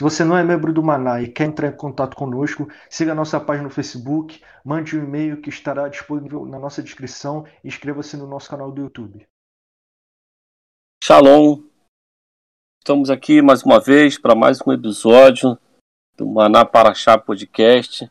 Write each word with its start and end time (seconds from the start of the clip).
Se 0.00 0.02
você 0.02 0.24
não 0.24 0.34
é 0.34 0.42
membro 0.42 0.72
do 0.72 0.82
Maná 0.82 1.20
e 1.20 1.30
quer 1.30 1.44
entrar 1.44 1.68
em 1.68 1.76
contato 1.76 2.16
conosco, 2.16 2.66
siga 2.88 3.12
a 3.12 3.14
nossa 3.14 3.38
página 3.38 3.64
no 3.64 3.70
Facebook, 3.70 4.42
mande 4.64 4.96
um 4.96 5.04
e-mail 5.04 5.42
que 5.42 5.50
estará 5.50 5.86
disponível 5.88 6.46
na 6.46 6.58
nossa 6.58 6.82
descrição 6.82 7.46
e 7.62 7.68
inscreva-se 7.68 8.16
no 8.16 8.26
nosso 8.26 8.48
canal 8.48 8.72
do 8.72 8.80
YouTube. 8.80 9.28
Shalom! 11.04 11.64
Estamos 12.78 13.10
aqui 13.10 13.42
mais 13.42 13.62
uma 13.62 13.78
vez 13.78 14.16
para 14.18 14.34
mais 14.34 14.58
um 14.66 14.72
episódio 14.72 15.58
do 16.16 16.26
Maná 16.26 16.64
Paraxá 16.64 17.18
Podcast, 17.18 18.10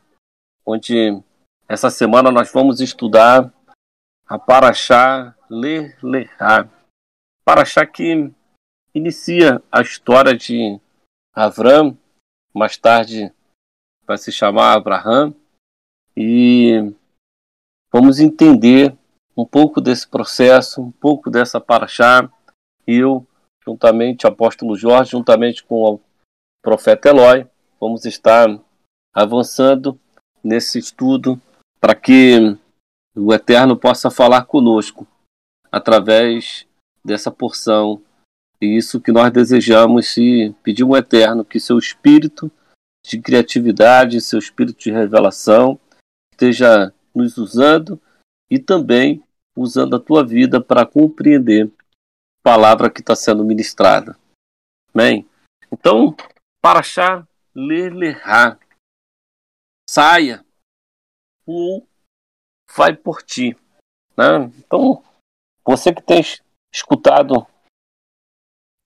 onde 0.64 1.20
essa 1.68 1.90
semana 1.90 2.30
nós 2.30 2.52
vamos 2.52 2.80
estudar 2.80 3.52
a 4.28 4.38
Paraxá 4.38 5.34
Ler 5.50 5.98
Lerá. 6.04 6.68
Paraxá 7.44 7.84
que 7.84 8.32
inicia 8.94 9.60
a 9.72 9.80
história 9.80 10.36
de 10.36 10.78
Avram, 11.34 11.96
mais 12.54 12.76
tarde 12.76 13.32
vai 14.06 14.18
se 14.18 14.32
chamar 14.32 14.74
Abraham, 14.74 15.34
e 16.16 16.92
vamos 17.92 18.18
entender 18.18 18.96
um 19.36 19.46
pouco 19.46 19.80
desse 19.80 20.08
processo, 20.08 20.82
um 20.82 20.90
pouco 20.90 21.30
dessa 21.30 21.60
paraxá. 21.60 22.28
Eu, 22.86 23.26
juntamente, 23.64 24.26
apóstolo 24.26 24.76
Jorge, 24.76 25.12
juntamente 25.12 25.62
com 25.62 25.94
o 25.94 26.00
profeta 26.62 27.08
Eloy, 27.08 27.46
vamos 27.80 28.04
estar 28.04 28.48
avançando 29.14 29.98
nesse 30.42 30.78
estudo 30.78 31.40
para 31.80 31.94
que 31.94 32.58
o 33.14 33.32
Eterno 33.32 33.76
possa 33.76 34.10
falar 34.10 34.44
conosco 34.44 35.06
através 35.70 36.66
dessa 37.04 37.30
porção 37.30 38.02
e 38.60 38.76
isso 38.76 39.00
que 39.00 39.10
nós 39.10 39.32
desejamos 39.32 40.16
e 40.16 40.54
pedimos 40.62 40.98
Eterno 40.98 41.44
que 41.44 41.58
seu 41.58 41.78
espírito 41.78 42.50
de 43.04 43.20
criatividade, 43.20 44.20
seu 44.20 44.38
espírito 44.38 44.78
de 44.78 44.90
revelação 44.90 45.80
esteja 46.32 46.92
nos 47.14 47.38
usando 47.38 48.00
e 48.50 48.58
também 48.58 49.22
usando 49.56 49.96
a 49.96 50.00
tua 50.00 50.26
vida 50.26 50.60
para 50.60 50.84
compreender 50.86 51.66
a 51.66 52.42
palavra 52.42 52.90
que 52.90 53.00
está 53.00 53.16
sendo 53.16 53.44
ministrada. 53.44 54.18
Amém? 54.92 55.28
Então, 55.72 56.14
para 56.62 56.80
achar, 56.80 57.26
ler, 57.54 57.92
lerá. 57.92 58.58
Saia 59.88 60.44
ou 61.46 61.86
vai 62.76 62.94
por 62.94 63.22
ti. 63.22 63.56
Né? 64.16 64.44
Então, 64.58 65.02
você 65.64 65.92
que 65.94 66.02
tem 66.02 66.22
escutado 66.72 67.46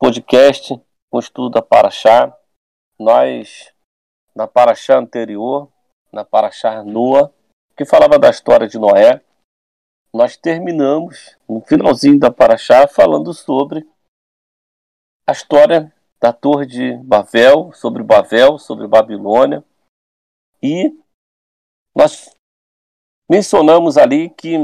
podcast 0.05 0.79
com 1.11 1.19
estudo 1.19 1.49
da 1.49 1.63
Paraxá. 1.63 2.31
Nós, 2.99 3.73
na 4.37 4.47
Paraxá 4.47 4.99
anterior, 4.99 5.73
na 6.13 6.27
Paraxá 6.27 6.85
Noa, 6.85 7.35
que 7.75 7.87
falava 7.87 8.19
da 8.19 8.29
história 8.29 8.69
de 8.69 8.79
Noé, 8.79 9.25
nós 10.13 10.37
terminamos 10.37 11.39
no 11.49 11.63
finalzinho 11.63 12.19
da 12.19 12.31
Paraxá 12.31 12.87
falando 12.87 13.33
sobre 13.33 13.89
a 15.27 15.33
história 15.33 15.91
da 16.21 16.35
Torre 16.35 16.67
de 16.67 16.97
Babel, 16.99 17.73
sobre 17.73 18.03
Babel, 18.03 18.59
sobre 18.59 18.87
Babilônia. 18.87 19.65
E 20.63 20.95
nós 21.97 22.31
mencionamos 23.27 23.97
ali 23.97 24.29
que 24.29 24.57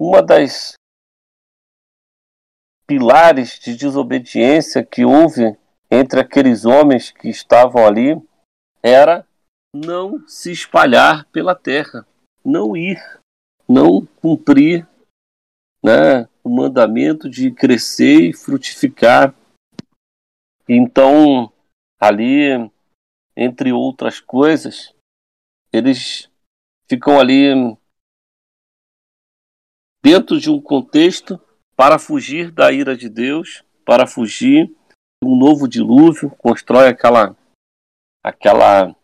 uma 0.00 0.22
das 0.22 0.72
pilares 2.86 3.58
de 3.58 3.76
desobediência 3.76 4.84
que 4.84 5.04
houve 5.04 5.56
entre 5.90 6.20
aqueles 6.20 6.64
homens 6.64 7.10
que 7.10 7.28
estavam 7.28 7.86
ali 7.86 8.20
era 8.82 9.26
não 9.74 10.26
se 10.28 10.52
espalhar 10.52 11.26
pela 11.26 11.54
terra, 11.54 12.06
não 12.44 12.76
ir, 12.76 12.98
não 13.68 14.06
cumprir 14.06 14.86
né, 15.82 16.28
o 16.42 16.48
mandamento 16.48 17.28
de 17.28 17.50
crescer 17.50 18.28
e 18.28 18.32
frutificar. 18.32 19.34
Então, 20.68 21.52
ali, 22.00 22.70
entre 23.36 23.72
outras 23.72 24.20
coisas, 24.20 24.94
eles 25.72 26.30
ficam 26.88 27.18
ali 27.18 27.76
dentro 30.02 30.38
de 30.38 30.50
um 30.50 30.60
contexto 30.60 31.40
para 31.76 31.98
fugir 31.98 32.50
da 32.50 32.72
ira 32.72 32.96
de 32.96 33.08
Deus, 33.08 33.64
para 33.84 34.06
fugir 34.06 34.66
de 34.66 35.28
um 35.28 35.36
novo 35.36 35.68
dilúvio, 35.68 36.30
constrói 36.30 36.88
aquela 36.88 37.36
aquela 38.22 38.96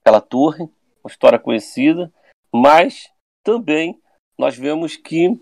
aquela 0.00 0.20
torre, 0.20 0.64
uma 1.02 1.10
história 1.10 1.38
conhecida, 1.38 2.12
mas 2.52 3.10
também 3.44 4.00
nós 4.38 4.56
vemos 4.56 4.96
que 4.96 5.40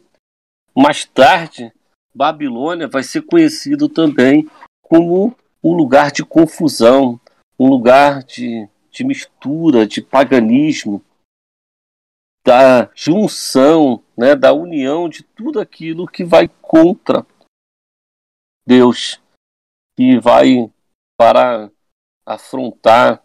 mais 0.77 1.05
tarde 1.05 1.73
Babilônia 2.15 2.89
vai 2.89 3.03
ser 3.03 3.23
conhecido 3.23 3.89
também 3.89 4.49
como 4.83 5.37
um 5.63 5.73
lugar 5.73 6.13
de 6.13 6.25
confusão, 6.25 7.21
um 7.59 7.69
lugar 7.69 8.23
de, 8.23 8.69
de 8.91 9.05
mistura, 9.05 9.87
de 9.87 10.01
paganismo, 10.01 11.03
da 12.45 12.91
junção, 12.95 14.05
né, 14.17 14.37
da 14.37 14.53
união 14.53 15.09
de 15.09 15.23
tudo 15.23 15.59
aquilo 15.59 16.07
que 16.07 16.25
vai 16.25 16.47
contra 16.49 17.27
Deus, 18.67 19.21
que 19.97 20.19
vai 20.21 20.71
para 21.19 21.71
afrontar 22.27 23.25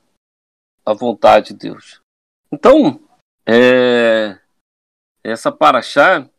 a 0.85 0.93
vontade 0.93 1.53
de 1.53 1.69
Deus. 1.69 2.01
Então, 2.51 2.99
é, 3.45 4.39
essa 5.23 5.51
paraxá, 5.51 6.29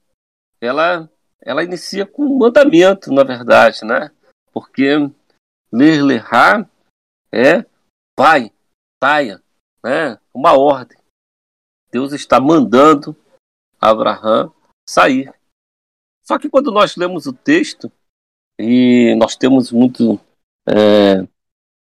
ela, 0.61 1.11
ela 1.41 1.65
inicia 1.65 2.07
com 2.07 2.25
um 2.25 2.39
mandamento, 2.39 3.13
na 3.13 3.25
verdade, 3.25 3.85
né? 3.85 4.11
Porque 4.53 4.97
ler, 5.73 6.03
lerá 6.03 6.69
é 7.33 7.65
vai, 8.19 8.53
saia, 9.03 9.43
né? 9.85 10.19
Uma 10.35 10.59
ordem. 10.59 11.00
Deus 11.91 12.13
está 12.13 12.41
mandando 12.41 13.17
Abraão 13.81 14.53
sair. 14.89 15.33
Só 16.23 16.39
que 16.39 16.49
quando 16.49 16.71
nós 16.71 16.97
lemos 16.97 17.27
o 17.27 17.33
texto, 17.33 17.91
e 18.59 19.15
nós 19.17 19.37
temos 19.37 19.73
muito 19.73 20.21
é, 20.69 21.27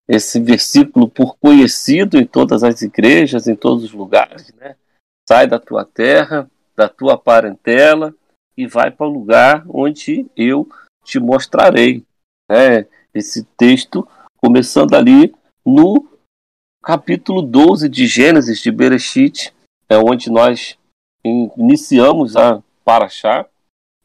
esse 0.07 0.39
versículo 0.41 1.09
por 1.09 1.37
conhecido 1.39 2.19
em 2.19 2.27
todas 2.27 2.63
as 2.63 2.83
igrejas, 2.83 3.49
em 3.49 3.57
todos 3.57 3.85
os 3.85 3.93
lugares, 3.93 4.53
né? 4.55 4.77
Sai 5.27 5.47
da 5.47 5.59
tua 5.59 5.85
terra, 5.85 6.51
da 6.77 6.89
tua 6.89 7.19
parentela 7.19 8.15
e 8.57 8.67
vai 8.67 8.91
para 8.91 9.07
o 9.07 9.13
lugar 9.13 9.65
onde 9.69 10.27
eu 10.37 10.69
te 11.05 11.19
mostrarei. 11.19 12.05
Né? 12.49 12.87
Esse 13.13 13.45
texto 13.57 14.07
começando 14.37 14.95
ali 14.95 15.35
no 15.65 16.09
capítulo 16.83 17.43
12 17.43 17.89
de 17.89 18.07
Gênesis 18.07 18.61
de 18.61 18.71
Bereshit, 18.71 19.55
é 19.89 19.97
onde 19.97 20.31
nós 20.31 20.79
iniciamos 21.25 22.37
a 22.37 22.63
Paraxá. 22.85 23.47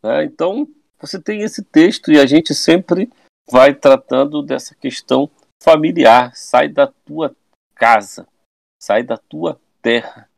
Né? 0.02 0.26
Então, 0.26 0.68
você 1.00 1.22
tem 1.22 1.42
esse 1.42 1.64
texto 1.64 2.12
e 2.12 2.20
a 2.20 2.26
gente 2.26 2.54
sempre 2.54 3.12
vai 3.50 3.74
tratando 3.74 4.42
dessa 4.42 4.76
questão 4.76 5.30
familiar. 5.62 6.36
Sai 6.36 6.68
da 6.70 6.88
tua 6.88 7.36
casa, 7.76 8.28
sai 8.82 9.04
da 9.04 9.18
tua 9.18 9.60
terra. 9.82 10.30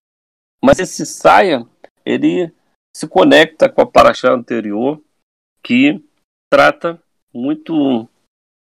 Mas 0.63 0.79
esse 0.79 1.05
saia, 1.05 1.65
ele 2.03 2.51
se 2.95 3.07
conecta 3.07 3.69
com 3.69 3.81
a 3.81 3.85
Paraxá 3.85 4.31
anterior, 4.31 5.01
que 5.61 6.03
trata 6.51 7.01
muito 7.33 8.07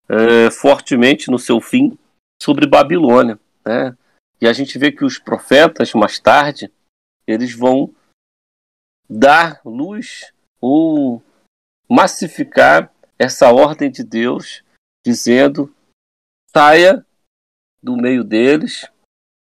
é, 0.08 0.50
fortemente 0.50 1.30
no 1.30 1.38
seu 1.38 1.60
fim 1.60 1.96
sobre 2.42 2.66
Babilônia. 2.66 3.38
Né? 3.64 3.96
E 4.44 4.46
a 4.46 4.52
gente 4.52 4.78
vê 4.78 4.92
que 4.92 5.06
os 5.06 5.18
profetas, 5.18 5.94
mais 5.94 6.18
tarde, 6.18 6.70
eles 7.26 7.54
vão 7.54 7.94
dar 9.08 9.58
luz 9.64 10.34
ou 10.60 11.22
massificar 11.88 12.92
essa 13.18 13.50
ordem 13.50 13.90
de 13.90 14.04
Deus, 14.04 14.62
dizendo: 15.02 15.74
saia 16.54 17.06
do 17.82 17.96
meio 17.96 18.22
deles, 18.22 18.86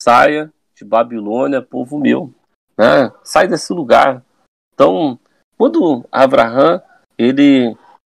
saia 0.01 0.55
de 0.77 0.85
Babilônia, 0.85 1.61
povo 1.61 1.99
meu, 1.99 2.33
né? 2.79 3.11
sai 3.25 3.49
desse 3.49 3.73
lugar. 3.73 4.25
Então, 4.75 5.19
quando 5.59 6.07
Abraão 6.09 6.81
ele 7.19 7.77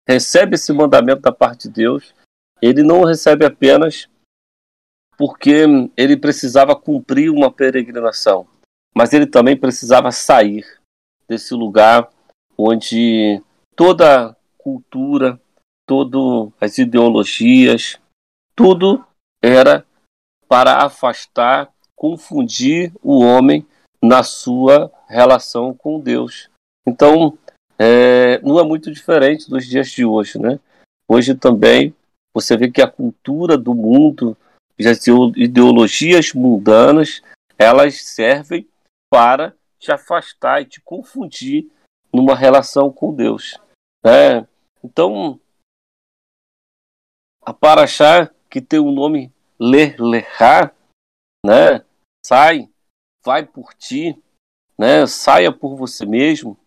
recebe 0.09 0.57
esse 0.57 0.73
mandamento 0.73 1.23
da 1.23 1.31
parte 1.31 1.69
de 1.69 1.75
Deus, 1.75 2.13
ele 2.61 2.83
não 2.83 3.05
recebe 3.05 3.47
apenas 3.47 4.09
porque 5.17 5.65
ele 5.97 6.17
precisava 6.17 6.75
cumprir 6.75 7.31
uma 7.31 7.51
peregrinação, 7.51 8.47
mas 8.95 9.13
ele 9.13 9.27
também 9.27 9.57
precisava 9.57 10.11
sair 10.11 10.65
desse 11.29 11.55
lugar 11.55 12.09
onde 12.57 13.43
toda 13.75 14.37
cultura, 14.59 15.41
todas 15.87 16.53
as 16.61 16.79
ideologias, 16.79 17.99
tudo 18.57 19.05
era 19.43 19.85
para 20.49 20.85
afastar, 20.85 21.73
confundir 21.97 22.93
o 23.03 23.21
homem 23.21 23.67
na 24.03 24.23
sua 24.23 24.93
relação 25.09 25.75
com 25.75 25.99
Deus. 25.99 26.49
Então, 26.87 27.37
é, 27.79 28.39
não 28.41 28.59
é 28.59 28.63
muito 28.63 28.93
diferente 28.93 29.49
dos 29.49 29.67
dias 29.67 29.89
de 29.91 30.05
hoje, 30.05 30.39
né? 30.39 30.61
Hoje 31.09 31.35
também 31.35 31.95
você 32.33 32.57
vê 32.57 32.71
que 32.71 32.83
a 32.83 32.91
cultura 32.91 33.57
do 33.57 33.75
mundo, 33.75 34.37
as 34.81 35.07
ideologias 35.37 36.33
mundanas, 36.33 37.23
elas 37.59 38.01
servem 38.03 38.69
para 39.11 39.55
te 39.79 39.93
afastar 39.93 40.63
e 40.63 40.67
te 40.67 40.81
confundir 40.81 41.71
numa 42.13 42.35
relação 42.35 42.91
com 42.93 43.15
Deus. 43.15 43.59
Né? 44.05 44.47
Então, 44.83 45.41
a 47.43 47.53
Paraxá, 47.53 48.31
que 48.51 48.61
tem 48.61 48.79
o 48.79 48.91
nome 48.91 49.33
Ler 49.59 50.01
Lerá, 50.01 50.73
né? 51.45 51.85
sai, 52.25 52.69
vai 53.25 53.45
por 53.45 53.75
ti, 53.75 54.21
né? 54.79 55.07
saia 55.07 55.53
por 55.53 55.77
você 55.77 56.07
mesmo. 56.07 56.59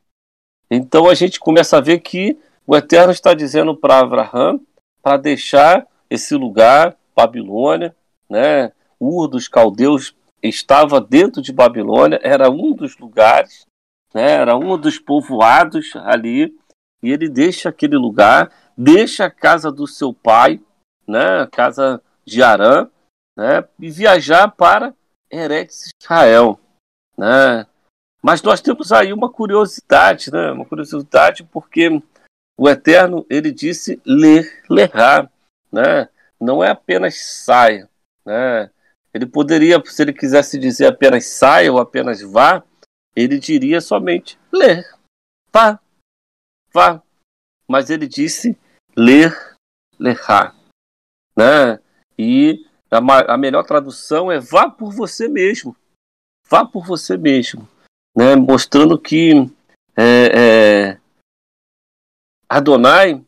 Então 0.69 1.09
a 1.09 1.15
gente 1.15 1.39
começa 1.39 1.77
a 1.77 1.81
ver 1.81 1.99
que 1.99 2.39
o 2.65 2.75
Eterno 2.75 3.11
está 3.11 3.33
dizendo 3.33 3.75
para 3.75 3.99
Abraão 3.99 4.65
para 5.01 5.17
deixar 5.17 5.87
esse 6.09 6.35
lugar, 6.35 6.97
Babilônia, 7.17 7.95
né? 8.29 8.71
Ur 8.99 9.27
dos 9.27 9.47
caldeus 9.47 10.15
estava 10.41 11.01
dentro 11.01 11.41
de 11.41 11.51
Babilônia, 11.51 12.19
era 12.21 12.49
um 12.49 12.73
dos 12.73 12.97
lugares, 12.97 13.65
né? 14.13 14.33
era 14.33 14.55
um 14.55 14.77
dos 14.77 14.99
povoados 14.99 15.95
ali, 15.95 16.55
e 17.01 17.11
ele 17.11 17.27
deixa 17.27 17.69
aquele 17.69 17.97
lugar, 17.97 18.51
deixa 18.77 19.25
a 19.25 19.31
casa 19.31 19.71
do 19.71 19.87
seu 19.87 20.13
pai, 20.13 20.61
né? 21.07 21.41
a 21.41 21.47
casa 21.47 22.01
de 22.25 22.43
Arã, 22.43 22.87
né? 23.35 23.67
e 23.79 23.89
viajar 23.89 24.49
para 24.49 24.93
Eretz 25.31 25.91
Israel. 26.01 26.59
Né? 27.17 27.65
Mas 28.21 28.41
nós 28.41 28.61
temos 28.61 28.91
aí 28.91 29.11
uma 29.11 29.31
curiosidade, 29.31 30.31
né? 30.31 30.51
uma 30.51 30.65
curiosidade 30.65 31.43
porque 31.43 32.01
o 32.57 32.69
Eterno 32.69 33.25
ele 33.29 33.51
disse 33.51 34.01
ler, 34.05 34.63
lerá, 34.69 35.29
né? 35.71 36.09
Não 36.39 36.63
é 36.63 36.69
apenas 36.71 37.17
saia, 37.17 37.89
né? 38.25 38.69
Ele 39.13 39.25
poderia, 39.25 39.81
se 39.85 40.01
ele 40.01 40.13
quisesse 40.13 40.59
dizer 40.59 40.87
apenas 40.87 41.25
saia 41.25 41.71
ou 41.71 41.79
apenas 41.79 42.21
vá, 42.21 42.63
ele 43.15 43.39
diria 43.39 43.81
somente 43.81 44.37
ler, 44.51 44.85
vá, 45.51 45.79
vá. 46.71 47.01
Mas 47.67 47.89
ele 47.89 48.07
disse 48.07 48.57
ler, 48.95 49.35
lerá. 49.99 50.55
Né? 51.35 51.79
E 52.17 52.65
a, 52.91 53.33
a 53.33 53.37
melhor 53.37 53.63
tradução 53.63 54.31
é 54.31 54.39
vá 54.39 54.69
por 54.69 54.91
você 54.91 55.27
mesmo. 55.27 55.75
Vá 56.49 56.65
por 56.65 56.85
você 56.85 57.17
mesmo. 57.17 57.67
Né? 58.15 58.35
Mostrando 58.35 58.99
que 58.99 59.31
é, 59.95 60.91
é, 60.93 61.01
Adonai 62.47 63.25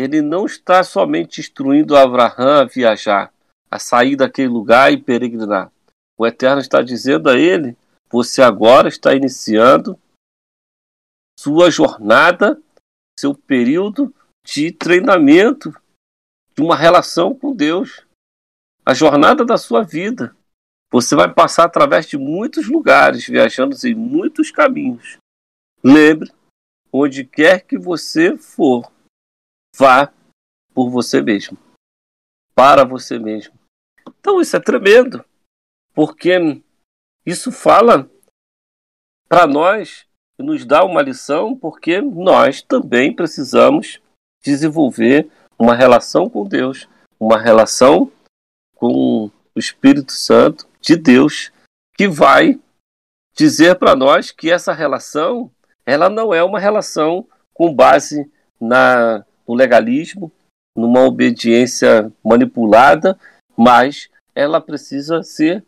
ele 0.00 0.22
não 0.22 0.46
está 0.46 0.82
somente 0.82 1.40
instruindo 1.40 1.96
Abraão 1.96 2.60
a 2.60 2.64
viajar, 2.64 3.32
a 3.70 3.78
sair 3.78 4.16
daquele 4.16 4.48
lugar 4.48 4.92
e 4.92 4.96
peregrinar. 4.96 5.70
O 6.18 6.26
Eterno 6.26 6.60
está 6.60 6.82
dizendo 6.82 7.28
a 7.28 7.38
ele: 7.38 7.76
você 8.10 8.42
agora 8.42 8.88
está 8.88 9.14
iniciando 9.14 9.98
sua 11.38 11.70
jornada, 11.70 12.60
seu 13.18 13.34
período 13.34 14.14
de 14.44 14.72
treinamento, 14.72 15.70
de 16.54 16.62
uma 16.62 16.76
relação 16.76 17.34
com 17.34 17.54
Deus, 17.54 18.06
a 18.84 18.94
jornada 18.94 19.44
da 19.44 19.56
sua 19.56 19.82
vida. 19.82 20.36
Você 20.92 21.14
vai 21.14 21.32
passar 21.32 21.64
através 21.64 22.06
de 22.06 22.18
muitos 22.18 22.66
lugares, 22.66 23.26
viajando 23.26 23.76
em 23.84 23.94
muitos 23.94 24.50
caminhos. 24.50 25.18
Lembre, 25.82 26.32
onde 26.92 27.24
quer 27.24 27.60
que 27.60 27.78
você 27.78 28.36
for, 28.36 28.90
vá 29.80 30.12
por 30.74 30.90
você 30.90 31.22
mesmo, 31.22 31.56
para 32.54 32.84
você 32.84 33.18
mesmo. 33.18 33.58
Então 34.06 34.38
isso 34.38 34.54
é 34.54 34.60
tremendo, 34.60 35.24
porque 35.94 36.32
isso 37.24 37.50
fala 37.50 38.10
para 39.26 39.46
nós 39.46 40.06
e 40.38 40.42
nos 40.42 40.66
dá 40.66 40.84
uma 40.84 41.00
lição, 41.00 41.56
porque 41.56 41.98
nós 42.02 42.60
também 42.60 43.14
precisamos 43.14 44.02
desenvolver 44.44 45.30
uma 45.58 45.74
relação 45.74 46.28
com 46.28 46.46
Deus, 46.46 46.86
uma 47.18 47.38
relação 47.38 48.12
com 48.74 49.30
o 49.54 49.58
Espírito 49.58 50.12
Santo 50.12 50.68
de 50.78 50.94
Deus, 50.94 51.50
que 51.96 52.06
vai 52.06 52.60
dizer 53.34 53.78
para 53.78 53.96
nós 53.96 54.30
que 54.30 54.50
essa 54.50 54.74
relação 54.74 55.50
ela 55.86 56.10
não 56.10 56.34
é 56.34 56.44
uma 56.44 56.60
relação 56.60 57.26
com 57.54 57.74
base 57.74 58.30
na, 58.60 59.24
no 59.50 59.56
legalismo, 59.56 60.30
numa 60.76 61.00
obediência 61.00 62.12
manipulada, 62.24 63.18
mas 63.56 64.08
ela 64.32 64.60
precisa 64.60 65.24
ser 65.24 65.64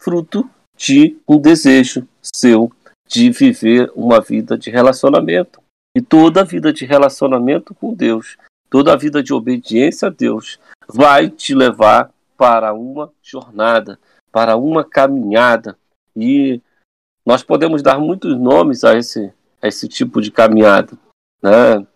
fruto 0.00 0.48
de 0.74 1.18
um 1.28 1.38
desejo 1.38 2.08
seu 2.22 2.72
de 3.06 3.30
viver 3.30 3.92
uma 3.94 4.20
vida 4.20 4.56
de 4.56 4.70
relacionamento. 4.70 5.60
E 5.94 6.00
toda 6.00 6.44
vida 6.44 6.72
de 6.72 6.86
relacionamento 6.86 7.74
com 7.74 7.92
Deus, 7.92 8.38
toda 8.70 8.96
vida 8.96 9.22
de 9.22 9.34
obediência 9.34 10.08
a 10.08 10.10
Deus, 10.10 10.58
vai 10.88 11.28
te 11.28 11.54
levar 11.54 12.10
para 12.38 12.72
uma 12.72 13.12
jornada, 13.22 13.98
para 14.32 14.56
uma 14.56 14.82
caminhada. 14.82 15.76
E 16.16 16.60
nós 17.24 17.42
podemos 17.42 17.82
dar 17.82 17.98
muitos 17.98 18.36
nomes 18.38 18.82
a 18.82 18.96
esse, 18.96 19.32
a 19.60 19.68
esse 19.68 19.88
tipo 19.88 20.22
de 20.22 20.30
caminhada. 20.30 20.98
Né? 21.42 21.86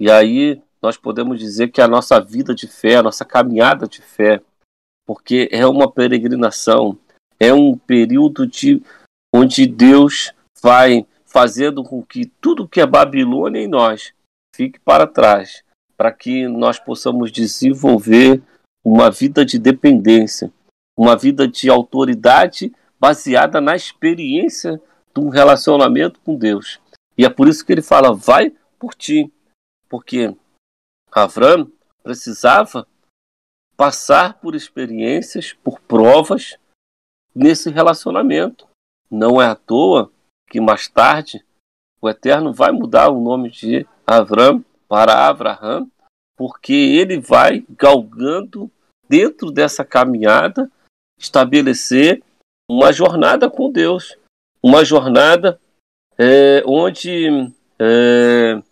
E 0.00 0.10
aí 0.10 0.62
nós 0.82 0.96
podemos 0.96 1.38
dizer 1.38 1.68
que 1.68 1.80
a 1.80 1.88
nossa 1.88 2.20
vida 2.20 2.54
de 2.54 2.66
fé, 2.66 2.96
a 2.96 3.02
nossa 3.02 3.24
caminhada 3.24 3.86
de 3.86 4.02
fé, 4.02 4.40
porque 5.06 5.48
é 5.50 5.66
uma 5.66 5.90
peregrinação, 5.90 6.98
é 7.38 7.52
um 7.52 7.76
período 7.76 8.46
de 8.46 8.82
onde 9.34 9.66
Deus 9.66 10.32
vai 10.62 11.06
fazendo 11.24 11.84
com 11.84 12.02
que 12.02 12.26
tudo 12.40 12.68
que 12.68 12.80
é 12.80 12.86
Babilônia 12.86 13.60
em 13.60 13.68
nós 13.68 14.12
fique 14.54 14.80
para 14.80 15.06
trás, 15.06 15.62
para 15.96 16.10
que 16.10 16.48
nós 16.48 16.78
possamos 16.78 17.30
desenvolver 17.30 18.42
uma 18.84 19.10
vida 19.10 19.44
de 19.44 19.58
dependência, 19.58 20.50
uma 20.96 21.16
vida 21.16 21.46
de 21.46 21.68
autoridade 21.68 22.72
baseada 22.98 23.60
na 23.60 23.76
experiência 23.76 24.80
de 25.14 25.20
um 25.20 25.28
relacionamento 25.28 26.20
com 26.20 26.36
Deus. 26.36 26.80
E 27.18 27.24
é 27.24 27.28
por 27.28 27.48
isso 27.48 27.64
que 27.64 27.72
ele 27.72 27.82
fala: 27.82 28.14
vai 28.14 28.52
por 28.78 28.94
ti, 28.94 29.30
porque 29.88 30.34
Avram 31.10 31.70
precisava 32.02 32.86
passar 33.76 34.40
por 34.40 34.54
experiências, 34.54 35.52
por 35.52 35.80
provas 35.80 36.56
nesse 37.34 37.70
relacionamento. 37.70 38.66
Não 39.10 39.40
é 39.40 39.46
à 39.46 39.54
toa 39.54 40.10
que 40.48 40.60
mais 40.60 40.88
tarde 40.88 41.44
o 42.00 42.08
Eterno 42.08 42.52
vai 42.52 42.70
mudar 42.72 43.10
o 43.10 43.20
nome 43.20 43.50
de 43.50 43.86
Avram 44.06 44.64
para 44.88 45.26
Abraham, 45.26 45.90
porque 46.36 46.72
ele 46.72 47.18
vai 47.18 47.64
galgando 47.70 48.70
dentro 49.08 49.50
dessa 49.50 49.84
caminhada 49.84 50.70
estabelecer 51.18 52.22
uma 52.70 52.92
jornada 52.92 53.50
com 53.50 53.70
Deus, 53.70 54.16
uma 54.62 54.84
jornada 54.84 55.60
é, 56.18 56.62
onde 56.66 57.52
é, 57.78 58.62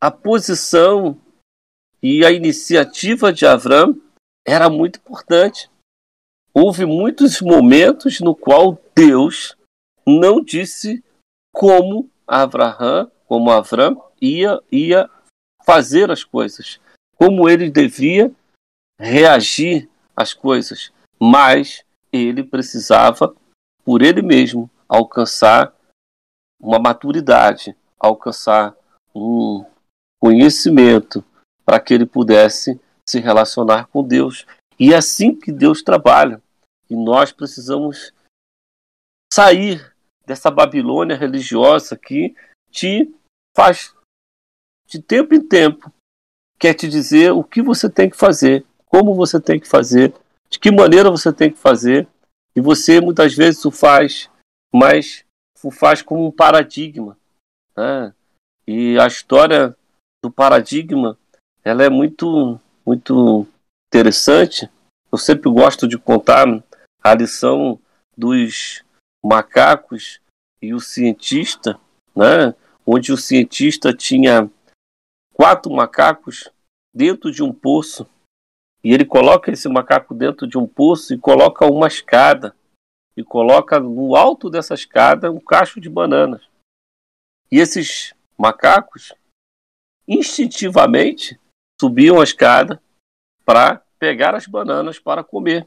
a 0.00 0.10
posição 0.10 1.18
E 2.02 2.24
a 2.24 2.30
iniciativa 2.30 3.32
de 3.32 3.46
Avram 3.46 4.00
era 4.46 4.68
muito 4.68 4.98
importante. 4.98 5.70
Houve 6.52 6.86
muitos 6.86 7.40
momentos 7.40 8.20
no 8.20 8.34
qual 8.34 8.80
Deus 8.94 9.56
não 10.06 10.42
disse 10.42 11.02
como 11.52 12.08
Abraham, 12.26 13.10
como 13.26 13.50
Avram 13.50 14.02
ia 14.20 14.60
ia 14.70 15.10
fazer 15.64 16.10
as 16.10 16.22
coisas, 16.22 16.78
como 17.16 17.48
ele 17.48 17.70
devia 17.70 18.32
reagir 19.00 19.88
às 20.14 20.32
coisas, 20.32 20.92
mas 21.20 21.84
ele 22.12 22.44
precisava 22.44 23.34
por 23.84 24.00
ele 24.02 24.22
mesmo 24.22 24.70
alcançar 24.88 25.74
uma 26.60 26.78
maturidade, 26.78 27.76
alcançar 27.98 28.76
um 29.14 29.64
conhecimento 30.26 31.24
para 31.64 31.78
que 31.78 31.94
ele 31.94 32.04
pudesse 32.04 32.80
se 33.08 33.20
relacionar 33.20 33.86
com 33.86 34.02
Deus. 34.02 34.44
E 34.78 34.92
é 34.92 34.96
assim 34.96 35.32
que 35.32 35.52
Deus 35.52 35.82
trabalha. 35.82 36.42
E 36.90 36.96
nós 36.96 37.30
precisamos 37.30 38.12
sair 39.32 39.94
dessa 40.26 40.50
Babilônia 40.50 41.16
religiosa 41.16 41.96
que 41.96 42.34
te 42.72 43.14
faz 43.56 43.94
de 44.88 45.00
tempo 45.00 45.32
em 45.32 45.46
tempo 45.46 45.92
quer 46.58 46.74
te 46.74 46.88
dizer 46.88 47.30
o 47.32 47.44
que 47.44 47.62
você 47.62 47.88
tem 47.88 48.10
que 48.10 48.16
fazer, 48.16 48.64
como 48.86 49.14
você 49.14 49.40
tem 49.40 49.60
que 49.60 49.68
fazer, 49.68 50.12
de 50.48 50.58
que 50.58 50.72
maneira 50.72 51.10
você 51.10 51.32
tem 51.32 51.52
que 51.52 51.58
fazer. 51.58 52.08
E 52.54 52.60
você 52.60 53.00
muitas 53.00 53.34
vezes 53.34 53.64
o 53.64 53.70
faz, 53.70 54.28
mas 54.74 55.24
o 55.62 55.70
faz 55.70 56.02
como 56.02 56.26
um 56.26 56.32
paradigma. 56.32 57.16
Né? 57.76 58.14
E 58.66 58.98
a 58.98 59.06
história 59.06 59.76
do 60.26 60.30
paradigma 60.30 61.16
ela 61.62 61.84
é 61.84 61.88
muito, 61.88 62.60
muito 62.84 63.46
interessante. 63.88 64.68
Eu 65.10 65.18
sempre 65.18 65.48
gosto 65.48 65.86
de 65.86 65.96
contar 65.96 66.46
a 67.02 67.14
lição 67.14 67.78
dos 68.16 68.82
macacos 69.24 70.20
e 70.60 70.74
o 70.74 70.80
cientista, 70.80 71.78
né? 72.14 72.54
onde 72.84 73.12
o 73.12 73.16
cientista 73.16 73.92
tinha 73.92 74.50
quatro 75.32 75.72
macacos 75.72 76.50
dentro 76.94 77.30
de 77.30 77.42
um 77.42 77.52
poço 77.52 78.08
e 78.82 78.92
ele 78.92 79.04
coloca 79.04 79.52
esse 79.52 79.68
macaco 79.68 80.14
dentro 80.14 80.46
de 80.46 80.58
um 80.58 80.66
poço 80.66 81.14
e 81.14 81.18
coloca 81.18 81.66
uma 81.66 81.86
escada 81.86 82.54
e 83.16 83.22
coloca 83.22 83.78
no 83.78 84.16
alto 84.16 84.50
dessa 84.50 84.74
escada 84.74 85.30
um 85.30 85.40
cacho 85.40 85.80
de 85.80 85.88
bananas. 85.88 86.48
E 87.50 87.58
esses 87.58 88.12
macacos 88.36 89.12
instintivamente 90.08 91.38
subiam 91.80 92.20
a 92.20 92.24
escada 92.24 92.80
para 93.44 93.82
pegar 93.98 94.34
as 94.34 94.46
bananas 94.46 94.98
para 94.98 95.24
comer. 95.24 95.66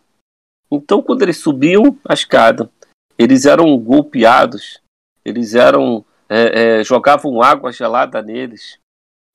Então, 0.71 1.01
quando 1.01 1.23
eles 1.23 1.37
subiam 1.37 1.97
a 2.07 2.13
escada, 2.13 2.71
eles 3.17 3.45
eram 3.45 3.77
golpeados, 3.77 4.81
eles 5.25 5.55
eram 5.55 6.05
é, 6.29 6.79
é, 6.79 6.83
jogavam 6.83 7.41
água 7.41 7.71
gelada 7.71 8.21
neles. 8.21 8.79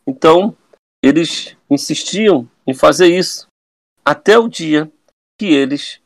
Então, 0.06 0.56
eles 1.02 1.56
insistiam 1.68 2.48
em 2.66 2.72
fazer 2.72 3.08
isso 3.08 3.46
até 4.04 4.38
o 4.38 4.48
dia 4.48 4.90
que 5.38 5.46
eles 5.46 6.00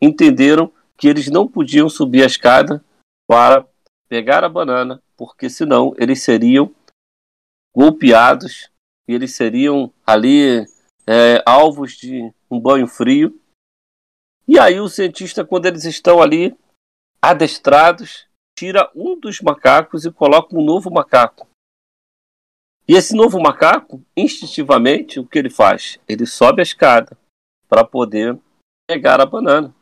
entenderam 0.00 0.72
que 0.96 1.08
eles 1.08 1.28
não 1.28 1.46
podiam 1.46 1.88
subir 1.88 2.22
a 2.22 2.26
escada 2.26 2.84
para 3.28 3.66
pegar 4.08 4.44
a 4.44 4.48
banana, 4.48 5.02
porque 5.16 5.50
senão 5.50 5.94
eles 5.98 6.22
seriam 6.22 6.74
golpeados 7.74 8.70
e 9.08 9.14
eles 9.14 9.34
seriam 9.34 9.92
ali 10.06 10.66
é, 11.06 11.42
alvos 11.46 11.92
de 11.92 12.32
um 12.50 12.60
banho 12.60 12.86
frio. 12.86 13.40
E 14.46 14.58
aí 14.58 14.80
o 14.80 14.88
cientista, 14.88 15.44
quando 15.44 15.66
eles 15.66 15.84
estão 15.84 16.22
ali 16.22 16.56
adestrados, 17.20 18.26
tira 18.58 18.90
um 18.94 19.18
dos 19.18 19.40
macacos 19.40 20.04
e 20.04 20.10
coloca 20.10 20.56
um 20.56 20.64
novo 20.64 20.90
macaco. 20.90 21.48
E 22.86 22.94
esse 22.94 23.14
novo 23.14 23.38
macaco, 23.38 24.02
instintivamente, 24.16 25.20
o 25.20 25.26
que 25.26 25.38
ele 25.38 25.50
faz? 25.50 25.98
Ele 26.08 26.24
sobe 26.24 26.60
a 26.60 26.62
escada 26.62 27.16
para 27.68 27.84
poder 27.84 28.38
pegar 28.86 29.20
a 29.20 29.26
banana. 29.26 29.74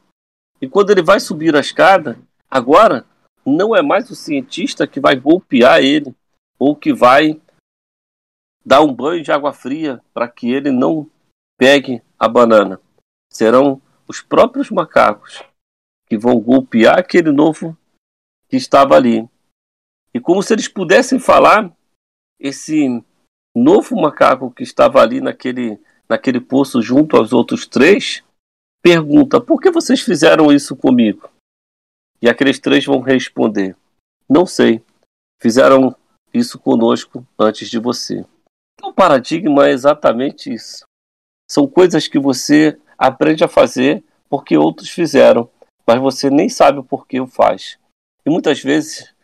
E 0.60 0.68
quando 0.68 0.90
ele 0.90 1.02
vai 1.02 1.20
subir 1.20 1.54
a 1.54 1.60
escada, 1.60 2.18
agora 2.50 3.06
não 3.44 3.76
é 3.76 3.80
mais 3.80 4.10
o 4.10 4.16
cientista 4.16 4.86
que 4.86 4.98
vai 4.98 5.14
golpear 5.14 5.80
ele 5.80 6.12
ou 6.58 6.74
que 6.74 6.92
vai 6.92 7.40
dar 8.66 8.82
um 8.82 8.92
banho 8.92 9.22
de 9.22 9.30
água 9.30 9.52
fria 9.52 10.02
para 10.12 10.28
que 10.28 10.50
ele 10.50 10.72
não 10.72 11.08
pegue 11.56 12.02
a 12.18 12.26
banana. 12.26 12.80
Serão 13.32 13.80
os 14.08 14.20
próprios 14.20 14.70
macacos 14.70 15.44
que 16.08 16.18
vão 16.18 16.40
golpear 16.40 16.98
aquele 16.98 17.30
novo 17.30 17.78
que 18.48 18.56
estava 18.56 18.96
ali. 18.96 19.28
E 20.12 20.18
como 20.18 20.42
se 20.42 20.52
eles 20.52 20.66
pudessem 20.66 21.20
falar, 21.20 21.72
esse 22.40 23.02
novo 23.54 23.94
macaco 24.00 24.50
que 24.50 24.64
estava 24.64 25.00
ali 25.00 25.20
naquele, 25.20 25.80
naquele 26.08 26.40
poço 26.40 26.82
junto 26.82 27.16
aos 27.16 27.32
outros 27.32 27.66
três, 27.66 28.24
pergunta: 28.82 29.40
por 29.40 29.60
que 29.60 29.70
vocês 29.70 30.00
fizeram 30.00 30.52
isso 30.52 30.76
comigo? 30.76 31.30
E 32.20 32.28
aqueles 32.28 32.58
três 32.58 32.84
vão 32.84 33.00
responder: 33.00 33.76
não 34.28 34.46
sei, 34.46 34.82
fizeram 35.40 35.94
isso 36.32 36.58
conosco 36.58 37.26
antes 37.38 37.68
de 37.68 37.78
você. 37.78 38.24
Então, 38.78 38.92
paradigma 38.92 39.66
é 39.66 39.70
exatamente 39.70 40.52
isso. 40.52 40.84
São 41.50 41.66
coisas 41.66 42.06
que 42.06 42.18
você 42.18 42.78
aprende 42.98 43.42
a 43.42 43.48
fazer 43.48 44.04
porque 44.28 44.56
outros 44.56 44.90
fizeram, 44.90 45.50
mas 45.86 46.00
você 46.00 46.28
nem 46.28 46.48
sabe 46.48 46.78
o 46.78 46.84
porquê 46.84 47.20
o 47.20 47.26
faz. 47.26 47.78
E 48.24 48.30
muitas 48.30 48.60
vezes, 48.60 49.14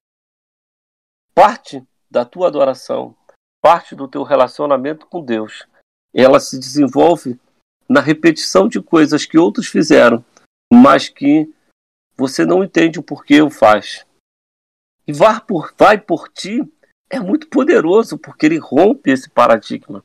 parte 1.34 1.84
da 2.10 2.24
tua 2.24 2.46
adoração, 2.46 3.14
parte 3.60 3.94
do 3.94 4.08
teu 4.08 4.22
relacionamento 4.22 5.06
com 5.06 5.24
Deus, 5.24 5.66
ela 6.14 6.38
se 6.38 6.58
desenvolve 6.58 7.38
na 7.88 8.00
repetição 8.00 8.68
de 8.68 8.80
coisas 8.80 9.26
que 9.26 9.38
outros 9.38 9.66
fizeram, 9.66 10.24
mas 10.72 11.08
que 11.08 11.52
você 12.16 12.44
não 12.44 12.62
entende 12.62 12.98
o 12.98 13.02
porquê 13.02 13.42
o 13.42 13.50
faz. 13.50 14.06
E 15.06 15.12
vai 15.12 15.40
por, 15.40 15.74
vai 15.76 15.98
por 15.98 16.28
ti 16.28 16.62
é 17.12 17.20
muito 17.20 17.46
poderoso, 17.48 18.16
porque 18.16 18.46
ele 18.46 18.56
rompe 18.56 19.10
esse 19.10 19.28
paradigma. 19.28 20.02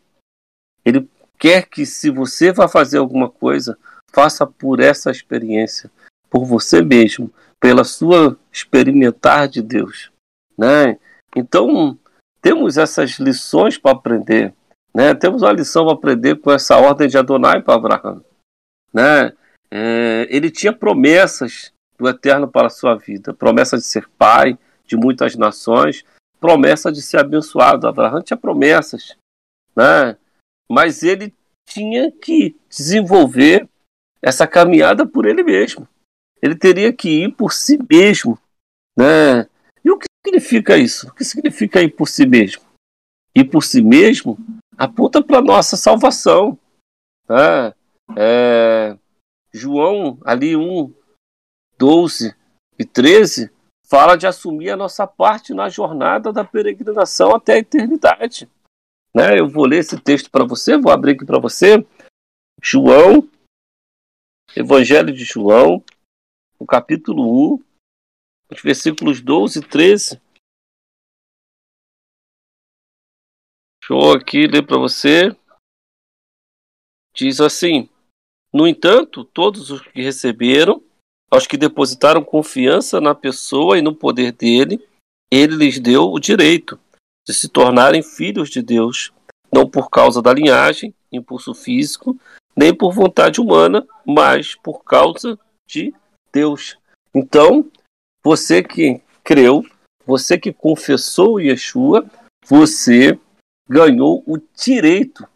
Ele 0.84 1.10
quer 1.40 1.66
que, 1.66 1.86
se 1.86 2.10
você 2.10 2.52
vai 2.52 2.68
fazer 2.68 2.98
alguma 2.98 3.30
coisa, 3.30 3.78
faça 4.12 4.46
por 4.46 4.82
essa 4.82 5.10
experiência, 5.10 5.90
por 6.30 6.44
você 6.44 6.82
mesmo, 6.82 7.34
pela 7.62 7.86
sua 7.86 8.38
experimentar 8.52 9.48
de 9.48 9.62
Deus. 9.62 10.12
Né? 10.58 11.00
Então, 11.34 11.98
temos 12.42 12.78
essas 12.78 13.12
lições 13.20 13.78
para 13.78 13.92
aprender. 13.92 14.54
Né? 14.94 15.14
Temos 15.16 15.44
uma 15.44 15.54
lição 15.54 15.86
para 15.86 15.94
aprender 15.94 16.36
com 16.36 16.52
essa 16.52 16.78
ordem 16.78 17.08
de 17.08 17.18
Adonai 17.18 17.62
para 17.62 17.76
Abraão. 17.76 18.24
Né? 18.94 19.32
É, 19.72 20.28
ele 20.30 20.52
tinha 20.52 20.74
promessas 20.74 21.72
do 21.98 22.08
eterno 22.08 22.48
para 22.48 22.68
a 22.68 22.70
sua 22.70 22.96
vida 22.96 23.34
promessa 23.34 23.78
de 23.78 23.84
ser 23.84 24.08
pai 24.18 24.58
de 24.86 24.96
muitas 24.96 25.36
nações, 25.36 26.06
promessa 26.40 26.92
de 26.92 27.02
ser 27.02 27.18
abençoado. 27.18 27.88
Abraão 27.88 28.22
tinha 28.22 28.38
promessas, 28.38 29.16
né? 29.76 30.18
mas 30.70 31.04
ele 31.04 31.34
tinha 31.68 32.12
que 32.12 32.56
desenvolver 32.70 33.68
essa 34.22 34.48
caminhada 34.48 35.06
por 35.06 35.26
ele 35.26 35.44
mesmo. 35.44 35.88
Ele 36.42 36.56
teria 36.56 36.94
que 36.94 37.24
ir 37.24 37.32
por 37.34 37.52
si 37.52 37.78
mesmo. 37.90 38.40
Né? 38.98 39.48
E 39.84 39.92
o 39.92 39.98
que 39.98 40.06
significa 40.26 40.78
isso? 40.78 41.08
O 41.08 41.14
que 41.14 41.24
significa 41.24 41.82
ir 41.82 41.90
por 41.92 42.08
si 42.08 42.26
mesmo? 42.26 42.64
Ir 43.36 43.46
por 43.46 43.64
si 43.64 43.82
mesmo 43.82 44.38
aponta 44.78 45.24
para 45.24 45.42
nossa 45.42 45.76
salvação. 45.76 46.58
Né? 47.28 47.74
É, 48.16 48.98
João, 49.52 50.20
ali 50.24 50.56
1, 50.56 50.94
12 51.78 52.36
e 52.78 52.86
13, 52.86 53.52
fala 53.90 54.18
de 54.18 54.28
assumir 54.28 54.70
a 54.70 54.78
nossa 54.78 55.08
parte 55.08 55.54
na 55.54 55.70
jornada 55.70 56.32
da 56.34 56.44
peregrinação 56.44 57.34
até 57.34 57.54
a 57.54 57.60
eternidade. 57.60 58.50
Né? 59.16 59.40
Eu 59.40 59.48
vou 59.48 59.66
ler 59.66 59.80
esse 59.80 60.00
texto 60.00 60.30
para 60.30 60.46
você, 60.46 60.78
vou 60.78 60.92
abrir 60.92 61.14
aqui 61.14 61.26
para 61.26 61.40
você. 61.40 61.86
João, 62.62 63.30
Evangelho 64.56 65.14
de 65.14 65.24
João, 65.24 65.84
o 66.60 66.66
capítulo 66.66 67.56
1, 67.56 67.64
os 68.52 68.62
versículos 68.62 69.22
12 69.22 69.60
e 69.60 69.68
13. 69.68 70.22
Deixa 73.80 73.94
eu 73.94 74.12
aqui 74.12 74.48
ler 74.48 74.66
para 74.66 74.78
você. 74.78 75.30
Diz 77.14 77.40
assim: 77.40 77.90
No 78.54 78.68
entanto, 78.68 79.24
todos 79.24 79.72
os 79.72 79.82
que 79.82 80.02
receberam, 80.02 80.84
aos 81.32 81.46
que 81.46 81.58
depositaram 81.58 82.24
confiança 82.24 83.02
na 83.02 83.14
pessoa 83.14 83.78
e 83.78 83.82
no 83.82 83.96
poder 83.96 84.32
dele, 84.32 84.86
ele 85.32 85.56
lhes 85.56 85.80
deu 85.80 86.12
o 86.12 86.20
direito 86.20 86.80
de 87.28 87.34
se 87.34 87.50
tornarem 87.50 88.02
filhos 88.02 88.50
de 88.50 88.62
Deus, 88.62 89.12
não 89.52 89.70
por 89.70 89.90
causa 89.90 90.22
da 90.22 90.34
linhagem 90.34 90.94
impulso 91.12 91.54
físico, 91.54 92.18
nem 92.56 92.74
por 92.74 92.94
vontade 92.94 93.40
humana, 93.42 93.86
mas 94.06 94.56
por 94.56 94.84
causa 94.84 95.38
de 95.68 95.94
Deus. 96.32 96.78
Então, 97.14 97.70
você 98.24 98.64
que 98.64 99.02
creu, 99.24 99.66
você 100.06 100.38
que 100.38 100.54
confessou 100.54 101.40
Yeshua, 101.40 102.10
você 102.46 103.20
ganhou 103.70 104.24
o 104.26 104.38
direito. 104.56 105.28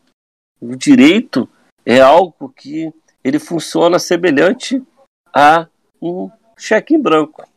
O 0.59 0.75
direito 0.75 1.49
é 1.85 1.99
algo 1.99 2.49
que 2.49 2.93
ele 3.23 3.39
funciona 3.39 3.99
semelhante 3.99 4.81
a 5.33 5.67
um 6.01 6.29
cheque 6.57 6.95
em 6.95 7.01
branco. 7.01 7.47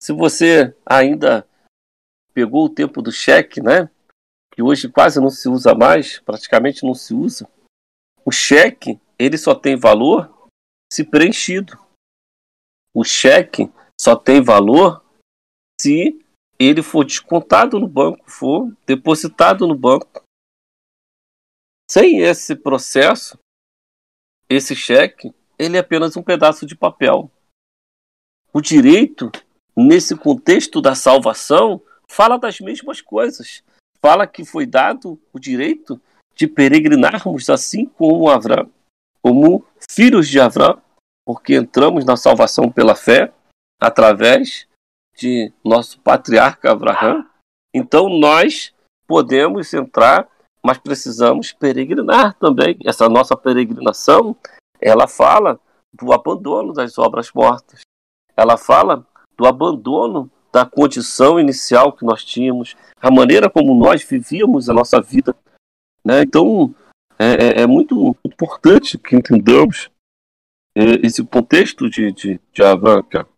Se 0.00 0.12
você 0.12 0.76
ainda 0.86 1.48
pegou 2.32 2.66
o 2.66 2.74
tempo 2.74 3.02
do 3.02 3.10
cheque, 3.10 3.60
né? 3.60 3.90
Que 4.52 4.62
hoje 4.62 4.88
quase 4.88 5.20
não 5.20 5.30
se 5.30 5.48
usa 5.48 5.74
mais, 5.74 6.20
praticamente 6.20 6.84
não 6.84 6.94
se 6.94 7.12
usa. 7.12 7.50
O 8.24 8.30
cheque, 8.30 9.00
ele 9.18 9.36
só 9.36 9.54
tem 9.54 9.76
valor 9.76 10.48
se 10.92 11.04
preenchido. 11.04 11.78
O 12.94 13.04
cheque 13.04 13.70
só 14.00 14.16
tem 14.16 14.42
valor 14.42 15.04
se 15.80 16.24
ele 16.58 16.82
for 16.82 17.04
descontado 17.04 17.78
no 17.78 17.88
banco, 17.88 18.28
for 18.30 18.72
depositado 18.86 19.66
no 19.66 19.74
banco. 19.76 20.22
Sem 21.90 22.20
esse 22.20 22.54
processo, 22.54 23.38
esse 24.48 24.74
cheque, 24.74 25.32
ele 25.58 25.76
é 25.76 25.80
apenas 25.80 26.16
um 26.16 26.22
pedaço 26.22 26.66
de 26.66 26.76
papel. 26.76 27.30
O 28.52 28.60
direito, 28.60 29.30
nesse 29.76 30.16
contexto 30.16 30.80
da 30.80 30.94
salvação, 30.94 31.80
fala 32.08 32.38
das 32.38 32.60
mesmas 32.60 33.00
coisas. 33.00 33.62
Fala 34.00 34.26
que 34.26 34.44
foi 34.44 34.64
dado 34.64 35.20
o 35.32 35.38
direito 35.38 36.00
de 36.34 36.46
peregrinarmos 36.46 37.50
assim 37.50 37.84
como 37.84 38.30
Abraão, 38.30 38.70
como 39.20 39.64
filhos 39.90 40.28
de 40.28 40.40
Abraão, 40.40 40.80
porque 41.26 41.56
entramos 41.56 42.04
na 42.04 42.16
salvação 42.16 42.70
pela 42.70 42.94
fé 42.94 43.32
através 43.80 44.66
de 45.16 45.52
nosso 45.64 46.00
patriarca 46.00 46.70
Abraão. 46.70 47.26
Então 47.74 48.08
nós 48.08 48.72
podemos 49.06 49.74
entrar, 49.74 50.28
mas 50.64 50.78
precisamos 50.78 51.52
peregrinar 51.52 52.34
também. 52.38 52.78
Essa 52.84 53.08
nossa 53.08 53.36
peregrinação, 53.36 54.36
ela 54.80 55.08
fala 55.08 55.60
do 55.92 56.12
abandono 56.12 56.72
das 56.72 56.98
obras 56.98 57.32
mortas. 57.32 57.80
Ela 58.38 58.56
fala 58.56 59.04
do 59.36 59.46
abandono 59.46 60.30
da 60.52 60.64
condição 60.64 61.40
inicial 61.40 61.92
que 61.92 62.04
nós 62.04 62.24
tínhamos, 62.24 62.76
a 63.00 63.10
maneira 63.10 63.50
como 63.50 63.74
nós 63.74 64.04
vivíamos 64.04 64.68
a 64.68 64.72
nossa 64.72 65.00
vida. 65.00 65.36
Né? 66.04 66.22
Então, 66.22 66.72
é, 67.18 67.60
é, 67.60 67.62
é 67.62 67.66
muito 67.66 68.16
importante 68.24 68.96
que 68.96 69.16
entendamos 69.16 69.90
é, 70.76 71.04
esse 71.04 71.24
contexto 71.24 71.90
de, 71.90 72.12
de, 72.12 72.40
de 72.52 72.62
Avanca 72.62 73.28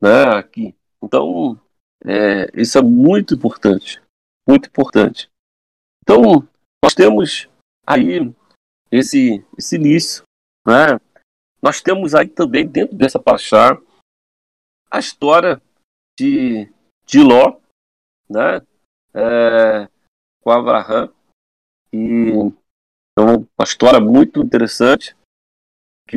né, 0.00 0.38
aqui. 0.38 0.74
Então, 1.02 1.60
é, 2.04 2.50
isso 2.54 2.78
é 2.78 2.82
muito 2.82 3.34
importante, 3.34 4.02
muito 4.48 4.68
importante. 4.68 5.30
Então, 6.02 6.48
nós 6.82 6.94
temos 6.94 7.48
aí 7.86 8.32
esse, 8.90 9.44
esse 9.56 9.76
início, 9.76 10.24
né? 10.66 10.98
Nós 11.62 11.80
temos 11.80 12.14
aí 12.14 12.28
também 12.28 12.66
dentro 12.66 12.96
dessa 12.96 13.18
paraxá 13.18 13.80
a 14.90 14.98
história 14.98 15.62
de, 16.18 16.68
de 17.06 17.20
Ló, 17.22 17.56
né? 18.28 18.60
É, 19.14 19.88
com 20.42 20.50
Abraão. 20.50 21.12
E 21.92 22.30
então, 23.12 23.46
uma 23.58 23.64
história 23.64 24.00
muito 24.00 24.40
interessante 24.40 25.14
que 26.08 26.16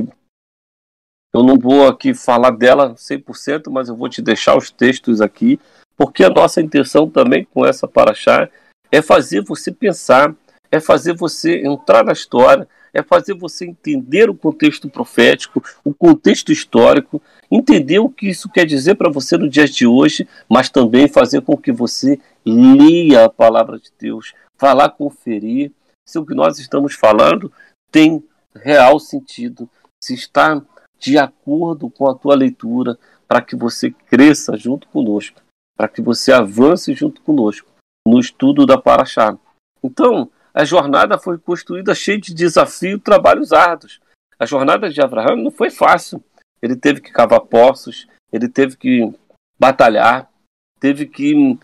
eu 1.33 1.43
não 1.43 1.59
vou 1.59 1.87
aqui 1.87 2.13
falar 2.13 2.51
dela 2.51 2.95
100%, 2.95 3.69
mas 3.69 3.89
eu 3.89 3.95
vou 3.95 4.07
te 4.07 4.21
deixar 4.21 4.57
os 4.57 4.71
textos 4.71 5.19
aqui, 5.19 5.59
porque 5.97 6.23
a 6.23 6.29
nossa 6.29 6.61
intenção 6.61 7.09
também 7.09 7.43
com 7.43 7.65
essa 7.65 7.87
paraxá 7.87 8.49
é 8.89 9.01
fazer 9.01 9.43
você 9.43 9.71
pensar, 9.71 10.33
é 10.71 10.79
fazer 10.79 11.13
você 11.13 11.65
entrar 11.65 12.05
na 12.05 12.13
história, 12.13 12.67
é 12.95 13.03
fazer 13.03 13.33
você 13.33 13.65
entender 13.65 14.29
o 14.29 14.33
contexto 14.33 14.89
profético, 14.89 15.61
o 15.83 15.93
contexto 15.93 16.49
histórico, 16.49 17.21
entender 17.51 17.99
o 17.99 18.09
que 18.09 18.29
isso 18.29 18.49
quer 18.49 18.65
dizer 18.65 18.95
para 18.95 19.11
você 19.11 19.37
no 19.37 19.49
dia 19.49 19.67
de 19.67 19.85
hoje, 19.85 20.25
mas 20.49 20.69
também 20.69 21.09
fazer 21.09 21.41
com 21.41 21.57
que 21.57 21.73
você 21.73 22.17
leia 22.45 23.25
a 23.25 23.29
palavra 23.29 23.77
de 23.77 23.91
Deus, 23.99 24.33
falar, 24.57 24.91
conferir 24.91 25.73
se 26.07 26.17
o 26.17 26.25
que 26.25 26.33
nós 26.33 26.57
estamos 26.57 26.95
falando 26.95 27.51
tem 27.91 28.23
real 28.55 28.97
sentido, 28.97 29.69
se 30.01 30.13
está 30.13 30.61
de 30.97 31.17
acordo 31.17 31.89
com 31.89 32.07
a 32.07 32.15
tua 32.15 32.33
leitura, 32.33 32.97
para 33.27 33.41
que 33.41 33.57
você 33.57 33.91
cresça 33.91 34.55
junto 34.55 34.87
conosco, 34.87 35.41
para 35.77 35.89
que 35.89 36.01
você 36.01 36.31
avance 36.31 36.93
junto 36.93 37.21
conosco 37.21 37.67
no 38.07 38.19
estudo 38.19 38.65
da 38.65 38.77
Paraxá. 38.77 39.37
Então, 39.83 40.29
a 40.55 40.63
jornada 40.63 41.19
foi 41.19 41.37
construída 41.37 41.93
cheia 41.93 42.17
de 42.17 42.33
desafios, 42.33 43.01
trabalhos 43.03 43.51
árduos. 43.51 43.99
A 44.39 44.45
jornada 44.45 44.89
de 44.89 45.01
Abraão 45.01 45.35
não 45.35 45.51
foi 45.51 45.69
fácil. 45.69 46.23
Ele 46.61 46.77
teve 46.77 47.01
que 47.01 47.11
cavar 47.11 47.41
poços, 47.41 48.07
ele 48.31 48.47
teve 48.47 48.77
que 48.77 49.13
batalhar, 49.59 50.31
teve 50.79 51.07
que 51.07 51.59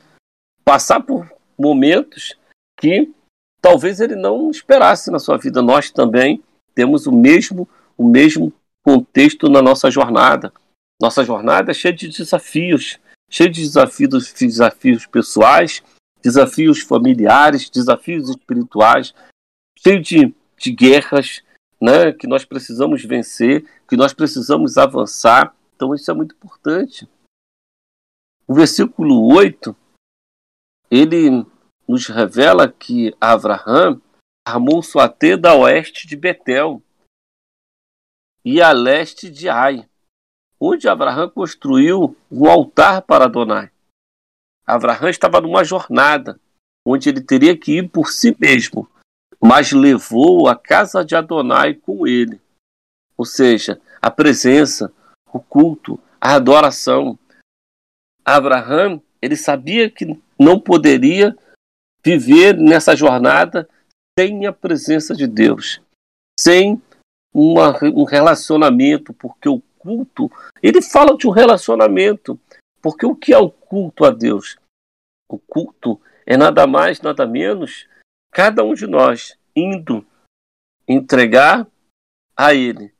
passar 0.65 0.99
por 0.99 1.25
momentos 1.57 2.35
que 2.77 3.09
talvez 3.61 4.01
ele 4.01 4.17
não 4.17 4.51
esperasse 4.51 5.09
na 5.09 5.19
sua 5.19 5.37
vida. 5.37 5.61
Nós 5.61 5.89
também 5.89 6.43
temos 6.75 7.07
o 7.07 7.13
mesmo 7.13 7.69
o 7.97 8.09
mesmo 8.09 8.51
contexto 8.83 9.47
na 9.47 9.61
nossa 9.61 9.89
jornada. 9.89 10.51
Nossa 10.99 11.23
jornada 11.23 11.71
é 11.71 11.73
cheia 11.73 11.93
de 11.93 12.09
desafios, 12.09 12.99
cheia 13.29 13.49
de 13.49 13.61
desafios, 13.61 14.33
desafios 14.33 15.05
pessoais, 15.05 15.81
desafios 16.21 16.81
familiares, 16.81 17.69
desafios 17.69 18.29
espirituais, 18.29 19.13
cheio 19.77 20.01
de, 20.01 20.33
de 20.57 20.71
guerras 20.71 21.43
né, 21.81 22.11
que 22.11 22.27
nós 22.27 22.45
precisamos 22.45 23.03
vencer, 23.03 23.65
que 23.87 23.97
nós 23.97 24.13
precisamos 24.13 24.77
avançar. 24.77 25.55
Então 25.75 25.95
isso 25.95 26.09
é 26.11 26.13
muito 26.13 26.35
importante. 26.35 27.07
O 28.47 28.53
versículo 28.53 29.33
8, 29.33 29.75
ele 30.89 31.45
nos 31.87 32.07
revela 32.07 32.71
que 32.71 33.15
Abraão 33.19 34.01
armou 34.47 34.81
sua 34.83 35.07
tenda 35.07 35.51
a 35.51 35.55
oeste 35.55 36.07
de 36.07 36.15
Betel, 36.15 36.81
e 38.43 38.61
a 38.61 38.71
leste 38.71 39.29
de 39.29 39.47
Ai, 39.49 39.87
onde 40.59 40.87
Abraão 40.87 41.29
construiu 41.29 42.15
um 42.31 42.49
altar 42.49 43.01
para 43.03 43.25
Adonai. 43.25 43.71
Abraão 44.65 45.09
estava 45.09 45.41
numa 45.41 45.63
jornada 45.63 46.39
onde 46.85 47.09
ele 47.09 47.21
teria 47.21 47.57
que 47.57 47.77
ir 47.77 47.89
por 47.89 48.11
si 48.11 48.35
mesmo, 48.39 48.89
mas 49.41 49.71
levou 49.71 50.47
a 50.47 50.55
casa 50.55 51.05
de 51.05 51.15
Adonai 51.15 51.75
com 51.75 52.07
ele. 52.07 52.39
Ou 53.17 53.25
seja, 53.25 53.79
a 54.01 54.09
presença, 54.09 54.91
o 55.31 55.39
culto, 55.39 55.99
a 56.19 56.35
adoração. 56.35 57.17
Abraão, 58.25 59.01
ele 59.21 59.35
sabia 59.35 59.89
que 59.89 60.19
não 60.39 60.59
poderia 60.59 61.35
viver 62.03 62.57
nessa 62.57 62.95
jornada 62.95 63.69
sem 64.17 64.45
a 64.45 64.53
presença 64.53 65.15
de 65.15 65.27
Deus, 65.27 65.81
sem 66.39 66.81
uma, 67.33 67.77
um 67.83 68.03
relacionamento, 68.03 69.13
porque 69.13 69.47
o 69.47 69.61
culto, 69.77 70.31
ele 70.61 70.81
fala 70.81 71.15
de 71.17 71.27
um 71.27 71.31
relacionamento, 71.31 72.39
porque 72.81 73.05
o 73.05 73.15
que 73.15 73.33
é 73.33 73.37
o 73.37 73.49
culto 73.49 74.05
a 74.05 74.09
Deus? 74.09 74.57
O 75.29 75.37
culto 75.37 76.01
é 76.25 76.35
nada 76.35 76.65
mais, 76.67 77.01
nada 77.01 77.25
menos, 77.25 77.87
cada 78.31 78.63
um 78.63 78.73
de 78.73 78.87
nós 78.87 79.37
indo 79.55 80.05
entregar 80.87 81.67
a 82.35 82.53
Ele 82.53 82.93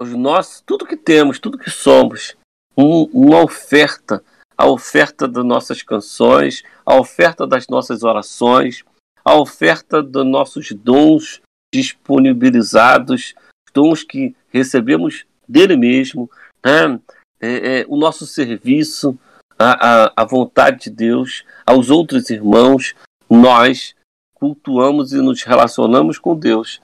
os 0.00 0.10
nossos, 0.10 0.62
tudo 0.62 0.86
que 0.86 0.96
temos, 0.96 1.38
tudo 1.38 1.58
que 1.58 1.68
somos, 1.68 2.34
um, 2.76 3.02
uma 3.12 3.42
oferta, 3.42 4.24
a 4.56 4.66
oferta 4.66 5.28
das 5.28 5.44
nossas 5.44 5.82
canções, 5.82 6.62
a 6.86 6.98
oferta 6.98 7.46
das 7.46 7.68
nossas 7.68 8.02
orações, 8.02 8.82
a 9.22 9.36
oferta 9.36 10.02
dos 10.02 10.26
nossos 10.26 10.72
dons 10.72 11.42
disponibilizados 11.72 13.34
dons 13.72 14.02
que 14.02 14.34
recebemos 14.48 15.24
dele 15.48 15.76
mesmo, 15.76 16.30
né? 16.64 17.00
É, 17.40 17.80
é, 17.80 17.86
o 17.88 17.96
nosso 17.96 18.26
serviço, 18.26 19.18
a, 19.58 20.04
a, 20.04 20.12
a 20.16 20.24
vontade 20.24 20.84
de 20.84 20.90
Deus, 20.90 21.44
aos 21.66 21.90
outros 21.90 22.30
irmãos, 22.30 22.94
nós 23.28 23.94
cultuamos 24.34 25.12
e 25.12 25.16
nos 25.18 25.42
relacionamos 25.42 26.18
com 26.18 26.36
Deus 26.36 26.80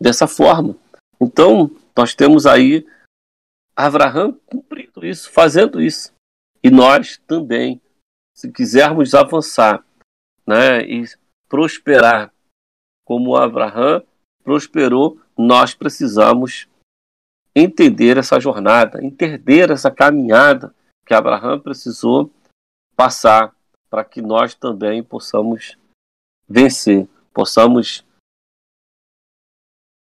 dessa 0.00 0.26
forma. 0.26 0.76
Então, 1.20 1.70
nós 1.96 2.14
temos 2.14 2.46
aí 2.46 2.86
Abraão 3.76 4.38
cumprindo 4.46 5.04
isso, 5.04 5.30
fazendo 5.30 5.80
isso. 5.80 6.12
E 6.62 6.70
nós 6.70 7.20
também, 7.26 7.80
se 8.34 8.50
quisermos 8.50 9.14
avançar 9.14 9.84
né, 10.46 10.82
e 10.82 11.04
prosperar 11.48 12.32
como 13.04 13.36
Abraão 13.36 14.02
prosperou, 14.44 15.20
nós 15.36 15.74
precisamos 15.74 16.68
entender 17.54 18.16
essa 18.16 18.38
jornada, 18.38 19.04
entender 19.04 19.70
essa 19.70 19.90
caminhada 19.90 20.74
que 21.06 21.14
Abraão 21.14 21.58
precisou 21.58 22.30
passar 22.94 23.54
para 23.88 24.04
que 24.04 24.22
nós 24.22 24.54
também 24.54 25.02
possamos 25.02 25.76
vencer, 26.48 27.08
possamos 27.32 28.04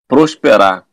prosperar, 0.08 0.88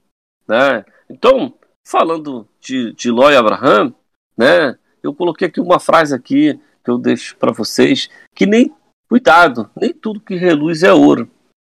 né? 0.46 0.84
Então, 1.08 1.54
falando 1.86 2.48
de, 2.60 2.92
de 2.94 3.10
Ló 3.10 3.30
e 3.30 3.36
Abraão, 3.36 3.94
né? 4.36 4.78
Eu 5.02 5.14
coloquei 5.14 5.48
aqui 5.48 5.60
uma 5.60 5.78
frase 5.78 6.14
aqui 6.14 6.58
que 6.84 6.90
eu 6.90 6.98
deixo 6.98 7.36
para 7.36 7.52
vocês, 7.52 8.08
que 8.34 8.46
nem 8.46 8.74
cuidado, 9.08 9.70
nem 9.76 9.92
tudo 9.92 10.20
que 10.20 10.34
reluz 10.34 10.82
é 10.82 10.92
ouro, 10.92 11.30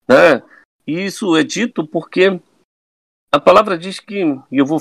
né? 0.09 0.43
E 0.87 1.05
isso 1.05 1.37
é 1.37 1.43
dito 1.43 1.87
porque 1.87 2.41
a 3.33 3.39
palavra 3.39 3.79
diz 3.79 4.01
que, 4.01 4.23
e 4.51 4.59
eu 4.59 4.67
vou 4.67 4.81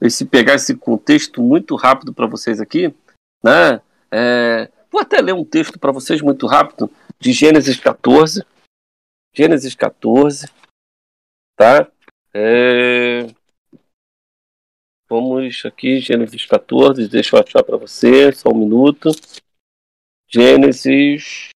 esse, 0.00 0.24
pegar 0.24 0.54
esse 0.54 0.74
contexto 0.76 1.42
muito 1.42 1.76
rápido 1.76 2.12
para 2.12 2.26
vocês 2.26 2.60
aqui, 2.60 2.94
né? 3.42 3.80
É, 4.10 4.70
vou 4.90 5.00
até 5.00 5.20
ler 5.20 5.34
um 5.34 5.44
texto 5.44 5.78
para 5.78 5.92
vocês 5.92 6.20
muito 6.20 6.46
rápido 6.46 6.90
de 7.18 7.32
Gênesis 7.32 7.78
14. 7.78 8.44
Gênesis 9.34 9.74
14, 9.74 10.48
tá? 11.56 11.90
É, 12.32 13.26
vamos 15.08 15.64
aqui, 15.64 16.00
Gênesis 16.00 16.46
14, 16.46 17.08
deixa 17.08 17.36
eu 17.36 17.40
achar 17.42 17.64
para 17.64 17.76
você, 17.76 18.32
só 18.32 18.50
um 18.50 18.58
minuto. 18.58 19.10
Gênesis 20.28 21.53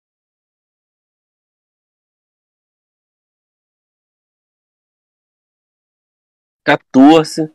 14, 6.64 7.52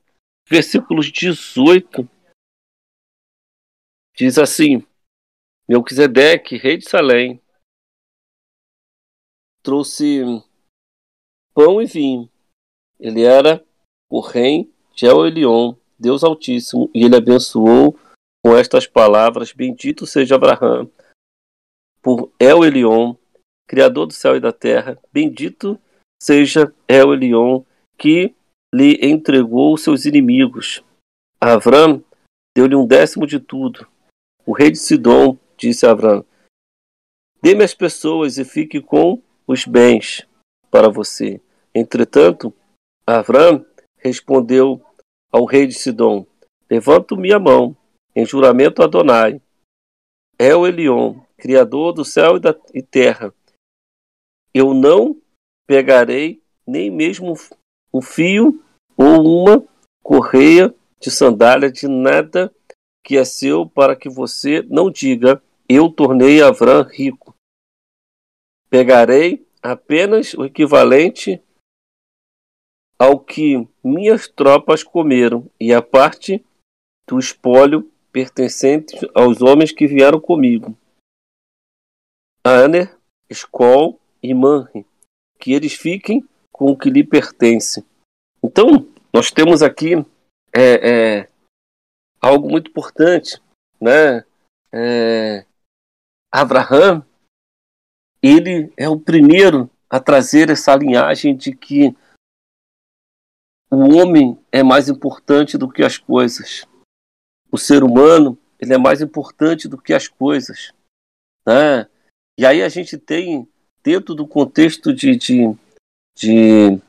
versículos 0.47 1.11
18, 1.11 2.07
diz 4.15 4.37
assim: 4.37 4.85
Melquisedeque, 5.67 6.57
rei 6.57 6.77
de 6.77 6.87
Salém, 6.87 7.41
trouxe 9.63 10.21
pão 11.53 11.81
e 11.81 11.85
vinho. 11.85 12.29
Ele 12.99 13.23
era 13.23 13.65
o 14.09 14.19
rei 14.19 14.71
de 14.93 15.05
El 15.05 15.25
Elion, 15.25 15.75
Deus 15.97 16.23
Altíssimo, 16.23 16.91
e 16.93 17.03
ele 17.03 17.15
abençoou 17.15 17.97
com 18.43 18.55
estas 18.55 18.85
palavras: 18.85 19.51
Bendito 19.53 20.05
seja 20.05 20.35
Abraão 20.35 20.91
por 22.01 22.31
El 22.39 22.63
Elion, 22.63 23.15
Criador 23.67 24.07
do 24.07 24.13
céu 24.13 24.35
e 24.35 24.39
da 24.39 24.51
terra. 24.51 24.97
Bendito 25.11 25.79
seja 26.21 26.73
El 26.87 27.13
Elion, 27.13 27.63
que 27.97 28.35
lhe 28.73 28.99
entregou 29.01 29.77
seus 29.77 30.05
inimigos. 30.05 30.83
Avram 31.41 32.03
deu-lhe 32.55 32.75
um 32.75 32.85
décimo 32.85 33.25
de 33.25 33.39
tudo. 33.39 33.87
O 34.45 34.51
rei 34.51 34.71
de 34.71 34.77
Sidom 34.77 35.37
disse 35.57 35.85
a 35.85 35.91
Avram: 35.91 36.25
Dê-me 37.41 37.63
as 37.63 37.73
pessoas 37.73 38.37
e 38.37 38.45
fique 38.45 38.81
com 38.81 39.21
os 39.47 39.65
bens 39.65 40.27
para 40.69 40.89
você. 40.89 41.41
Entretanto, 41.73 42.53
Avram 43.05 43.65
respondeu 43.97 44.83
ao 45.31 45.45
rei 45.45 45.67
de 45.67 45.73
Sidom: 45.73 46.25
Levanto 46.69 47.17
minha 47.17 47.39
mão 47.39 47.75
em 48.15 48.25
juramento 48.25 48.81
a 48.81 48.85
Adonai, 48.85 49.41
El 50.37 50.67
Elion, 50.67 51.21
Criador 51.37 51.93
do 51.93 52.03
céu 52.03 52.37
e 52.37 52.39
da 52.39 52.55
e 52.73 52.81
terra. 52.81 53.33
Eu 54.53 54.73
não 54.73 55.19
pegarei 55.67 56.41
nem 56.65 56.89
mesmo 56.89 57.33
um 57.93 58.01
fio 58.01 58.63
ou 58.97 59.43
uma 59.43 59.65
correia 60.03 60.73
de 60.99 61.09
sandália 61.09 61.71
de 61.71 61.87
nada 61.87 62.53
que 63.03 63.17
é 63.17 63.25
seu 63.25 63.67
para 63.67 63.95
que 63.95 64.09
você 64.09 64.61
não 64.63 64.91
diga 64.91 65.41
eu 65.67 65.89
tornei 65.91 66.41
Avram 66.41 66.83
rico. 66.83 67.35
Pegarei 68.69 69.47
apenas 69.61 70.33
o 70.33 70.43
equivalente 70.43 71.41
ao 72.97 73.19
que 73.19 73.67
minhas 73.83 74.27
tropas 74.27 74.83
comeram 74.83 75.49
e 75.59 75.73
a 75.73 75.81
parte 75.81 76.43
do 77.07 77.19
espólio 77.19 77.89
pertencente 78.11 78.97
aos 79.13 79.41
homens 79.41 79.71
que 79.71 79.87
vieram 79.87 80.19
comigo. 80.19 80.77
Aner, 82.43 82.97
Skol 83.29 83.99
e 84.21 84.33
Manri, 84.33 84.85
que 85.39 85.53
eles 85.53 85.73
fiquem 85.73 86.27
com 86.59 86.71
o 86.71 86.77
que 86.77 86.89
lhe 86.89 87.05
pertence. 87.05 87.85
Então, 88.43 88.85
nós 89.13 89.31
temos 89.31 89.61
aqui 89.63 89.93
é, 90.53 90.89
é, 91.21 91.29
algo 92.19 92.49
muito 92.49 92.69
importante, 92.69 93.41
né? 93.79 94.25
É, 94.69 95.45
Abraham, 96.29 97.05
ele 98.21 98.73
é 98.75 98.89
o 98.89 98.99
primeiro 98.99 99.69
a 99.89 100.01
trazer 100.01 100.49
essa 100.49 100.75
linhagem 100.75 101.33
de 101.33 101.55
que 101.55 101.95
o 103.71 103.95
homem 103.95 104.37
é 104.51 104.61
mais 104.61 104.89
importante 104.89 105.57
do 105.57 105.71
que 105.71 105.81
as 105.81 105.97
coisas. 105.97 106.67
O 107.49 107.57
ser 107.57 107.85
humano 107.85 108.37
ele 108.59 108.73
é 108.73 108.77
mais 108.77 108.99
importante 108.99 109.69
do 109.69 109.77
que 109.77 109.93
as 109.93 110.09
coisas. 110.09 110.73
Né? 111.47 111.87
E 112.37 112.45
aí 112.45 112.61
a 112.61 112.67
gente 112.67 112.97
tem, 112.97 113.47
dentro 113.81 114.13
do 114.13 114.27
contexto 114.27 114.93
de, 114.93 115.15
de, 115.15 115.57
de 116.19 116.81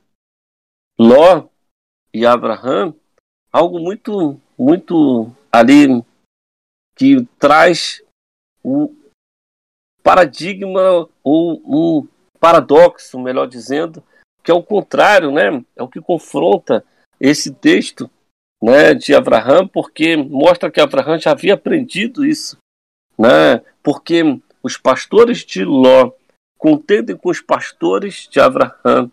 Ló 0.99 1.49
e 2.13 2.27
Abraham, 2.27 2.93
algo 3.53 3.79
muito, 3.79 4.41
muito 4.59 5.31
ali 5.53 6.05
que 6.97 7.25
traz 7.39 8.03
um 8.65 8.95
paradigma 10.03 11.09
ou 11.23 11.63
um 11.65 12.09
paradoxo, 12.41 13.21
melhor 13.21 13.47
dizendo, 13.47 14.03
que 14.43 14.51
é 14.51 14.55
o 14.55 14.63
contrário, 14.63 15.31
né? 15.31 15.65
É 15.77 15.83
o 15.83 15.89
que 15.89 16.01
confronta 16.01 16.85
esse 17.21 17.55
texto, 17.55 18.11
né, 18.61 18.95
de 18.95 19.15
Abraham, 19.15 19.69
porque 19.69 20.17
mostra 20.17 20.71
que 20.71 20.81
Abraham 20.81 21.19
já 21.19 21.31
havia 21.31 21.55
aprendido 21.55 22.25
isso, 22.25 22.59
né? 23.17 23.63
Porque 23.83 24.23
os 24.63 24.77
pastores 24.77 25.45
de 25.45 25.65
Ló 25.65 26.11
contendem 26.59 27.17
com 27.17 27.31
os 27.31 27.41
pastores 27.41 28.29
de 28.29 28.41
Abraham 28.41 29.11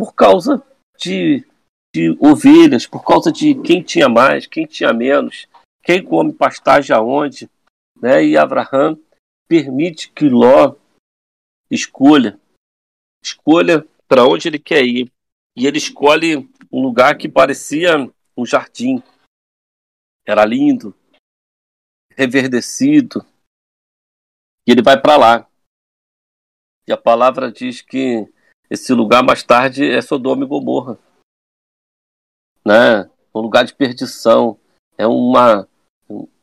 por 0.00 0.14
causa 0.14 0.66
de, 0.98 1.46
de 1.94 2.16
ovelhas, 2.18 2.86
por 2.86 3.04
causa 3.04 3.30
de 3.30 3.54
quem 3.60 3.82
tinha 3.82 4.08
mais, 4.08 4.46
quem 4.46 4.64
tinha 4.64 4.94
menos, 4.94 5.46
quem 5.82 6.02
come 6.02 6.32
pastagem 6.32 6.96
aonde, 6.96 7.50
né? 8.00 8.24
E 8.24 8.34
Abraham 8.34 8.98
permite 9.46 10.10
que 10.10 10.26
Ló 10.26 10.74
escolha, 11.70 12.40
escolha 13.22 13.86
para 14.08 14.24
onde 14.24 14.48
ele 14.48 14.58
quer 14.58 14.82
ir. 14.86 15.12
E 15.54 15.66
ele 15.66 15.76
escolhe 15.76 16.48
um 16.72 16.80
lugar 16.80 17.18
que 17.18 17.28
parecia 17.28 18.10
um 18.34 18.46
jardim. 18.46 19.02
Era 20.26 20.46
lindo, 20.46 20.96
reverdecido. 22.16 23.20
E 24.66 24.72
ele 24.72 24.80
vai 24.80 24.98
para 24.98 25.18
lá. 25.18 25.50
E 26.88 26.92
a 26.92 26.96
palavra 26.96 27.52
diz 27.52 27.82
que 27.82 28.26
esse 28.70 28.94
lugar 28.94 29.22
mais 29.22 29.42
tarde 29.42 29.84
é 29.90 30.00
Sodoma 30.00 30.44
e 30.44 30.48
Gomorra. 30.48 30.96
Né? 32.64 33.10
Um 33.34 33.40
lugar 33.40 33.64
de 33.64 33.74
perdição. 33.74 34.56
É 34.96 35.06
uma 35.06 35.66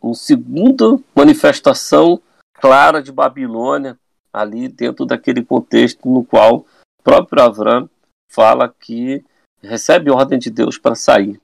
um 0.01 0.13
segunda 0.13 0.99
manifestação 1.15 2.21
clara 2.53 3.01
de 3.01 3.11
Babilônia 3.11 3.97
ali 4.31 4.67
dentro 4.67 5.05
daquele 5.05 5.43
contexto 5.43 6.07
no 6.07 6.23
qual 6.23 6.57
o 6.99 7.03
próprio 7.03 7.43
Avram 7.43 7.89
fala 8.29 8.73
que 8.79 9.23
recebe 9.61 10.11
ordem 10.11 10.39
de 10.39 10.49
Deus 10.49 10.77
para 10.77 10.95
sair. 10.95 11.39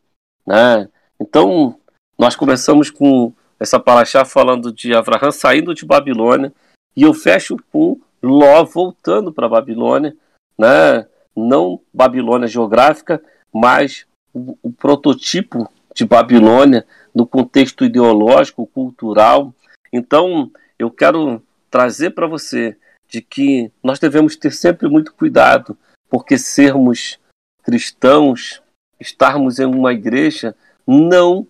Né? 0.45 0.89
Então, 1.19 1.77
nós 2.17 2.35
começamos 2.35 2.89
com 2.89 3.33
essa 3.59 3.79
paraxá 3.79 4.25
falando 4.25 4.71
de 4.71 4.93
Abraão 4.93 5.31
saindo 5.31 5.73
de 5.73 5.85
Babilônia 5.85 6.53
e 6.95 7.03
eu 7.03 7.13
fecho 7.13 7.57
com 7.71 7.99
Ló 8.21 8.63
voltando 8.63 9.33
para 9.33 9.49
Babilônia 9.49 10.15
né? 10.63 11.05
não 11.35 11.81
Babilônia 11.93 12.47
geográfica, 12.47 13.21
mas 13.51 14.05
o, 14.33 14.57
o 14.61 14.71
prototipo 14.71 15.69
de 15.93 16.05
Babilônia 16.05 16.85
no 17.13 17.27
contexto 17.27 17.83
ideológico, 17.83 18.65
cultural. 18.67 19.53
Então, 19.91 20.51
eu 20.79 20.89
quero 20.89 21.41
trazer 21.69 22.11
para 22.11 22.27
você 22.27 22.77
de 23.07 23.21
que 23.21 23.71
nós 23.83 23.99
devemos 23.99 24.35
ter 24.35 24.51
sempre 24.51 24.87
muito 24.87 25.13
cuidado, 25.13 25.77
porque 26.09 26.37
sermos 26.37 27.19
cristãos, 27.63 28.61
estarmos 28.99 29.59
em 29.59 29.65
uma 29.65 29.93
igreja, 29.93 30.55
não 30.87 31.47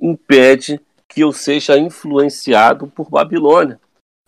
impede 0.00 0.80
que 1.08 1.22
eu 1.22 1.32
seja 1.32 1.78
influenciado 1.78 2.86
por 2.88 3.10
Babilônia. 3.10 3.80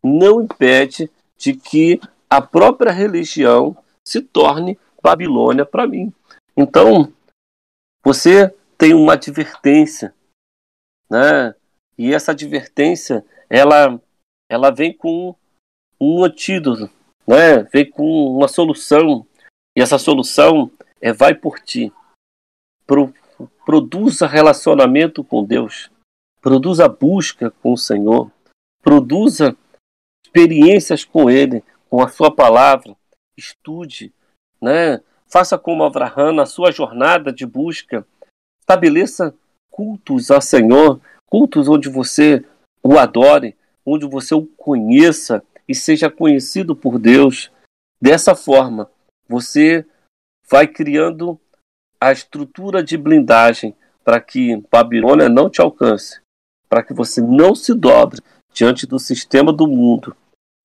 Não 0.03 0.43
impede 0.43 1.11
de 1.37 1.55
que 1.55 2.01
a 2.29 2.41
própria 2.41 2.91
religião 2.91 3.77
se 4.11 4.21
torne 4.21 4.77
Babilônia 5.01 5.65
para 5.65 5.87
mim. 5.87 6.13
Então, 6.57 7.13
você 8.05 8.53
tem 8.77 8.93
uma 8.93 9.13
advertência, 9.13 10.13
né? 11.09 11.55
E 11.97 12.13
essa 12.13 12.33
advertência, 12.33 13.25
ela, 13.49 14.01
ela 14.49 14.71
vem 14.71 14.93
com 14.93 15.37
um 16.01 16.25
antídoto, 16.25 16.91
né? 17.25 17.63
Vem 17.73 17.89
com 17.89 18.37
uma 18.37 18.49
solução. 18.49 19.25
E 19.77 19.81
essa 19.81 19.97
solução 19.97 20.73
é 21.01 21.13
vai 21.13 21.33
por 21.33 21.61
ti. 21.61 21.93
Pro, 22.85 23.15
produza 23.65 24.27
relacionamento 24.27 25.23
com 25.23 25.45
Deus. 25.45 25.89
Produza 26.41 26.89
busca 26.89 27.53
com 27.63 27.75
o 27.75 27.79
Senhor. 27.79 28.29
Produza 28.83 29.57
experiências 30.27 31.05
com 31.05 31.31
Ele, 31.31 31.63
com 31.89 32.03
a 32.03 32.09
sua 32.09 32.35
palavra. 32.35 32.97
Estude, 33.37 34.13
né? 34.61 35.01
Faça 35.27 35.57
como 35.57 35.85
Abraão 35.85 36.33
na 36.33 36.47
sua 36.47 36.73
jornada 36.73 37.33
de 37.33 37.47
busca. 37.47 38.07
Estabeleça 38.61 39.35
cultos 39.71 40.31
ao 40.31 40.41
Senhor, 40.41 41.01
cultos 41.27 41.69
onde 41.69 41.89
você 41.89 42.45
o 42.83 42.99
adore, 42.99 43.57
onde 43.87 44.07
você 44.07 44.35
o 44.35 44.45
conheça 44.45 45.43
e 45.69 45.75
seja 45.75 46.11
conhecido 46.11 46.75
por 46.75 46.99
Deus. 46.99 47.51
Dessa 48.01 48.35
forma, 48.35 48.91
você 49.29 49.87
vai 50.49 50.67
criando 50.67 51.39
a 52.01 52.11
estrutura 52.11 52.83
de 52.83 52.97
blindagem 52.97 53.75
para 54.03 54.21
que 54.21 54.57
Babilônia 54.71 55.29
não 55.29 55.49
te 55.49 55.61
alcance, 55.61 56.21
para 56.69 56.83
que 56.83 56.93
você 56.93 57.21
não 57.21 57.55
se 57.55 57.75
dobre 57.75 58.21
diante 58.53 58.87
do 58.87 58.99
sistema 58.99 59.53
do 59.53 59.69
mundo 59.69 60.17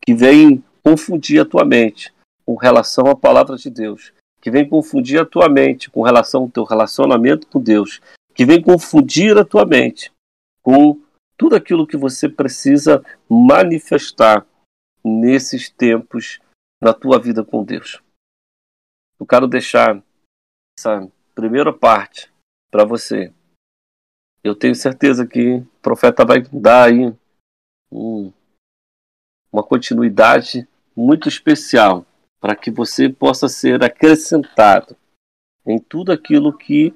que 0.04 0.13
vem 0.13 0.63
confundir 0.84 1.41
a 1.41 1.45
tua 1.45 1.65
mente 1.65 2.14
com 2.46 2.56
relação 2.56 3.08
à 3.08 3.16
palavra 3.16 3.58
de 3.58 3.70
Deus, 3.70 4.14
que 4.40 4.52
vem 4.52 4.68
confundir 4.68 5.20
a 5.20 5.26
tua 5.26 5.50
mente 5.50 5.90
com 5.90 6.04
relação 6.04 6.44
ao 6.44 6.50
teu 6.50 6.64
relacionamento 6.64 7.48
com 7.48 7.60
Deus, 7.60 8.00
que 8.34 8.46
vem 8.46 8.62
confundir 8.62 9.38
a 9.38 9.44
tua 9.44 9.66
mente 9.66 10.12
com 10.62 11.02
tudo 11.38 11.56
aquilo 11.56 11.88
que 11.88 11.98
você 11.98 12.30
precisa 12.30 13.04
manifestar 13.28 14.46
nesses 15.04 15.70
tempos 15.70 16.40
na 16.82 16.94
tua 16.94 17.20
vida 17.20 17.44
com 17.44 17.64
Deus. 17.64 18.02
Eu 19.20 19.26
quero 19.26 19.48
deixar 19.48 20.02
essa 20.78 21.10
primeira 21.34 21.74
parte 21.74 22.32
para 22.70 22.86
você. 22.86 23.34
Eu 24.44 24.56
tenho 24.56 24.76
certeza 24.76 25.26
que 25.26 25.56
o 25.56 25.66
profeta 25.82 26.26
vai 26.26 26.42
dar 26.42 26.90
aí 26.90 27.14
um, 27.92 28.32
uma 29.52 29.64
continuidade 29.64 30.68
muito 30.96 31.28
especial 31.28 32.06
para 32.46 32.56
que 32.56 32.70
você 32.70 33.10
possa 33.10 33.50
ser 33.50 33.84
acrescentado 33.84 34.96
em 35.66 35.80
tudo 35.80 36.12
aquilo 36.12 36.56
que 36.56 36.94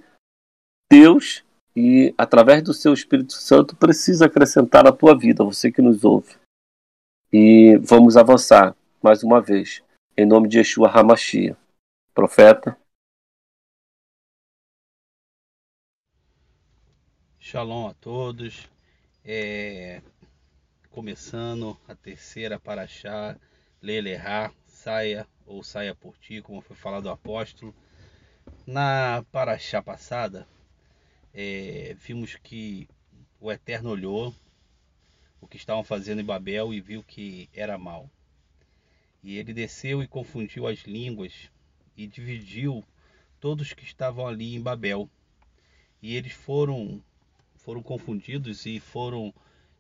Deus 0.87 1.43
e 1.75 2.13
através 2.15 2.61
do 2.61 2.71
seu 2.71 2.93
Espírito 2.93 3.33
Santo 3.33 3.75
precisa 3.75 4.27
acrescentar 4.27 4.83
na 4.83 4.91
tua 4.91 5.17
vida, 5.17 5.43
você 5.43 5.71
que 5.71 5.81
nos 5.81 6.03
ouve. 6.03 6.37
E 7.33 7.77
vamos 7.77 8.15
avançar 8.15 8.75
mais 9.01 9.23
uma 9.23 9.41
vez, 9.41 9.83
em 10.15 10.23
nome 10.23 10.47
de 10.47 10.59
Yeshua 10.59 10.87
Hamashia. 10.87 11.57
Profeta. 12.13 12.77
Shalom 17.39 17.87
a 17.87 17.95
todos. 17.95 18.69
É... 19.25 20.03
Começando 20.91 21.75
a 21.87 21.95
terceira 21.95 22.59
paraxá, 22.59 23.35
Lelerá, 23.81 24.53
saia 24.67 25.27
ou 25.49 25.63
saia 25.63 25.95
por 25.95 26.15
ti, 26.17 26.41
como 26.41 26.61
foi 26.61 26.75
falado 26.75 27.03
do 27.03 27.09
apóstolo. 27.09 27.75
Na 28.65 29.25
paraxá 29.31 29.81
passada, 29.81 30.47
é, 31.33 31.95
vimos 31.99 32.35
que 32.35 32.87
o 33.39 33.51
Eterno 33.51 33.89
olhou 33.89 34.33
o 35.41 35.47
que 35.47 35.57
estavam 35.57 35.83
fazendo 35.83 36.21
em 36.21 36.25
Babel 36.25 36.73
e 36.73 36.79
viu 36.79 37.03
que 37.03 37.49
era 37.51 37.77
mal. 37.77 38.09
E 39.23 39.37
ele 39.37 39.53
desceu 39.53 40.03
e 40.03 40.07
confundiu 40.07 40.67
as 40.67 40.79
línguas 40.79 41.49
e 41.97 42.05
dividiu 42.05 42.83
todos 43.39 43.73
que 43.73 43.83
estavam 43.83 44.27
ali 44.27 44.55
em 44.55 44.61
Babel. 44.61 45.09
E 46.01 46.15
eles 46.15 46.31
foram 46.31 47.03
foram 47.55 47.83
confundidos 47.83 48.65
e 48.65 48.79
foram 48.79 49.33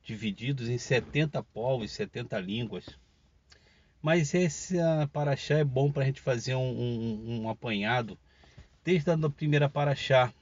divididos 0.03 0.67
em 0.67 0.77
70 0.77 1.41
povos, 1.43 1.91
70 1.91 2.39
línguas. 2.39 2.85
Mas 4.01 4.33
esse 4.33 4.77
paraxá 5.11 5.55
é 5.55 5.63
bom 5.63 5.91
para 5.91 6.03
a 6.03 6.05
gente 6.05 6.21
fazer 6.21 6.55
um, 6.55 6.61
um, 6.61 7.41
um, 7.41 7.49
apanhado 7.49 8.17
desde 8.83 9.11
a 9.11 9.29
primeira 9.29 9.69
paraxá. 9.69 10.33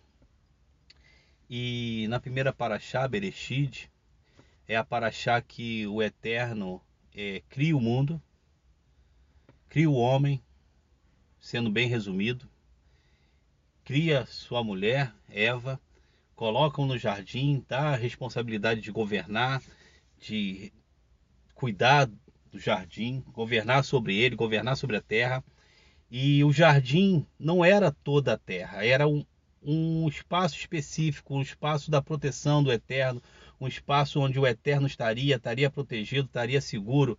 E 1.50 2.06
na 2.10 2.20
primeira 2.20 2.54
paraxá, 2.54 3.08
Bereshid, 3.08 3.90
é 4.68 4.76
a 4.76 4.84
paraxá 4.84 5.42
que 5.42 5.88
o 5.88 6.04
Eterno 6.04 6.82
é, 7.16 7.42
cria 7.50 7.76
o 7.76 7.82
mundo, 7.82 8.22
cria 9.70 9.90
o 9.90 9.96
homem, 9.96 10.44
sendo 11.40 11.72
bem 11.72 11.88
resumido, 11.88 12.48
cria 13.84 14.26
sua 14.26 14.64
mulher, 14.64 15.14
Eva, 15.30 15.80
colocam 16.36 16.86
no 16.86 16.98
jardim, 16.98 17.66
dá 17.68 17.94
a 17.94 17.96
responsabilidade 17.96 18.82
de 18.82 18.92
governar, 18.92 19.64
de 20.20 20.72
cuidar 21.56 22.10
do 22.58 22.60
jardim, 22.60 23.24
governar 23.32 23.84
sobre 23.84 24.18
ele, 24.18 24.36
governar 24.36 24.76
sobre 24.76 24.98
a 24.98 25.02
terra. 25.02 25.44
E 26.10 26.44
o 26.44 26.52
jardim 26.52 27.26
não 27.40 27.64
era 27.64 27.92
toda 27.92 28.34
a 28.34 28.38
terra, 28.38 28.84
era 28.84 29.08
um, 29.08 29.26
um 29.62 30.08
espaço 30.08 30.56
específico, 30.56 31.36
um 31.36 31.42
espaço 31.42 31.92
da 31.92 32.02
proteção 32.02 32.64
do 32.64 32.72
eterno, 32.72 33.22
um 33.60 33.68
espaço 33.68 34.20
onde 34.20 34.40
o 34.40 34.48
eterno 34.48 34.88
estaria, 34.88 35.36
estaria 35.36 35.70
protegido, 35.70 36.28
estaria 36.28 36.62
seguro. 36.62 37.18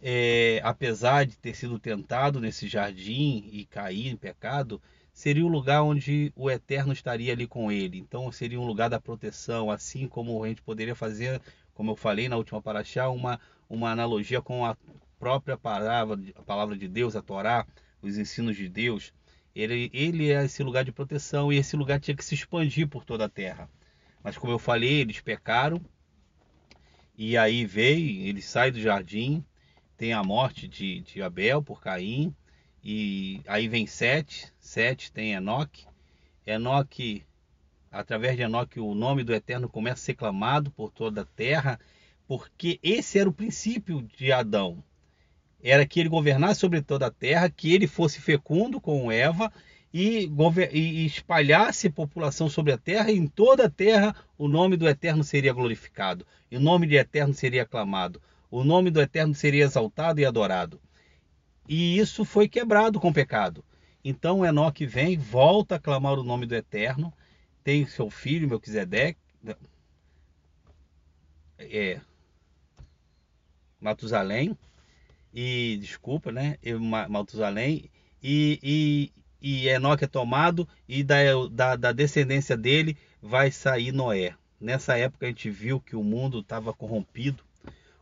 É, 0.00 0.60
apesar 0.62 1.26
de 1.26 1.36
ter 1.36 1.56
sido 1.56 1.76
tentado 1.78 2.38
nesse 2.38 2.68
jardim 2.68 3.48
e 3.50 3.64
cair 3.64 4.08
em 4.08 4.16
pecado, 4.16 4.80
seria 5.12 5.44
um 5.44 5.48
lugar 5.48 5.82
onde 5.82 6.32
o 6.36 6.48
eterno 6.48 6.92
estaria 6.92 7.32
ali 7.32 7.48
com 7.48 7.72
ele. 7.72 7.98
Então 7.98 8.30
seria 8.30 8.60
um 8.60 8.66
lugar 8.66 8.88
da 8.88 9.00
proteção, 9.00 9.70
assim 9.70 10.06
como 10.06 10.44
a 10.44 10.48
gente 10.48 10.62
poderia 10.62 10.94
fazer, 10.94 11.40
como 11.78 11.92
eu 11.92 11.96
falei 11.96 12.28
na 12.28 12.36
última 12.36 12.60
paraxá, 12.60 13.08
uma 13.08 13.38
uma 13.70 13.92
analogia 13.92 14.42
com 14.42 14.66
a 14.66 14.76
própria 15.16 15.56
palavra, 15.56 16.18
a 16.34 16.42
palavra 16.42 16.76
de 16.76 16.88
Deus, 16.88 17.14
a 17.14 17.22
Torá, 17.22 17.64
os 18.02 18.18
ensinos 18.18 18.56
de 18.56 18.68
Deus. 18.68 19.14
Ele, 19.54 19.88
ele 19.92 20.32
é 20.32 20.44
esse 20.44 20.60
lugar 20.64 20.84
de 20.84 20.90
proteção 20.90 21.52
e 21.52 21.56
esse 21.56 21.76
lugar 21.76 22.00
tinha 22.00 22.16
que 22.16 22.24
se 22.24 22.34
expandir 22.34 22.88
por 22.88 23.04
toda 23.04 23.26
a 23.26 23.28
terra. 23.28 23.70
Mas 24.24 24.36
como 24.36 24.52
eu 24.52 24.58
falei, 24.58 25.02
eles 25.02 25.20
pecaram 25.20 25.80
e 27.16 27.36
aí 27.36 27.64
veio, 27.64 28.26
ele 28.26 28.42
sai 28.42 28.72
do 28.72 28.80
jardim, 28.80 29.44
tem 29.96 30.12
a 30.12 30.24
morte 30.24 30.66
de, 30.66 31.02
de 31.02 31.22
Abel 31.22 31.62
por 31.62 31.80
Caim 31.80 32.34
e 32.82 33.40
aí 33.46 33.68
vem 33.68 33.86
Sete, 33.86 34.52
Sete 34.58 35.12
tem 35.12 35.32
Enoque. 35.32 35.86
Enoque, 36.44 37.24
através 37.90 38.36
de 38.36 38.42
Enoque, 38.42 38.80
o 38.80 38.94
nome 38.94 39.24
do 39.24 39.34
Eterno 39.34 39.68
começa 39.68 40.02
a 40.02 40.04
ser 40.04 40.14
clamado 40.14 40.70
por 40.70 40.90
toda 40.90 41.22
a 41.22 41.24
terra 41.24 41.78
porque 42.28 42.78
esse 42.82 43.18
era 43.18 43.28
o 43.28 43.32
princípio 43.32 44.02
de 44.02 44.30
Adão. 44.30 44.84
Era 45.62 45.86
que 45.86 45.98
ele 45.98 46.10
governasse 46.10 46.60
sobre 46.60 46.82
toda 46.82 47.06
a 47.06 47.10
terra, 47.10 47.48
que 47.48 47.74
ele 47.74 47.86
fosse 47.86 48.20
fecundo 48.20 48.78
com 48.78 49.10
Eva 49.10 49.50
e, 49.92 50.30
e 50.72 51.06
espalhasse 51.06 51.88
população 51.88 52.50
sobre 52.50 52.72
a 52.72 52.78
terra, 52.78 53.10
e 53.10 53.16
em 53.16 53.26
toda 53.26 53.64
a 53.64 53.70
terra 53.70 54.14
o 54.36 54.46
nome 54.46 54.76
do 54.76 54.86
Eterno 54.86 55.24
seria 55.24 55.54
glorificado, 55.54 56.26
e 56.50 56.56
o 56.56 56.60
nome 56.60 56.86
do 56.86 56.94
Eterno 56.94 57.32
seria 57.32 57.62
aclamado, 57.62 58.20
o 58.50 58.62
nome 58.62 58.90
do 58.90 59.00
Eterno 59.00 59.34
seria 59.34 59.64
exaltado 59.64 60.20
e 60.20 60.26
adorado. 60.26 60.78
E 61.66 61.98
isso 61.98 62.24
foi 62.24 62.46
quebrado 62.46 63.00
com 63.00 63.08
o 63.08 63.12
pecado. 63.12 63.64
Então 64.04 64.44
Enoque 64.44 64.86
vem, 64.86 65.16
volta 65.16 65.74
a 65.76 65.80
clamar 65.80 66.18
o 66.18 66.22
nome 66.22 66.46
do 66.46 66.54
Eterno, 66.54 67.12
tem 67.68 67.84
seu 67.84 68.08
filho, 68.08 68.48
Melquisedeque, 68.48 69.20
é, 71.58 72.00
Matusalém 73.78 74.56
e 75.34 75.76
desculpa, 75.78 76.32
né? 76.32 76.56
Matusalém 77.10 77.90
e, 78.22 78.58
e, 78.62 79.12
e 79.42 79.68
Enoque 79.68 80.04
é 80.04 80.06
tomado 80.06 80.66
e 80.88 81.04
da, 81.04 81.16
da, 81.52 81.76
da 81.76 81.92
descendência 81.92 82.56
dele 82.56 82.96
vai 83.20 83.50
sair 83.50 83.92
Noé. 83.92 84.34
Nessa 84.58 84.96
época 84.96 85.26
a 85.26 85.28
gente 85.28 85.50
viu 85.50 85.78
que 85.78 85.94
o 85.94 86.02
mundo 86.02 86.38
estava 86.38 86.72
corrompido, 86.72 87.44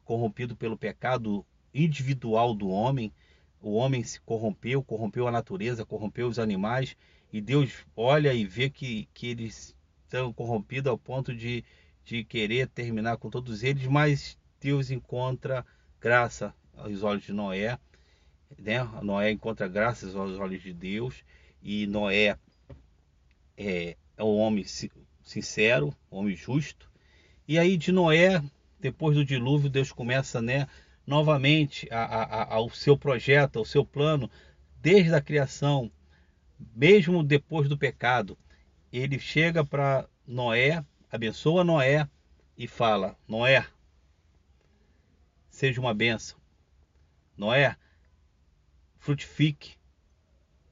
corrompido 0.05 0.55
pelo 0.55 0.79
pecado 0.79 1.45
individual 1.75 2.55
do 2.55 2.69
homem. 2.69 3.13
O 3.61 3.73
homem 3.73 4.05
se 4.05 4.21
corrompeu, 4.21 4.81
corrompeu 4.81 5.27
a 5.27 5.33
natureza, 5.33 5.85
corrompeu 5.85 6.29
os 6.29 6.39
animais 6.39 6.97
e 7.33 7.41
Deus 7.41 7.85
olha 7.95 8.33
e 8.33 8.47
vê 8.47 8.71
que, 8.71 9.09
que 9.13 9.29
eles 9.29 9.77
estão 10.05 10.33
corrompidos 10.33 10.91
ao 10.91 10.99
ponto 10.99 11.35
de, 11.35 11.65
de 12.05 12.25
querer 12.25 12.69
terminar 12.69 13.17
com 13.17 13.29
todos 13.31 13.63
eles, 13.63 13.87
mas 13.87 14.39
Deus 14.61 14.91
encontra 14.91 15.65
graça 16.01 16.55
aos 16.77 17.03
olhos 17.03 17.25
de 17.25 17.33
Noé 17.33 17.79
né? 18.59 18.83
Noé 19.03 19.31
encontra 19.31 19.67
graças 19.69 20.15
aos 20.15 20.39
olhos 20.39 20.63
de 20.63 20.73
Deus 20.73 21.25
e 21.63 21.87
Noé 21.87 22.39
é, 23.57 23.97
é 24.17 24.25
um 24.25 24.37
homem 24.37 24.65
sincero, 25.23 25.95
homem 26.11 26.37
justo. 26.37 26.91
E 27.49 27.59
aí 27.59 27.77
de 27.77 27.91
Noé, 27.93 28.43
depois 28.79 29.17
do 29.17 29.25
dilúvio, 29.25 29.71
Deus 29.71 29.93
começa, 29.93 30.41
né, 30.41 30.69
novamente 31.07 31.89
a, 31.91 32.05
a, 32.05 32.55
ao 32.55 32.71
seu 32.71 32.97
projeto, 32.97 33.59
ao 33.59 33.65
seu 33.65 33.85
plano, 33.85 34.31
desde 34.81 35.15
a 35.15 35.21
criação, 35.21 35.91
mesmo 36.75 37.23
depois 37.23 37.69
do 37.69 37.79
pecado. 37.79 38.39
Ele 38.93 39.19
chega 39.19 39.65
para 39.65 40.09
Noé, 40.27 40.85
abençoa 41.11 41.65
Noé 41.65 42.09
e 42.57 42.67
fala: 42.67 43.17
Noé, 43.29 43.67
seja 45.51 45.81
uma 45.81 45.95
bênção. 45.95 46.39
Noé, 47.37 47.77
frutifique, 48.99 49.77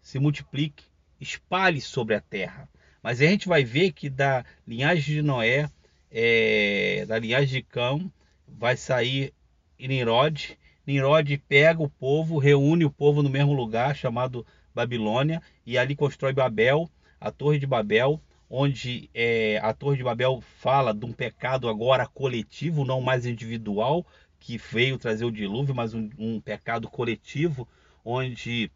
se 0.01 0.19
multiplique, 0.19 0.85
espalhe 1.21 1.81
sobre 1.81 2.15
a 2.15 2.21
terra. 2.21 2.69
Mas 3.03 3.21
a 3.21 3.27
gente 3.27 3.49
vai 3.49 3.65
ver 3.65 3.93
que 3.93 4.09
da 4.09 4.45
linhagem 4.67 5.17
de 5.17 5.23
Noé, 5.23 5.71
é, 6.11 7.05
da 7.07 7.19
linhagem 7.19 7.61
de 7.61 7.63
Cão, 7.63 8.11
vai 8.49 8.77
sair 8.77 9.33
Nimrod. 9.79 10.59
Nimrod 10.87 11.37
pega 11.49 11.83
o 11.83 11.89
povo, 11.89 12.39
reúne 12.39 12.85
o 12.85 12.91
povo 12.91 13.23
no 13.23 13.29
mesmo 13.29 13.53
lugar, 13.53 13.95
chamado 13.95 14.47
Babilônia, 14.75 15.43
e 15.67 15.79
ali 15.79 15.97
constrói 15.97 16.33
Babel, 16.33 16.91
a 17.21 17.31
Torre 17.31 17.59
de 17.59 17.67
Babel, 17.67 18.21
onde 18.49 19.09
é, 19.15 19.59
a 19.63 19.73
Torre 19.73 19.97
de 19.97 20.05
Babel 20.05 20.43
fala 20.59 20.93
de 20.93 21.05
um 21.05 21.13
pecado 21.13 21.69
agora 21.69 22.07
coletivo, 22.07 22.85
não 22.85 23.01
mais 23.01 23.27
individual, 23.27 24.07
que 24.39 24.59
veio 24.59 24.99
trazer 24.99 25.25
o 25.25 25.33
dilúvio, 25.33 25.75
mas 25.75 25.95
um, 25.95 26.11
um 26.19 26.41
pecado 26.41 26.89
coletivo, 26.89 27.67
onde 28.05 28.71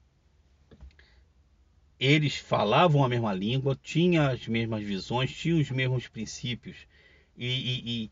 eles 2.01 2.37
falavam 2.37 3.05
a 3.05 3.09
mesma 3.09 3.35
língua, 3.35 3.79
tinham 3.83 4.27
as 4.27 4.47
mesmas 4.47 4.83
visões, 4.83 5.33
tinham 5.33 5.61
os 5.61 5.71
mesmos 5.71 6.09
princípios. 6.09 6.77
E, 7.37 7.47
e, 7.47 7.83
e, 8.05 8.11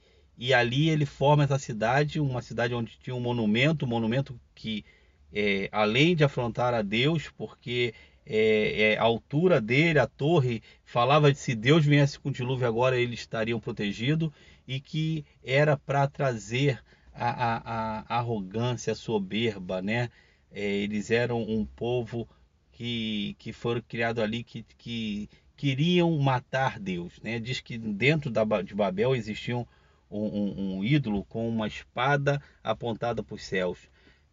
e, 0.48 0.54
ali 0.54 0.90
ele 0.90 1.06
forma 1.06 1.44
essa 1.44 1.58
cidade, 1.58 2.20
uma 2.20 2.42
cidade 2.42 2.74
onde 2.74 2.98
tinha 3.02 3.14
um 3.14 3.20
monumento, 3.20 3.86
um 3.86 3.88
monumento 3.88 4.38
que, 4.54 4.84
é, 5.32 5.68
além 5.72 6.14
de 6.14 6.24
afrontar 6.24 6.74
a 6.74 6.82
Deus, 6.82 7.30
porque 7.36 7.94
é, 8.26 8.92
é, 8.92 8.98
a 8.98 9.02
altura 9.02 9.60
dele, 9.60 10.00
a 10.00 10.06
torre, 10.06 10.62
falava 10.84 11.32
de 11.32 11.38
se 11.38 11.54
Deus 11.54 11.86
viesse 11.86 12.18
com 12.18 12.28
o 12.30 12.32
dilúvio 12.32 12.66
agora, 12.66 12.98
eles 12.98 13.20
estariam 13.20 13.60
protegidos, 13.60 14.30
e 14.66 14.80
que 14.80 15.24
era 15.44 15.76
para 15.76 16.08
trazer 16.08 16.82
a, 17.14 17.30
a, 17.30 18.04
a, 18.08 18.18
arrogância, 18.18 18.92
a 18.92 18.96
soberba, 18.96 19.80
né? 19.80 20.10
É, 20.50 20.60
eles 20.60 21.10
eram 21.10 21.40
um 21.42 21.64
povo 21.64 22.28
que, 22.72 23.36
que 23.38 23.52
foram 23.52 23.80
criados 23.80 24.22
ali 24.22 24.42
que, 24.42 24.64
que 24.76 25.28
queriam 25.56 26.16
matar 26.18 26.78
Deus. 26.78 27.20
Né? 27.22 27.38
Diz 27.38 27.60
que 27.60 27.78
dentro 27.78 28.30
da, 28.30 28.44
de 28.62 28.74
Babel 28.74 29.14
existia 29.14 29.56
um, 29.56 29.66
um, 30.10 30.76
um 30.78 30.84
ídolo 30.84 31.24
com 31.24 31.48
uma 31.48 31.66
espada 31.66 32.40
apontada 32.62 33.22
para 33.22 33.34
os 33.34 33.44
céus. 33.44 33.78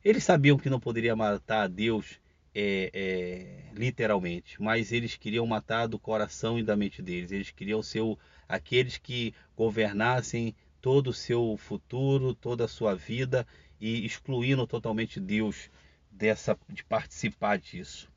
Eles 0.04 0.24
sabiam 0.24 0.58
que 0.58 0.70
não 0.70 0.80
poderia 0.80 1.16
matar 1.16 1.70
Deus 1.70 2.20
é, 2.56 2.92
é, 2.94 3.74
literalmente, 3.74 4.62
mas 4.62 4.92
eles 4.92 5.16
queriam 5.16 5.46
matar 5.46 5.88
do 5.88 5.98
coração 5.98 6.60
e 6.60 6.64
da 6.64 6.76
mente 6.76 7.02
deles. 7.02 7.32
Eles 7.32 7.52
queriam 7.52 7.82
ser 7.82 8.04
aqueles 8.48 8.98
que 8.98 9.34
governassem 9.56 10.56
todo 10.82 11.08
o 11.08 11.14
seu 11.14 11.56
futuro, 11.58 12.36
toda 12.36 12.66
a 12.66 12.68
sua 12.68 12.94
vida 12.94 13.48
e 13.80 14.06
excluindo 14.06 14.68
totalmente 14.68 15.20
Deus 15.20 15.70
dessa 16.12 16.58
de 16.70 16.84
participar 16.84 17.58
disso. 17.58 18.12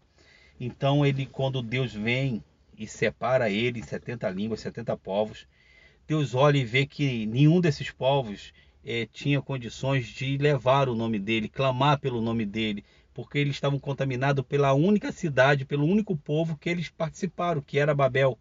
Então 0.61 1.05
ele, 1.05 1.27
quando 1.27 1.63
Deus 1.63 1.93
vem 1.93 2.43
e 2.77 2.87
separa 2.87 3.49
ele 3.51 3.81
em 3.81 3.83
70 3.83 4.29
línguas, 4.31 4.61
70 4.61 4.97
povos, 4.97 5.47
Deus 6.07 6.35
olha 6.35 6.59
e 6.59 6.65
vê 6.65 6.87
que 6.87 7.27
nenhum 7.27 7.61
desses 7.61 7.91
povos 7.91 8.53
é, 8.85 9.07
tinha 9.13 9.43
condições 9.43 10.07
de 10.07 10.37
levar 10.37 10.89
o 10.89 10.95
nome 10.95 11.19
dele, 11.19 11.49
clamar 11.49 11.99
pelo 11.99 12.21
nome 12.21 12.45
dele, 12.45 12.85
porque 13.17 13.39
eles 13.39 13.57
estavam 13.57 13.79
contaminados 13.79 14.45
pela 14.45 14.75
única 14.75 15.11
cidade, 15.11 15.65
pelo 15.65 15.87
único 15.87 16.15
povo 16.15 16.55
que 16.55 16.69
eles 16.69 16.91
participaram, 16.91 17.63
que 17.63 17.79
era 17.79 17.95
Babel. 17.95 18.39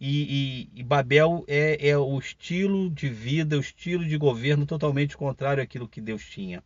E, 0.00 0.68
e, 0.76 0.80
e 0.80 0.82
Babel 0.84 1.44
é, 1.48 1.88
é, 1.88 1.98
o 1.98 2.16
estilo 2.16 2.88
de 2.88 3.08
vida, 3.08 3.56
o 3.56 3.60
estilo 3.60 4.06
de 4.06 4.16
governo 4.16 4.64
totalmente 4.64 5.16
contrário 5.16 5.60
àquilo 5.60 5.88
que 5.88 6.00
Deus 6.00 6.24
tinha. 6.24 6.62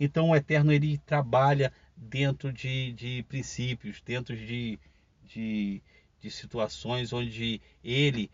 Então 0.00 0.30
o 0.30 0.34
Eterno 0.34 0.72
ele 0.72 0.98
trabalha 0.98 1.72
dentro 1.96 2.52
de, 2.52 2.92
de 2.94 3.24
princípios, 3.28 4.02
dentro 4.04 4.36
de, 4.36 4.76
de, 5.22 5.80
de 6.20 6.30
situações 6.32 7.12
onde 7.12 7.60
ele 7.84 8.28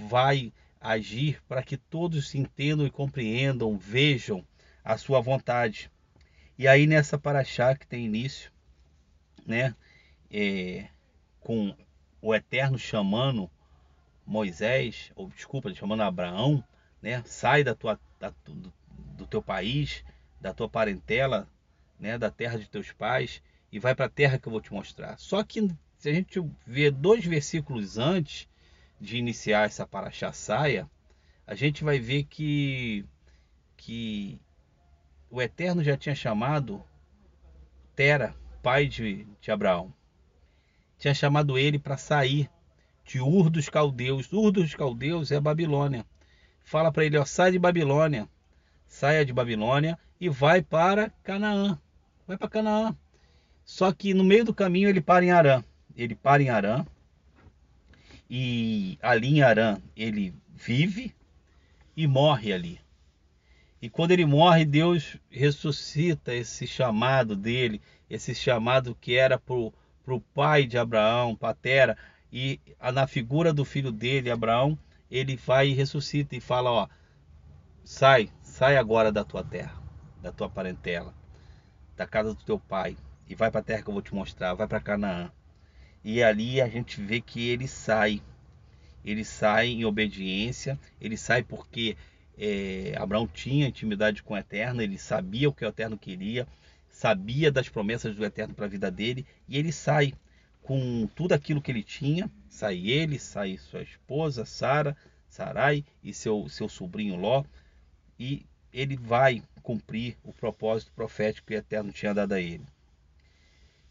vai 0.00 0.52
agir 0.80 1.40
para 1.46 1.62
que 1.62 1.76
todos 1.76 2.28
se 2.28 2.38
entendam 2.38 2.84
e 2.84 2.90
compreendam, 2.90 3.78
vejam 3.78 4.44
a 4.82 4.98
sua 4.98 5.20
vontade. 5.20 5.93
E 6.58 6.68
aí 6.68 6.86
nessa 6.86 7.18
paraxá 7.18 7.74
que 7.74 7.86
tem 7.86 8.04
início, 8.04 8.50
né, 9.46 9.74
é, 10.30 10.88
com 11.40 11.74
o 12.22 12.34
Eterno 12.34 12.78
chamando 12.78 13.50
Moisés, 14.26 15.12
ou 15.14 15.28
desculpa, 15.28 15.74
chamando 15.74 16.02
Abraão, 16.02 16.64
né, 17.02 17.22
sai 17.26 17.64
da 17.64 17.74
tua, 17.74 18.00
da, 18.18 18.32
do, 18.44 18.72
do 19.16 19.26
teu 19.26 19.42
país, 19.42 20.04
da 20.40 20.54
tua 20.54 20.68
parentela, 20.68 21.48
né, 21.98 22.18
da 22.18 22.30
terra 22.30 22.58
de 22.58 22.68
teus 22.68 22.92
pais 22.92 23.42
e 23.72 23.78
vai 23.78 23.94
para 23.94 24.06
a 24.06 24.10
terra 24.10 24.38
que 24.38 24.46
eu 24.46 24.52
vou 24.52 24.60
te 24.60 24.72
mostrar. 24.72 25.18
Só 25.18 25.42
que 25.42 25.68
se 25.98 26.08
a 26.08 26.12
gente 26.12 26.40
ver 26.66 26.92
dois 26.92 27.24
versículos 27.24 27.98
antes 27.98 28.48
de 29.00 29.16
iniciar 29.16 29.66
essa 29.66 29.86
paraxá 29.86 30.32
saia, 30.32 30.88
a 31.46 31.54
gente 31.54 31.82
vai 31.82 31.98
ver 31.98 32.24
que 32.24 33.04
que 33.76 34.38
o 35.34 35.42
Eterno 35.42 35.82
já 35.82 35.96
tinha 35.96 36.14
chamado 36.14 36.82
Tera, 37.96 38.34
pai 38.62 38.86
de, 38.86 39.26
de 39.40 39.50
Abraão. 39.50 39.92
Tinha 40.98 41.12
chamado 41.12 41.58
ele 41.58 41.78
para 41.78 41.96
sair 41.96 42.48
de 43.04 43.20
Ur 43.20 43.50
dos 43.50 43.68
Caldeus. 43.68 44.32
Ur 44.32 44.52
dos 44.52 44.74
Caldeus 44.74 45.32
é 45.32 45.40
Babilônia. 45.40 46.06
Fala 46.62 46.92
para 46.92 47.04
ele, 47.04 47.18
ó, 47.18 47.24
sai 47.24 47.52
de 47.52 47.58
Babilônia. 47.58 48.28
Saia 48.86 49.24
de 49.24 49.32
Babilônia 49.32 49.98
e 50.20 50.28
vai 50.28 50.62
para 50.62 51.10
Canaã 51.22 51.78
vai 52.26 52.36
para 52.36 52.48
Canaã. 52.48 52.96
Só 53.64 53.92
que 53.92 54.12
no 54.14 54.24
meio 54.24 54.44
do 54.44 54.54
caminho 54.54 54.88
ele 54.88 55.00
para 55.00 55.24
em 55.24 55.30
Arã. 55.30 55.64
Ele 55.96 56.14
para 56.14 56.42
em 56.42 56.48
Arã. 56.48 56.84
E 58.28 58.98
ali 59.02 59.38
em 59.38 59.42
Arã 59.42 59.80
ele 59.96 60.34
vive 60.48 61.14
e 61.96 62.06
morre 62.06 62.52
ali. 62.52 62.80
E 63.84 63.90
quando 63.90 64.12
ele 64.12 64.24
morre, 64.24 64.64
Deus 64.64 65.18
ressuscita 65.28 66.34
esse 66.34 66.66
chamado 66.66 67.36
dele, 67.36 67.82
esse 68.08 68.34
chamado 68.34 68.96
que 68.98 69.14
era 69.14 69.38
para 69.38 69.54
o 69.54 70.20
pai 70.32 70.64
de 70.64 70.78
Abraão, 70.78 71.36
Patera, 71.36 71.94
e 72.32 72.58
na 72.94 73.06
figura 73.06 73.52
do 73.52 73.62
filho 73.62 73.92
dele, 73.92 74.30
Abraão, 74.30 74.78
ele 75.10 75.36
vai 75.36 75.68
e 75.68 75.74
ressuscita 75.74 76.34
e 76.34 76.40
fala: 76.40 76.70
Ó, 76.70 76.88
sai, 77.84 78.30
sai 78.40 78.78
agora 78.78 79.12
da 79.12 79.22
tua 79.22 79.44
terra, 79.44 79.78
da 80.22 80.32
tua 80.32 80.48
parentela 80.48 81.14
da 81.94 82.06
casa 82.06 82.34
do 82.34 82.42
teu 82.42 82.58
pai 82.58 82.96
e 83.28 83.34
vai 83.34 83.50
para 83.50 83.60
a 83.60 83.64
terra 83.64 83.82
que 83.82 83.88
eu 83.90 83.92
vou 83.92 84.02
te 84.02 84.14
mostrar, 84.14 84.54
vai 84.54 84.66
para 84.66 84.80
Canaã. 84.80 85.30
E 86.02 86.22
ali 86.22 86.58
a 86.58 86.68
gente 86.68 87.02
vê 87.02 87.20
que 87.20 87.50
ele 87.50 87.68
sai. 87.68 88.22
Ele 89.04 89.26
sai 89.26 89.68
em 89.68 89.84
obediência, 89.84 90.78
ele 90.98 91.18
sai 91.18 91.42
porque 91.42 91.98
é, 92.38 92.94
Abraão 92.98 93.26
tinha 93.26 93.68
intimidade 93.68 94.22
com 94.22 94.34
o 94.34 94.36
Eterno, 94.36 94.82
ele 94.82 94.98
sabia 94.98 95.48
o 95.48 95.52
que 95.52 95.64
o 95.64 95.68
Eterno 95.68 95.96
queria, 95.96 96.46
sabia 96.90 97.50
das 97.50 97.68
promessas 97.68 98.14
do 98.14 98.24
Eterno 98.24 98.54
para 98.54 98.66
a 98.66 98.68
vida 98.68 98.90
dele, 98.90 99.26
e 99.48 99.58
ele 99.58 99.72
sai 99.72 100.14
com 100.62 101.06
tudo 101.14 101.32
aquilo 101.32 101.62
que 101.62 101.70
ele 101.70 101.82
tinha. 101.82 102.30
Sai 102.48 102.88
ele, 102.88 103.18
sai 103.18 103.58
sua 103.58 103.82
esposa, 103.82 104.44
Sara, 104.44 104.96
Sarai 105.28 105.84
e 106.02 106.14
seu, 106.14 106.48
seu 106.48 106.68
sobrinho 106.68 107.16
Ló, 107.16 107.44
e 108.18 108.46
ele 108.72 108.96
vai 108.96 109.42
cumprir 109.62 110.16
o 110.22 110.32
propósito 110.32 110.92
profético 110.92 111.48
que 111.48 111.54
o 111.54 111.58
Eterno 111.58 111.92
tinha 111.92 112.14
dado 112.14 112.32
a 112.32 112.40
ele. 112.40 112.64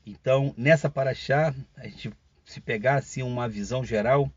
Então, 0.05 0.53
nessa 0.57 0.89
paraxá, 0.89 1.53
a 1.77 1.87
gente 1.87 2.11
se 2.45 2.59
pegar 2.59 2.95
assim 2.95 3.23
uma 3.23 3.47
visão 3.47 3.85
geral, 3.85 4.29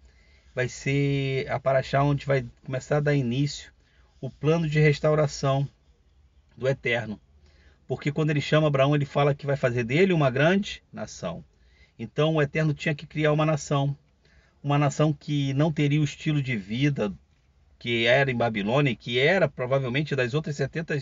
vai 0.54 0.68
ser 0.68 1.50
a 1.50 1.58
paraxá 1.58 2.02
onde 2.02 2.24
vai 2.24 2.46
começar 2.64 2.98
a 2.98 3.00
dar 3.00 3.14
início 3.14 3.72
o 4.20 4.30
plano 4.30 4.68
de 4.68 4.80
restauração 4.80 5.68
do 6.56 6.68
Eterno. 6.68 7.20
Porque 7.86 8.10
quando 8.10 8.30
ele 8.30 8.40
chama 8.40 8.66
Abraão, 8.66 8.94
ele 8.94 9.04
fala 9.04 9.34
que 9.34 9.46
vai 9.46 9.56
fazer 9.56 9.84
dele 9.84 10.12
uma 10.12 10.30
grande 10.30 10.82
nação. 10.92 11.44
Então 11.98 12.34
o 12.34 12.42
Eterno 12.42 12.74
tinha 12.74 12.94
que 12.94 13.06
criar 13.06 13.32
uma 13.32 13.46
nação, 13.46 13.96
uma 14.62 14.78
nação 14.78 15.12
que 15.12 15.54
não 15.54 15.72
teria 15.72 16.00
o 16.00 16.04
estilo 16.04 16.42
de 16.42 16.56
vida 16.56 17.12
que 17.78 18.06
era 18.06 18.30
em 18.30 18.36
Babilônia, 18.36 18.96
que 18.96 19.18
era 19.18 19.48
provavelmente 19.48 20.16
das 20.16 20.34
outras 20.34 20.56
70 20.56 20.96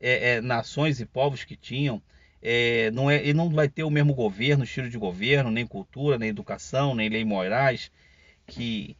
é, 0.00 0.34
é, 0.34 0.40
nações 0.40 1.00
e 1.00 1.06
povos 1.06 1.44
que 1.44 1.56
tinham, 1.56 2.00
é, 2.42 2.90
não 2.92 3.10
é, 3.10 3.16
ele 3.16 3.34
não 3.34 3.50
vai 3.50 3.68
ter 3.68 3.84
o 3.84 3.90
mesmo 3.90 4.14
governo, 4.14 4.64
estilo 4.64 4.88
de 4.88 4.98
governo, 4.98 5.50
nem 5.50 5.66
cultura, 5.66 6.18
nem 6.18 6.28
educação, 6.28 6.94
nem 6.94 7.08
lei 7.08 7.24
morais 7.24 7.90
que 8.46 8.96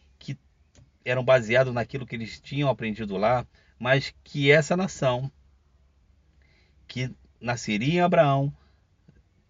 eram 1.05 1.25
baseados 1.25 1.73
naquilo 1.73 2.07
que 2.07 2.15
eles 2.15 2.41
tinham 2.41 2.69
aprendido 2.69 3.17
lá, 3.17 3.47
mas 3.79 4.15
que 4.23 4.51
essa 4.51 4.77
nação 4.77 5.31
que 6.87 7.11
nasceria 7.41 7.95
em 7.95 8.01
Abraão, 8.01 8.53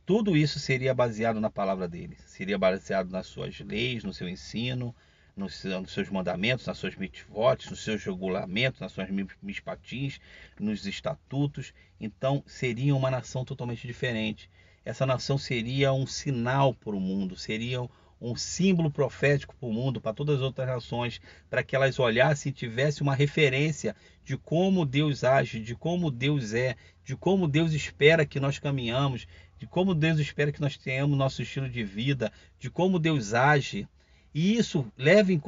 tudo 0.05 0.37
isso 0.37 0.59
seria 0.59 0.95
baseado 0.95 1.41
na 1.41 1.51
palavra 1.51 1.89
dele, 1.89 2.17
seria 2.27 2.59
baseado 2.59 3.11
nas 3.11 3.27
suas 3.27 3.59
leis, 3.61 4.05
no 4.05 4.13
seu 4.13 4.29
ensino, 4.29 4.95
nos, 5.37 5.65
seus 5.89 6.11
mandamentos, 6.11 6.67
nas 6.67 6.79
suas 6.79 6.97
mitzvot, 6.97 7.71
nos 7.71 7.83
seus 7.83 8.05
regulamentos, 8.05 8.81
nas 8.81 8.93
suas 8.93 9.09
mispatins, 9.43 10.21
nos 10.59 10.87
estatutos. 10.87 11.73
Então 11.99 12.43
seria 12.47 12.95
uma 12.95 13.11
nação 13.11 13.45
totalmente 13.45 13.87
diferente. 13.87 14.51
Essa 14.85 15.07
nação 15.07 15.39
seria 15.39 15.93
um 15.93 16.07
sinal 16.07 16.75
para 16.75 16.95
o 16.95 17.01
mundo, 17.01 17.37
seria 17.37 17.81
um 18.21 18.37
símbolo 18.37 18.91
profético 18.91 19.57
para 19.57 19.69
o 19.69 19.73
mundo, 19.73 20.01
para 20.01 20.13
todas 20.13 20.37
as 20.37 20.43
outras 20.43 20.69
nações, 20.69 21.21
para 21.49 21.63
que 21.63 21.75
elas 21.75 21.99
olhassem 21.99 22.51
e 22.51 22.55
tivessem 22.55 23.03
uma 23.03 23.15
referência 23.15 23.97
de 24.25 24.37
como 24.37 24.85
Deus 24.85 25.25
age, 25.25 25.61
de 25.61 25.75
como 25.75 26.11
Deus 26.11 26.53
é, 26.53 26.77
de 27.05 27.17
como 27.17 27.49
Deus 27.49 27.73
espera 27.73 28.27
que 28.27 28.39
nós 28.39 28.59
caminhamos, 28.59 29.27
de 29.59 29.67
como 29.67 29.95
Deus 29.95 30.19
espera 30.19 30.53
que 30.53 30.61
nós 30.61 30.77
tenhamos 30.77 31.19
nosso 31.19 31.43
estilo 31.43 31.69
de 31.69 31.83
vida, 31.83 32.31
de 32.59 32.71
como 32.71 32.99
Deus 32.99 33.33
age. 33.33 33.89
E 34.33 34.57
isso 34.57 34.87
leva 34.97 35.33
em 35.33 35.41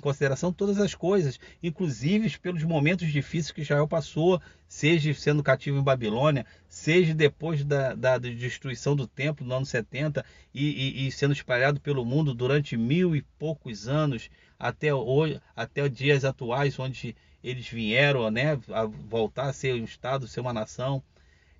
consideração 0.00 0.52
todas 0.52 0.78
as 0.78 0.94
coisas, 0.94 1.40
inclusive 1.60 2.38
pelos 2.38 2.62
momentos 2.62 3.10
difíceis 3.10 3.50
que 3.50 3.62
Israel 3.62 3.88
passou, 3.88 4.40
seja 4.68 5.12
sendo 5.14 5.42
cativo 5.42 5.78
em 5.78 5.82
Babilônia, 5.82 6.46
seja 6.68 7.12
depois 7.12 7.64
da, 7.64 7.92
da 7.94 8.18
destruição 8.18 8.94
do 8.94 9.04
templo 9.04 9.44
no 9.44 9.56
ano 9.56 9.66
70 9.66 10.24
e, 10.54 10.64
e, 10.64 11.06
e, 11.08 11.12
sendo 11.12 11.32
espalhado 11.32 11.80
pelo 11.80 12.04
mundo 12.04 12.32
durante 12.32 12.76
mil 12.76 13.16
e 13.16 13.22
poucos 13.36 13.88
anos, 13.88 14.30
até, 14.56 14.94
hoje, 14.94 15.40
até 15.56 15.82
os 15.82 15.90
dias 15.90 16.24
atuais, 16.24 16.78
onde 16.78 17.16
eles 17.42 17.66
vieram 17.68 18.30
né, 18.30 18.60
a 18.70 18.84
voltar 18.84 19.48
a 19.48 19.52
ser 19.52 19.74
um 19.74 19.84
Estado, 19.84 20.28
ser 20.28 20.40
uma 20.40 20.52
nação. 20.52 21.02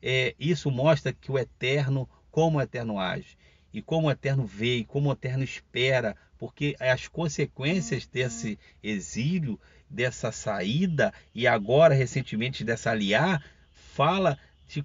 É, 0.00 0.36
isso 0.38 0.70
mostra 0.70 1.12
que 1.12 1.32
o 1.32 1.38
Eterno, 1.38 2.08
como 2.30 2.58
o 2.58 2.62
Eterno 2.62 2.98
age, 2.98 3.36
e 3.72 3.82
como 3.82 4.06
o 4.06 4.10
Eterno 4.10 4.44
vê, 4.44 4.76
e 4.76 4.84
como 4.84 5.08
o 5.08 5.12
Eterno 5.12 5.42
espera 5.42 6.16
porque 6.40 6.74
as 6.80 7.06
consequências 7.06 8.06
desse 8.06 8.58
exílio, 8.82 9.60
dessa 9.90 10.32
saída 10.32 11.12
e 11.34 11.46
agora 11.46 11.94
recentemente 11.94 12.64
dessa 12.64 12.92
aliar, 12.92 13.44
fala 13.70 14.38
de 14.66 14.82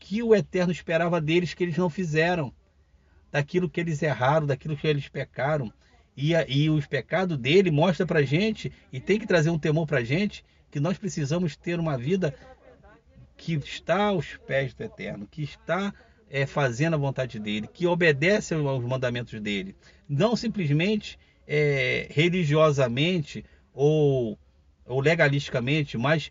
que 0.00 0.20
o 0.20 0.34
Eterno 0.34 0.72
esperava 0.72 1.20
deles 1.20 1.54
que 1.54 1.62
eles 1.62 1.76
não 1.76 1.88
fizeram, 1.88 2.52
daquilo 3.30 3.70
que 3.70 3.80
eles 3.80 4.02
erraram, 4.02 4.48
daquilo 4.48 4.76
que 4.76 4.88
eles 4.88 5.06
pecaram. 5.06 5.72
E, 6.16 6.32
e 6.48 6.68
os 6.68 6.86
pecados 6.86 7.38
dele 7.38 7.70
mostra 7.70 8.04
para 8.04 8.22
gente 8.22 8.72
e 8.92 8.98
tem 8.98 9.20
que 9.20 9.28
trazer 9.28 9.50
um 9.50 9.58
temor 9.60 9.86
para 9.86 10.02
gente 10.02 10.44
que 10.72 10.80
nós 10.80 10.98
precisamos 10.98 11.54
ter 11.54 11.78
uma 11.78 11.96
vida 11.96 12.34
que 13.36 13.54
está 13.54 14.06
aos 14.06 14.36
pés 14.44 14.74
do 14.74 14.82
Eterno, 14.82 15.28
que 15.30 15.44
está 15.44 15.94
é, 16.30 16.46
fazendo 16.46 16.94
a 16.94 16.98
vontade 16.98 17.38
dele, 17.38 17.68
que 17.72 17.86
obedece 17.86 18.54
aos 18.54 18.84
mandamentos 18.84 19.38
dele, 19.40 19.74
não 20.08 20.36
simplesmente 20.36 21.18
é, 21.46 22.06
religiosamente 22.10 23.44
ou, 23.74 24.38
ou 24.86 25.00
legalisticamente, 25.00 25.98
mas 25.98 26.30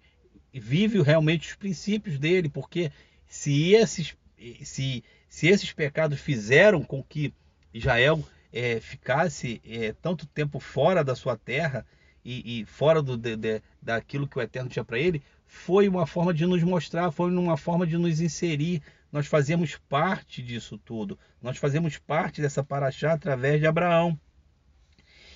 vive 0.53 1.01
realmente 1.01 1.49
os 1.49 1.55
princípios 1.55 2.17
dele, 2.17 2.49
porque 2.49 2.91
se 3.27 3.73
esses, 3.73 4.15
se, 4.63 5.03
se 5.27 5.47
esses 5.47 5.73
pecados 5.73 6.19
fizeram 6.19 6.81
com 6.81 7.03
que 7.03 7.33
Israel 7.73 8.23
é, 8.51 8.79
ficasse 8.79 9.61
é, 9.67 9.93
tanto 10.01 10.25
tempo 10.25 10.59
fora 10.59 11.03
da 11.03 11.15
sua 11.15 11.37
terra 11.37 11.85
e, 12.23 12.61
e 12.61 12.65
fora 12.65 13.01
do, 13.01 13.17
de, 13.17 13.35
de, 13.35 13.61
daquilo 13.81 14.27
que 14.27 14.39
o 14.39 14.41
Eterno 14.41 14.69
tinha 14.69 14.83
para 14.83 14.97
ele, 14.97 15.21
foi 15.45 15.87
uma 15.87 16.05
forma 16.05 16.33
de 16.33 16.45
nos 16.45 16.63
mostrar, 16.63 17.11
foi 17.11 17.31
uma 17.31 17.57
forma 17.57 17.85
de 17.85 17.97
nos 17.97 18.21
inserir 18.21 18.81
nós 19.11 19.25
fazemos 19.25 19.75
parte 19.89 20.41
disso 20.41 20.77
tudo. 20.77 21.17
Nós 21.41 21.57
fazemos 21.57 21.97
parte 21.97 22.41
dessa 22.41 22.63
paraxá 22.63 23.13
através 23.13 23.59
de 23.59 23.65
Abraão. 23.65 24.19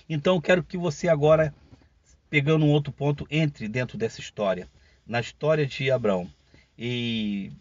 Então, 0.07 0.39
quero 0.39 0.63
que 0.63 0.77
você 0.77 1.07
agora, 1.07 1.53
pegando 2.29 2.65
um 2.65 2.71
outro 2.71 2.93
ponto, 2.93 3.25
entre 3.31 3.67
dentro 3.67 3.97
dessa 3.97 4.19
história, 4.19 4.69
na 5.07 5.19
história 5.19 5.65
de 5.65 5.89
Abraão. 5.89 6.29
E, 6.77 7.51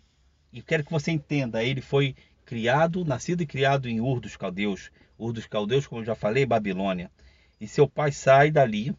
e 0.52 0.60
quero 0.60 0.84
que 0.84 0.92
você 0.92 1.10
entenda, 1.10 1.64
ele 1.64 1.80
foi 1.80 2.14
criado, 2.44 3.04
nascido 3.04 3.42
e 3.42 3.46
criado 3.46 3.88
em 3.88 4.00
Ur 4.00 4.20
dos 4.20 4.36
Caldeus. 4.36 4.90
Ur 5.18 5.32
dos 5.32 5.46
Caldeus, 5.46 5.86
como 5.86 6.02
eu 6.02 6.06
já 6.06 6.14
falei, 6.14 6.44
Babilônia. 6.44 7.10
E 7.60 7.66
seu 7.66 7.88
pai 7.88 8.12
sai 8.12 8.50
dali 8.50 8.94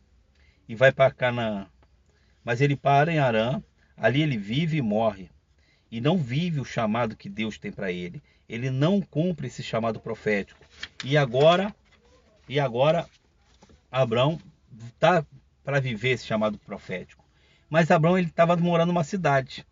e 0.68 0.74
vai 0.74 0.92
para 0.92 1.14
Canaã. 1.14 1.68
Mas 2.44 2.60
ele 2.60 2.76
para 2.76 3.12
em 3.12 3.20
Arã, 3.20 3.62
ali 3.96 4.24
ele 4.24 4.38
vive 4.38 4.78
e 4.78 4.82
morre 4.82 5.30
e 5.94 6.02
não 6.02 6.18
vive 6.18 6.60
o 6.60 6.66
chamado 6.66 7.16
que 7.16 7.30
Deus 7.30 7.60
tem 7.60 7.72
para 7.72 7.92
ele. 7.92 8.20
Ele 8.50 8.72
não 8.72 9.00
cumpre 9.00 9.46
esse 9.46 9.62
chamado 9.62 10.00
profético. 10.00 10.60
E 11.06 11.16
agora, 11.16 11.72
e 12.50 12.60
agora 12.60 13.08
Abraão 13.92 14.40
está 14.88 15.24
para 15.64 15.80
viver 15.80 16.14
esse 16.14 16.26
chamado 16.26 16.58
profético. 16.58 17.24
Mas 17.70 17.92
Abraão 17.92 18.18
ele 18.18 18.30
estava 18.30 18.58
morando 18.58 18.88
numa 18.88 19.04
cidade. 19.04 19.64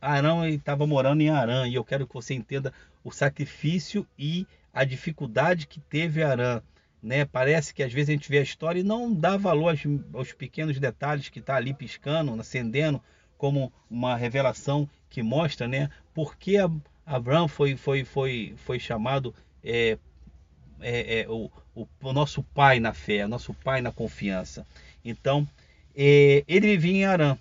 Arão 0.00 0.44
estava 0.48 0.84
morando 0.84 1.20
em 1.20 1.30
Arã 1.30 1.68
e 1.68 1.76
eu 1.76 1.84
quero 1.84 2.08
que 2.08 2.14
você 2.14 2.34
entenda 2.34 2.74
o 3.04 3.12
sacrifício 3.12 4.04
e 4.18 4.48
a 4.74 4.82
dificuldade 4.82 5.68
que 5.68 5.78
teve 5.78 6.24
Arã. 6.24 6.60
Né? 7.00 7.24
Parece 7.24 7.72
que 7.72 7.84
às 7.84 7.92
vezes 7.92 8.08
a 8.08 8.12
gente 8.14 8.28
vê 8.28 8.38
a 8.38 8.42
história 8.42 8.80
e 8.80 8.84
não 8.84 9.14
dá 9.14 9.36
valor 9.36 9.68
aos, 9.68 9.80
aos 10.12 10.32
pequenos 10.32 10.80
detalhes 10.80 11.28
que 11.28 11.38
está 11.38 11.54
ali 11.54 11.72
piscando, 11.72 12.34
acendendo, 12.40 13.00
como 13.36 13.72
uma 13.88 14.16
revelação 14.16 14.90
que 15.08 15.22
mostra, 15.22 15.66
né, 15.66 15.90
por 16.14 16.36
que 16.36 16.56
Abraão 17.06 17.48
foi, 17.48 17.76
foi, 17.76 18.04
foi, 18.04 18.54
foi 18.56 18.78
chamado 18.78 19.34
é, 19.64 19.98
é, 20.80 21.20
é, 21.20 21.28
o, 21.28 21.50
o, 21.74 22.12
nosso 22.12 22.42
pai 22.42 22.80
na 22.80 22.92
fé, 22.92 23.26
nosso 23.26 23.54
pai 23.54 23.80
na 23.80 23.90
confiança. 23.90 24.66
Então, 25.04 25.48
é, 25.96 26.44
ele 26.46 26.76
vivia 26.76 26.92
em 26.92 27.04
Arã. 27.04 27.38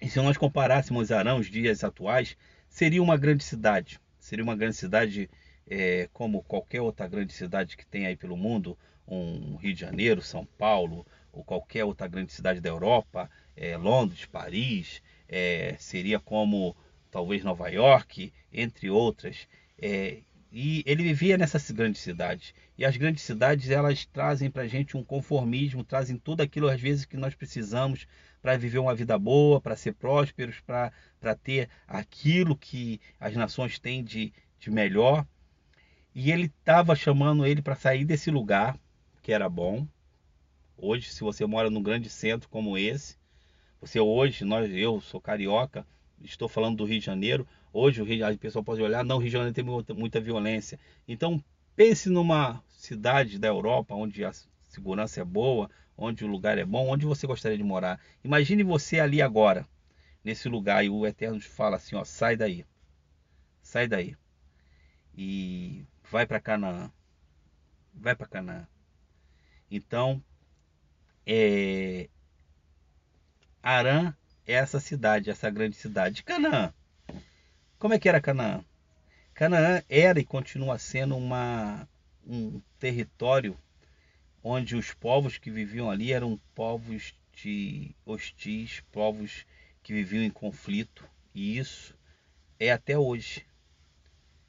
E 0.00 0.08
se 0.08 0.18
nós 0.20 0.36
comparássemos 0.36 1.10
Arã 1.10 1.36
os 1.36 1.50
dias 1.50 1.82
atuais, 1.82 2.36
seria 2.68 3.02
uma 3.02 3.16
grande 3.16 3.44
cidade. 3.44 4.00
Seria 4.18 4.44
uma 4.44 4.56
grande 4.56 4.76
cidade 4.76 5.30
é, 5.68 6.08
como 6.12 6.42
qualquer 6.42 6.82
outra 6.82 7.06
grande 7.06 7.32
cidade 7.32 7.76
que 7.76 7.86
tem 7.86 8.06
aí 8.06 8.16
pelo 8.16 8.36
mundo, 8.36 8.76
um 9.06 9.56
Rio 9.56 9.74
de 9.74 9.80
Janeiro, 9.80 10.20
São 10.20 10.44
Paulo, 10.58 11.06
ou 11.32 11.44
qualquer 11.44 11.84
outra 11.84 12.06
grande 12.06 12.32
cidade 12.32 12.60
da 12.60 12.68
Europa, 12.68 13.30
é, 13.56 13.76
Londres, 13.76 14.26
Paris, 14.26 15.02
é, 15.28 15.76
seria 15.78 16.18
como 16.18 16.76
talvez 17.10 17.44
Nova 17.44 17.68
York, 17.68 18.32
entre 18.52 18.90
outras. 18.90 19.46
É, 19.80 20.18
e 20.50 20.82
ele 20.86 21.02
vivia 21.02 21.36
nessas 21.36 21.70
grandes 21.70 22.00
cidades. 22.00 22.54
E 22.76 22.84
as 22.84 22.96
grandes 22.96 23.22
cidades 23.22 23.70
elas 23.70 24.06
trazem 24.06 24.50
para 24.50 24.62
a 24.62 24.66
gente 24.66 24.96
um 24.96 25.04
conformismo, 25.04 25.84
trazem 25.84 26.16
tudo 26.16 26.40
aquilo 26.40 26.68
às 26.68 26.80
vezes 26.80 27.04
que 27.04 27.16
nós 27.16 27.34
precisamos 27.34 28.06
para 28.40 28.56
viver 28.56 28.78
uma 28.78 28.94
vida 28.94 29.18
boa, 29.18 29.60
para 29.60 29.76
ser 29.76 29.94
prósperos, 29.94 30.60
para 30.60 31.34
ter 31.42 31.68
aquilo 31.86 32.56
que 32.56 33.00
as 33.20 33.34
nações 33.34 33.78
têm 33.78 34.02
de, 34.02 34.32
de 34.58 34.70
melhor. 34.70 35.26
E 36.14 36.32
ele 36.32 36.46
estava 36.46 36.96
chamando 36.96 37.46
ele 37.46 37.60
para 37.60 37.76
sair 37.76 38.04
desse 38.04 38.30
lugar 38.30 38.78
que 39.22 39.32
era 39.32 39.48
bom. 39.48 39.86
Hoje, 40.76 41.10
se 41.10 41.20
você 41.20 41.44
mora 41.44 41.68
num 41.68 41.82
grande 41.82 42.08
centro 42.08 42.48
como 42.48 42.78
esse, 42.78 43.16
você 43.80 44.00
hoje, 44.00 44.44
nós, 44.44 44.70
eu 44.70 45.00
sou 45.00 45.20
carioca, 45.20 45.86
estou 46.22 46.48
falando 46.48 46.78
do 46.78 46.84
Rio 46.84 46.98
de 46.98 47.06
Janeiro. 47.06 47.46
Hoje 47.72 48.02
o 48.02 48.04
Rio, 48.04 48.26
a 48.26 48.36
pessoa 48.36 48.62
pode 48.62 48.82
olhar, 48.82 49.04
não, 49.04 49.16
o 49.16 49.18
Rio 49.18 49.28
de 49.28 49.32
Janeiro 49.32 49.54
tem 49.54 49.64
muita, 49.64 49.94
muita 49.94 50.20
violência. 50.20 50.78
Então 51.06 51.42
pense 51.76 52.08
numa 52.08 52.62
cidade 52.68 53.38
da 53.38 53.48
Europa 53.48 53.94
onde 53.94 54.24
a 54.24 54.32
segurança 54.66 55.20
é 55.20 55.24
boa, 55.24 55.70
onde 55.96 56.24
o 56.24 56.28
lugar 56.28 56.58
é 56.58 56.64
bom, 56.64 56.88
onde 56.88 57.06
você 57.06 57.26
gostaria 57.26 57.56
de 57.56 57.64
morar. 57.64 58.00
Imagine 58.24 58.62
você 58.62 59.00
ali 59.00 59.22
agora, 59.22 59.66
nesse 60.24 60.48
lugar, 60.48 60.84
e 60.84 60.88
o 60.88 61.06
Eterno 61.06 61.40
fala 61.40 61.76
assim, 61.76 61.96
ó, 61.96 62.04
sai 62.04 62.36
daí. 62.36 62.64
Sai 63.62 63.86
daí. 63.86 64.16
E 65.16 65.84
vai 66.10 66.26
para 66.26 66.40
Canaã. 66.40 66.90
Vai 67.94 68.14
para 68.14 68.26
Canaã. 68.26 68.66
Então, 69.70 70.22
é, 71.26 72.08
Arã 73.68 74.14
é 74.46 74.54
essa 74.54 74.80
cidade, 74.80 75.28
essa 75.28 75.50
grande 75.50 75.76
cidade. 75.76 76.22
Canaã. 76.22 76.72
Como 77.78 77.92
é 77.92 77.98
que 77.98 78.08
era 78.08 78.18
Canaã? 78.18 78.64
Canaã 79.34 79.82
era 79.90 80.18
e 80.18 80.24
continua 80.24 80.78
sendo 80.78 81.14
uma, 81.14 81.86
um 82.26 82.62
território 82.78 83.54
onde 84.42 84.74
os 84.74 84.94
povos 84.94 85.36
que 85.36 85.50
viviam 85.50 85.90
ali 85.90 86.14
eram 86.14 86.40
povos 86.54 87.14
de 87.34 87.94
hostis, 88.06 88.82
povos 88.90 89.44
que 89.82 89.92
viviam 89.92 90.24
em 90.24 90.30
conflito. 90.30 91.06
E 91.34 91.58
isso 91.58 91.94
é 92.58 92.72
até 92.72 92.96
hoje. 92.96 93.44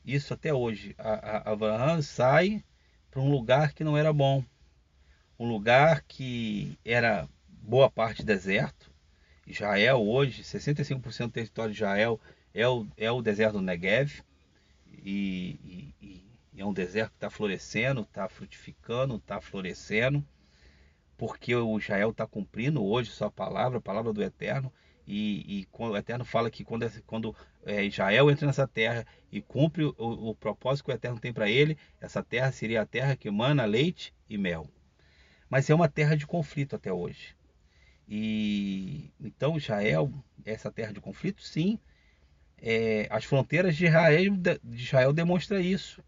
isso 0.05 0.33
até 0.33 0.53
hoje. 0.53 0.95
A, 0.97 1.51
a, 1.51 2.01
sai 2.01 2.63
para 3.11 3.19
um 3.19 3.29
lugar 3.29 3.73
que 3.73 3.83
não 3.83 3.97
era 3.97 4.13
bom, 4.13 4.45
um 5.37 5.45
lugar 5.45 6.03
que 6.07 6.79
era 6.85 7.27
boa 7.49 7.91
parte 7.91 8.23
deserto. 8.23 8.89
Israel 9.49 10.07
hoje, 10.07 10.43
65% 10.43 11.25
do 11.25 11.31
território 11.31 11.73
de 11.73 11.79
Israel 11.79 12.19
é 12.53 12.67
o, 12.67 12.87
é 12.95 13.11
o 13.11 13.21
deserto 13.21 13.53
do 13.53 13.61
Negev. 13.61 14.21
E, 15.03 15.93
e, 16.01 16.23
e 16.53 16.61
é 16.61 16.65
um 16.65 16.73
deserto 16.73 17.11
que 17.11 17.17
está 17.17 17.29
florescendo, 17.29 18.01
está 18.01 18.29
frutificando, 18.29 19.15
está 19.15 19.41
florescendo. 19.41 20.23
Porque 21.17 21.55
o 21.55 21.77
Israel 21.77 22.11
está 22.11 22.27
cumprindo 22.27 22.83
hoje 22.85 23.09
sua 23.09 23.31
palavra, 23.31 23.79
a 23.79 23.81
palavra 23.81 24.13
do 24.13 24.21
Eterno. 24.21 24.71
E, 25.07 25.61
e 25.61 25.67
o 25.73 25.97
Eterno 25.97 26.23
fala 26.23 26.51
que 26.51 26.63
quando, 26.63 26.87
quando 27.07 27.35
é, 27.65 27.83
Israel 27.83 28.29
entra 28.29 28.45
nessa 28.45 28.67
terra 28.67 29.05
e 29.31 29.41
cumpre 29.41 29.83
o, 29.83 29.95
o 29.97 30.35
propósito 30.35 30.85
que 30.85 30.91
o 30.91 30.93
Eterno 30.93 31.19
tem 31.19 31.33
para 31.33 31.49
ele, 31.49 31.75
essa 31.99 32.21
terra 32.21 32.51
seria 32.51 32.83
a 32.83 32.85
terra 32.85 33.15
que 33.15 33.27
emana 33.27 33.65
leite 33.65 34.13
e 34.29 34.37
mel. 34.37 34.69
Mas 35.49 35.67
é 35.67 35.73
uma 35.73 35.89
terra 35.89 36.15
de 36.15 36.27
conflito 36.27 36.75
até 36.75 36.93
hoje. 36.93 37.38
E 38.09 39.11
então 39.21 39.55
Israel, 39.55 40.11
essa 40.43 40.71
terra 40.71 40.91
de 40.91 40.99
conflito, 40.99 41.43
sim. 41.43 41.77
É, 42.57 43.07
as 43.11 43.23
fronteiras 43.23 43.75
de 43.75 43.85
Israel, 43.85 44.35
de 44.35 44.59
Israel 44.83 45.13
demonstra 45.13 45.61
isso. 45.61 46.03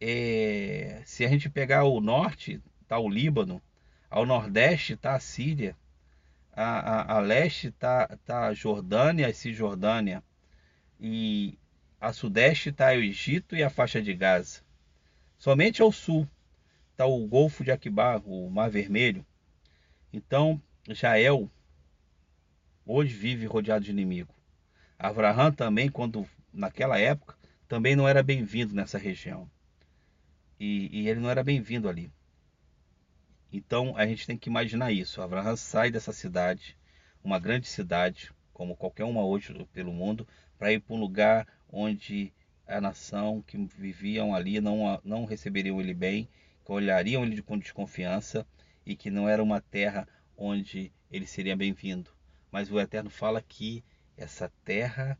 É, 0.00 1.02
se 1.04 1.26
a 1.26 1.28
gente 1.28 1.50
pegar 1.50 1.84
o 1.84 2.00
norte, 2.00 2.62
está 2.80 2.98
o 2.98 3.10
Líbano, 3.10 3.60
ao 4.08 4.24
nordeste 4.24 4.94
está 4.94 5.14
a 5.14 5.20
Síria, 5.20 5.76
a, 6.50 7.14
a, 7.14 7.16
a 7.18 7.20
leste 7.20 7.68
está 7.68 8.06
tá 8.24 8.46
a 8.46 8.54
Jordânia 8.54 9.28
e 9.28 9.34
Cisjordânia, 9.34 10.24
e 10.98 11.58
a 12.00 12.10
sudeste 12.12 12.70
está 12.70 12.88
o 12.88 13.02
Egito 13.02 13.54
e 13.54 13.62
a 13.62 13.68
faixa 13.68 14.00
de 14.00 14.14
Gaza. 14.14 14.62
Somente 15.36 15.82
ao 15.82 15.92
sul 15.92 16.26
está 16.92 17.04
o 17.04 17.26
Golfo 17.26 17.62
de 17.62 17.70
Aquibá, 17.70 18.16
o 18.24 18.48
Mar 18.48 18.70
Vermelho. 18.70 19.24
Então, 20.12 20.60
Israel 20.92 21.50
hoje 22.86 23.14
vive 23.14 23.46
rodeado 23.46 23.84
de 23.84 23.90
inimigo. 23.90 24.34
Abraão 24.98 25.52
também, 25.52 25.90
quando 25.90 26.26
naquela 26.52 26.98
época, 26.98 27.36
também 27.68 27.94
não 27.94 28.08
era 28.08 28.22
bem-vindo 28.22 28.74
nessa 28.74 28.96
região. 28.96 29.48
E, 30.58 30.88
e 30.90 31.08
ele 31.08 31.20
não 31.20 31.30
era 31.30 31.44
bem-vindo 31.44 31.88
ali. 31.88 32.10
Então 33.52 33.96
a 33.96 34.06
gente 34.06 34.26
tem 34.26 34.36
que 34.36 34.48
imaginar 34.48 34.90
isso. 34.90 35.20
Abraão 35.20 35.56
sai 35.56 35.90
dessa 35.90 36.12
cidade, 36.12 36.76
uma 37.22 37.38
grande 37.38 37.68
cidade, 37.68 38.32
como 38.52 38.76
qualquer 38.76 39.04
uma 39.04 39.24
hoje 39.24 39.52
pelo 39.72 39.92
mundo, 39.92 40.26
para 40.58 40.72
ir 40.72 40.80
para 40.80 40.96
um 40.96 41.00
lugar 41.00 41.46
onde 41.70 42.32
a 42.66 42.80
nação 42.80 43.42
que 43.46 43.56
viviam 43.76 44.34
ali 44.34 44.60
não, 44.60 45.00
não 45.04 45.24
receberiam 45.24 45.80
ele 45.80 45.94
bem, 45.94 46.28
que 46.64 46.72
olhariam 46.72 47.24
ele 47.24 47.42
com 47.42 47.58
desconfiança 47.58 48.46
e 48.84 48.96
que 48.96 49.10
não 49.10 49.28
era 49.28 49.42
uma 49.42 49.60
terra 49.60 50.08
onde 50.38 50.92
ele 51.10 51.26
seria 51.26 51.56
bem-vindo. 51.56 52.10
Mas 52.50 52.70
o 52.70 52.78
Eterno 52.80 53.10
fala 53.10 53.42
que 53.42 53.84
essa 54.16 54.50
terra 54.64 55.18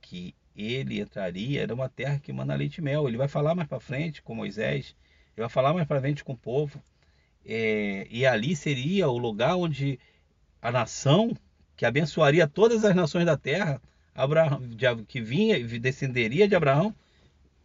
que 0.00 0.34
ele 0.54 1.00
entraria 1.00 1.62
era 1.62 1.74
uma 1.74 1.88
terra 1.88 2.20
que 2.20 2.32
manda 2.32 2.54
leite 2.54 2.78
e 2.78 2.82
mel. 2.82 3.08
Ele 3.08 3.16
vai 3.16 3.26
falar 3.26 3.54
mais 3.54 3.66
para 3.66 3.80
frente 3.80 4.22
com 4.22 4.34
Moisés, 4.34 4.94
ele 5.34 5.42
vai 5.42 5.48
falar 5.48 5.72
mais 5.72 5.88
para 5.88 6.00
frente 6.00 6.22
com 6.22 6.34
o 6.34 6.36
povo. 6.36 6.80
É, 7.44 8.06
e 8.10 8.24
ali 8.24 8.54
seria 8.54 9.08
o 9.08 9.18
lugar 9.18 9.56
onde 9.56 9.98
a 10.62 10.70
nação 10.70 11.36
que 11.76 11.84
abençoaria 11.84 12.46
todas 12.46 12.84
as 12.84 12.94
nações 12.94 13.26
da 13.26 13.36
terra, 13.36 13.82
Abraão, 14.14 14.62
que 15.08 15.20
vinha 15.20 15.58
e 15.58 15.78
descenderia 15.78 16.46
de 16.46 16.54
Abraão, 16.54 16.94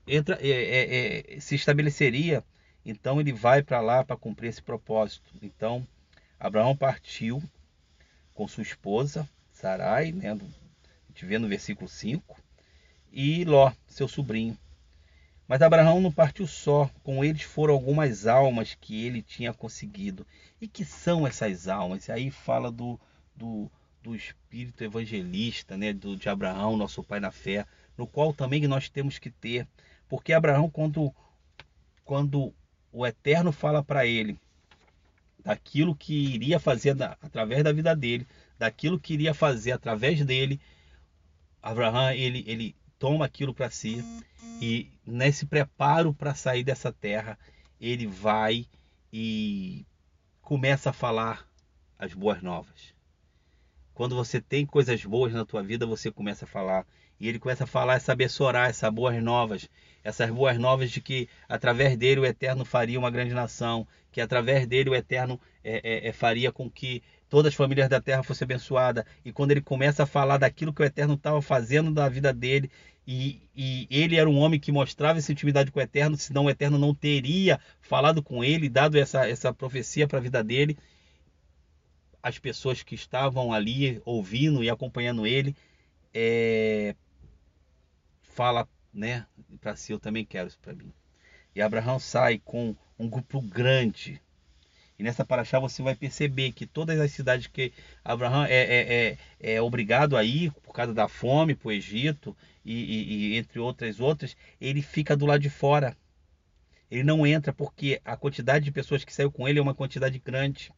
entra, 0.08 0.38
é, 0.42 0.50
é, 0.50 1.36
é 1.36 1.40
se 1.40 1.56
estabeleceria. 1.56 2.44
Então 2.84 3.22
ele 3.22 3.32
vai 3.32 3.62
para 3.62 3.80
lá 3.82 4.04
para 4.04 4.18
cumprir 4.18 4.48
esse 4.48 4.64
propósito. 4.64 5.30
Então 5.42 5.86
Abraão 6.40 6.76
partiu 6.76 7.44
com 8.34 8.48
sua 8.48 8.64
esposa, 8.64 9.28
Sarai, 9.52 10.14
né, 10.14 10.32
a 10.32 10.36
gente 11.10 11.26
vê 11.26 11.38
no 11.38 11.50
versículo 11.50 11.90
5, 11.90 12.42
e 13.12 13.44
Ló, 13.44 13.74
seu 13.86 14.08
sobrinho. 14.08 14.58
Mas 15.46 15.62
Abraão 15.62 16.00
não 16.00 16.12
partiu 16.12 16.48
só, 16.48 16.90
com 17.04 17.26
eles 17.26 17.42
foram 17.42 17.74
algumas 17.74 18.26
almas 18.26 18.78
que 18.80 19.04
ele 19.04 19.22
tinha 19.22 19.54
conseguido. 19.54 20.26
E 20.62 20.68
que 20.68 20.86
são 20.86 21.28
essas 21.28 21.68
almas? 21.68 22.08
E 22.08 22.12
aí 22.12 22.32
fala 22.32 22.72
do, 22.72 23.00
do, 23.36 23.70
do 24.02 24.16
espírito 24.16 24.84
evangelista, 24.84 25.76
né, 25.76 25.92
do, 25.92 26.16
de 26.16 26.30
Abraão, 26.30 26.78
nosso 26.78 27.04
pai 27.04 27.20
na 27.20 27.32
fé, 27.32 27.66
no 27.98 28.08
qual 28.08 28.32
também 28.32 28.66
nós 28.68 28.90
temos 28.90 29.18
que 29.18 29.32
ter. 29.32 29.68
Porque 30.08 30.32
Abraão, 30.32 30.70
quando, 30.70 31.14
quando 32.06 32.54
o 32.92 33.06
Eterno 33.06 33.52
fala 33.52 33.84
para 33.84 34.06
ele, 34.06 34.40
daquilo 35.44 35.96
que 35.96 36.14
iria 36.14 36.60
fazer 36.60 36.94
da, 36.94 37.18
através 37.22 37.64
da 37.64 37.72
vida 37.72 37.96
dele, 37.96 38.28
daquilo 38.58 39.00
que 39.00 39.14
iria 39.14 39.34
fazer 39.34 39.72
através 39.72 40.24
dele, 40.26 40.60
Abraão 41.62 42.12
ele, 42.12 42.44
ele 42.48 42.76
toma 42.98 43.26
aquilo 43.26 43.54
para 43.54 43.70
si 43.70 44.04
e 44.62 44.92
nesse 45.06 45.46
preparo 45.46 46.14
para 46.14 46.36
sair 46.36 46.64
dessa 46.64 46.92
terra, 46.92 47.40
ele 47.80 48.06
vai 48.06 48.68
e 49.12 49.86
começa 50.42 50.90
a 50.90 50.94
falar 50.94 51.48
as 51.98 52.14
boas 52.14 52.42
novas. 52.42 52.94
Quando 53.94 54.16
você 54.16 54.42
tem 54.42 54.66
coisas 54.66 55.04
boas 55.04 55.34
na 55.34 55.46
tua 55.46 55.64
vida, 55.64 55.86
você 55.86 56.12
começa 56.12 56.46
a 56.46 56.48
falar. 56.48 56.86
E 57.20 57.28
ele 57.28 57.40
começa 57.40 57.66
a 57.66 57.68
falar, 57.68 57.96
essa 57.96 58.14
abençoar 58.14 58.70
essas 58.70 58.94
boas 58.94 59.22
novas, 59.22 59.70
essas 60.04 60.30
boas 60.30 60.58
novas 60.58 60.91
de 60.91 61.02
que 61.02 61.28
através 61.47 61.97
dele 61.97 62.22
o 62.22 62.26
Eterno 62.26 62.66
faria 62.66 63.00
uma 63.00 63.12
grande 63.12 63.34
nação, 63.34 63.88
que 64.12 64.22
através 64.22 64.66
dele 64.66 64.89
o 64.89 64.95
Eterno 64.95 65.39
é, 65.64 65.82
é, 65.84 66.08
é, 66.10 66.12
faria 66.14 66.52
com 66.52 66.70
que 66.70 67.04
todas 67.30 67.50
as 67.52 67.56
famílias 67.56 67.89
da 67.89 68.02
terra 68.02 68.24
fossem 68.24 68.45
abençoadas. 68.45 69.06
E 69.24 69.32
quando 69.32 69.52
ele 69.52 69.62
começa 69.62 70.04
a 70.04 70.08
falar 70.08 70.38
daquilo 70.38 70.74
que 70.74 70.82
o 70.82 70.86
Eterno 70.86 71.14
estava 71.14 71.41
fazendo 71.41 71.91
na 71.91 72.10
vida 72.10 72.34
dele, 72.34 72.72
e, 73.06 73.41
e, 73.56 73.88
ele 73.89 74.18
era 74.18 74.30
um 74.30 74.38
homem 74.38 74.60
que 74.60 74.72
mostrava 74.72 75.18
essa 75.18 75.32
intimidade 75.32 75.72
com 75.72 75.80
o 75.80 75.82
Eterno, 75.82 76.16
senão 76.16 76.45
o 76.45 76.50
Eterno 76.50 76.78
não 76.78 76.93
teria 76.93 77.60
falado 77.82 78.22
com 78.22 78.43
ele, 78.43 78.70
dado 78.70 78.97
essa, 78.97 79.28
essa 79.28 79.54
profecia 79.54 80.08
para 80.08 80.20
a 80.20 80.22
vida 80.22 80.43
dele. 80.43 80.78
As 82.22 82.38
pessoas 82.38 82.84
que 82.84 82.95
estavam 82.95 83.52
ali 83.52 84.02
ouvindo 84.06 84.64
e 84.64 84.70
acompanhando 84.70 85.26
ele, 85.26 85.56
é, 86.14 86.95
fala 88.22 88.68
né, 88.94 89.26
para 89.62 89.76
si, 89.76 89.92
eu 89.92 90.00
também 90.00 90.26
quero 90.26 90.48
isso 90.48 90.60
para 90.62 90.74
mim. 90.74 90.92
E 91.56 91.62
Abraão 91.62 92.00
sai 92.00 92.40
com 92.40 92.76
um 92.98 93.10
grupo 93.10 93.42
grande. 93.42 94.22
E 94.98 95.04
nessa 95.04 95.24
paraxá 95.24 95.60
você 95.60 95.82
vai 95.82 95.96
perceber 95.96 96.52
que 96.52 96.68
todas 96.68 97.00
as 97.00 97.12
cidades 97.12 97.48
que 97.48 97.72
Abraão 98.04 98.44
é, 98.44 98.54
é, 98.54 99.18
é, 99.40 99.54
é 99.56 99.62
obrigado 99.62 100.18
a 100.18 100.24
ir 100.24 100.52
por 100.52 100.74
causa 100.74 100.94
da 100.94 101.08
fome 101.08 101.56
para 101.56 101.70
o 101.70 101.72
Egito 101.72 102.36
e, 102.66 102.74
e, 102.74 103.14
e 103.14 103.38
entre 103.38 103.60
outras 103.60 104.02
outras, 104.02 104.36
ele 104.60 104.82
fica 104.82 105.16
do 105.16 105.26
lado 105.26 105.40
de 105.40 105.50
fora. 105.50 105.96
Ele 106.92 107.04
não 107.04 107.26
entra 107.26 107.54
porque 107.54 108.02
a 108.04 108.18
quantidade 108.18 108.66
de 108.66 108.72
pessoas 108.72 109.06
que 109.06 109.14
saiu 109.14 109.32
com 109.32 109.48
ele 109.48 109.60
é 109.60 109.62
uma 109.62 109.76
quantidade 109.76 110.20
grande. 110.20 110.72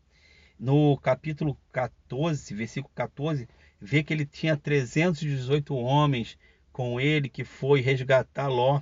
No 0.60 0.96
capítulo 0.98 1.58
14, 1.72 2.54
versículo 2.54 2.94
14, 2.94 3.48
vê 3.80 4.04
que 4.04 4.14
ele 4.14 4.26
tinha 4.26 4.56
318 4.56 5.74
homens 5.76 6.38
com 6.72 7.00
ele 7.00 7.30
que 7.30 7.44
foi 7.44 7.82
resgatar 7.82 8.48
Ló. 8.48 8.82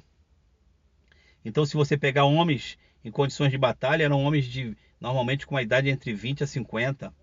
Então, 1.44 1.66
se 1.66 1.76
você 1.76 1.98
pegar 1.98 2.26
homens 2.26 2.78
em 3.04 3.12
condições 3.12 3.52
de 3.52 3.58
batalha, 3.58 4.04
eram 4.04 4.24
homens 4.24 4.46
de 4.46 4.76
normalmente 5.00 5.48
com 5.48 5.56
uma 5.56 5.62
idade 5.62 5.90
entre 5.90 6.14
20 6.14 6.44
a 6.44 6.48
50. 6.48 7.14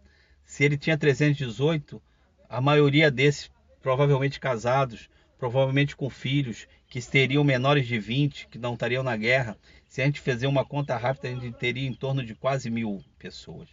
Se 0.45 0.65
ele 0.65 0.79
tinha 0.79 0.97
318, 0.97 2.03
a 2.49 2.61
maioria 2.61 3.11
desses 3.11 3.51
provavelmente 3.83 4.41
casados, 4.41 5.09
provavelmente 5.39 5.95
com 5.95 6.09
filhos 6.09 6.67
que 6.89 7.01
teriam 7.01 7.45
menores 7.45 7.87
de 7.87 7.99
20, 7.99 8.49
que 8.49 8.59
não 8.59 8.75
estariam 8.75 9.03
na 9.03 9.17
guerra. 9.17 9.59
Se 9.87 10.01
a 10.01 10.05
gente 10.05 10.21
fizer 10.21 10.49
uma 10.49 10.65
conta 10.65 10.97
rápida, 10.97 11.29
a 11.29 11.33
gente 11.33 11.57
teria 11.57 11.87
em 11.87 11.95
torno 11.95 12.25
de 12.25 12.35
quase 12.35 12.71
mil 12.71 13.05
pessoas. 13.19 13.69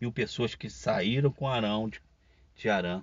Mil 0.00 0.12
pessoas 0.12 0.54
que 0.54 0.68
saíram 0.68 1.32
com 1.32 1.48
Arão 1.48 1.90
de 2.54 2.68
Arã 2.68 3.02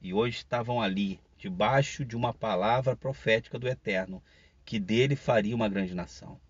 e 0.00 0.12
hoje 0.12 0.38
estavam 0.38 0.80
ali 0.80 1.20
debaixo 1.42 2.04
de 2.04 2.14
uma 2.14 2.32
palavra 2.32 2.94
profética 2.94 3.58
do 3.58 3.66
Eterno, 3.66 4.22
que 4.64 4.78
dele 4.78 5.16
faria 5.16 5.56
uma 5.56 5.68
grande 5.68 5.92
nação. 5.92 6.40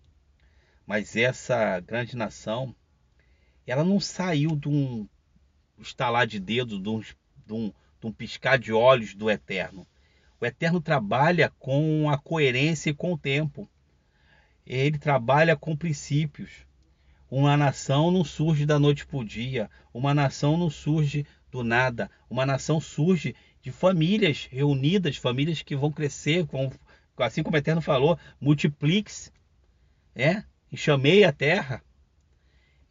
Mas 0.85 1.15
essa 1.15 1.79
grande 1.79 2.15
nação, 2.15 2.75
ela 3.65 3.83
não 3.83 3.99
saiu 3.99 4.55
de 4.55 4.69
um 4.69 5.09
estalar 5.79 6.27
de 6.27 6.39
dedos, 6.39 6.79
de 6.79 6.89
um, 6.89 6.99
de 6.99 7.53
um, 7.53 7.73
de 7.99 8.05
um 8.05 8.11
piscar 8.11 8.59
de 8.59 8.71
olhos 8.71 9.15
do 9.15 9.31
Eterno. 9.31 9.87
O 10.39 10.45
Eterno 10.45 10.79
trabalha 10.79 11.51
com 11.57 12.07
a 12.07 12.15
coerência 12.15 12.91
e 12.91 12.93
com 12.93 13.13
o 13.13 13.17
tempo. 13.17 13.67
Ele 14.63 14.99
trabalha 14.99 15.55
com 15.57 15.75
princípios. 15.75 16.67
Uma 17.31 17.57
nação 17.57 18.11
não 18.11 18.23
surge 18.23 18.63
da 18.63 18.77
noite 18.77 19.07
para 19.07 19.17
o 19.17 19.25
dia. 19.25 19.71
Uma 19.91 20.13
nação 20.13 20.55
não 20.55 20.69
surge 20.69 21.25
do 21.49 21.63
nada. 21.63 22.11
Uma 22.29 22.45
nação 22.45 22.79
surge 22.79 23.35
de 23.63 23.71
famílias 23.71 24.47
reunidas, 24.51 25.15
famílias 25.15 25.61
que 25.61 25.75
vão 25.75 25.89
crescer, 25.89 26.43
vão, 26.43 26.69
assim 27.17 27.41
como 27.41 27.55
o 27.55 27.57
Eterno 27.57 27.81
falou, 27.81 28.19
multiplique-se, 28.39 29.31
é, 30.13 30.43
e 30.69 30.75
chamei 30.75 31.23
a 31.23 31.31
terra. 31.31 31.81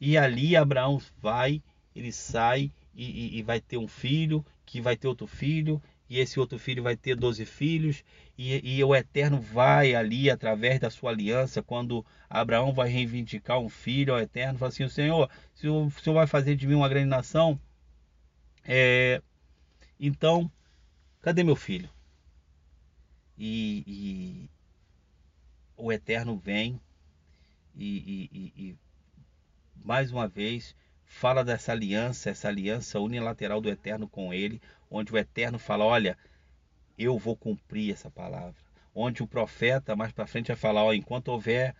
E 0.00 0.16
ali 0.16 0.56
Abraão 0.56 1.00
vai, 1.20 1.62
ele 1.94 2.10
sai 2.10 2.72
e, 2.94 3.04
e, 3.04 3.38
e 3.38 3.42
vai 3.42 3.60
ter 3.60 3.76
um 3.76 3.86
filho, 3.86 4.44
que 4.64 4.80
vai 4.80 4.96
ter 4.96 5.06
outro 5.06 5.26
filho, 5.26 5.80
e 6.08 6.18
esse 6.18 6.40
outro 6.40 6.58
filho 6.58 6.82
vai 6.82 6.96
ter 6.96 7.16
doze 7.16 7.44
filhos, 7.44 8.02
e, 8.36 8.76
e, 8.76 8.82
o 8.82 8.94
Eterno 8.94 9.40
vai 9.40 9.94
ali, 9.94 10.30
através 10.30 10.80
da 10.80 10.90
sua 10.90 11.10
aliança, 11.10 11.62
quando 11.62 12.04
Abraão 12.28 12.72
vai 12.72 12.88
reivindicar 12.88 13.58
um 13.58 13.68
filho 13.68 14.14
ao 14.14 14.20
Eterno, 14.20 14.58
fala 14.58 14.70
assim: 14.70 14.88
Senhor, 14.88 15.30
se 15.54 15.68
o 15.68 15.90
Senhor 15.90 16.14
vai 16.14 16.26
fazer 16.26 16.56
de 16.56 16.66
mim 16.66 16.74
uma 16.74 16.88
grande 16.88 17.08
nação, 17.08 17.58
é, 18.64 19.22
então, 20.00 20.50
cadê 21.22 21.42
meu 21.42 21.56
filho? 21.56 21.88
E, 23.38 23.82
e 23.86 24.50
o 25.76 25.90
Eterno 25.90 26.36
vem 26.36 26.80
e, 27.74 28.28
e 28.54 28.76
mais 29.76 30.12
uma 30.12 30.28
vez 30.28 30.76
fala 31.06 31.44
dessa 31.44 31.72
aliança, 31.72 32.30
essa 32.30 32.48
aliança 32.48 33.00
unilateral 33.00 33.60
do 33.60 33.70
Eterno 33.70 34.08
com 34.08 34.32
ele, 34.34 34.60
onde 34.90 35.12
o 35.12 35.18
Eterno 35.18 35.58
fala: 35.58 35.84
Olha, 35.84 36.18
eu 36.98 37.18
vou 37.18 37.36
cumprir 37.36 37.92
essa 37.92 38.10
palavra. 38.10 38.60
Onde 38.94 39.22
o 39.22 39.26
profeta 39.26 39.96
mais 39.96 40.12
para 40.12 40.26
frente 40.26 40.48
vai 40.48 40.56
falar: 40.56 40.84
ó, 40.84 40.92
enquanto 40.92 41.28
houver 41.28 41.74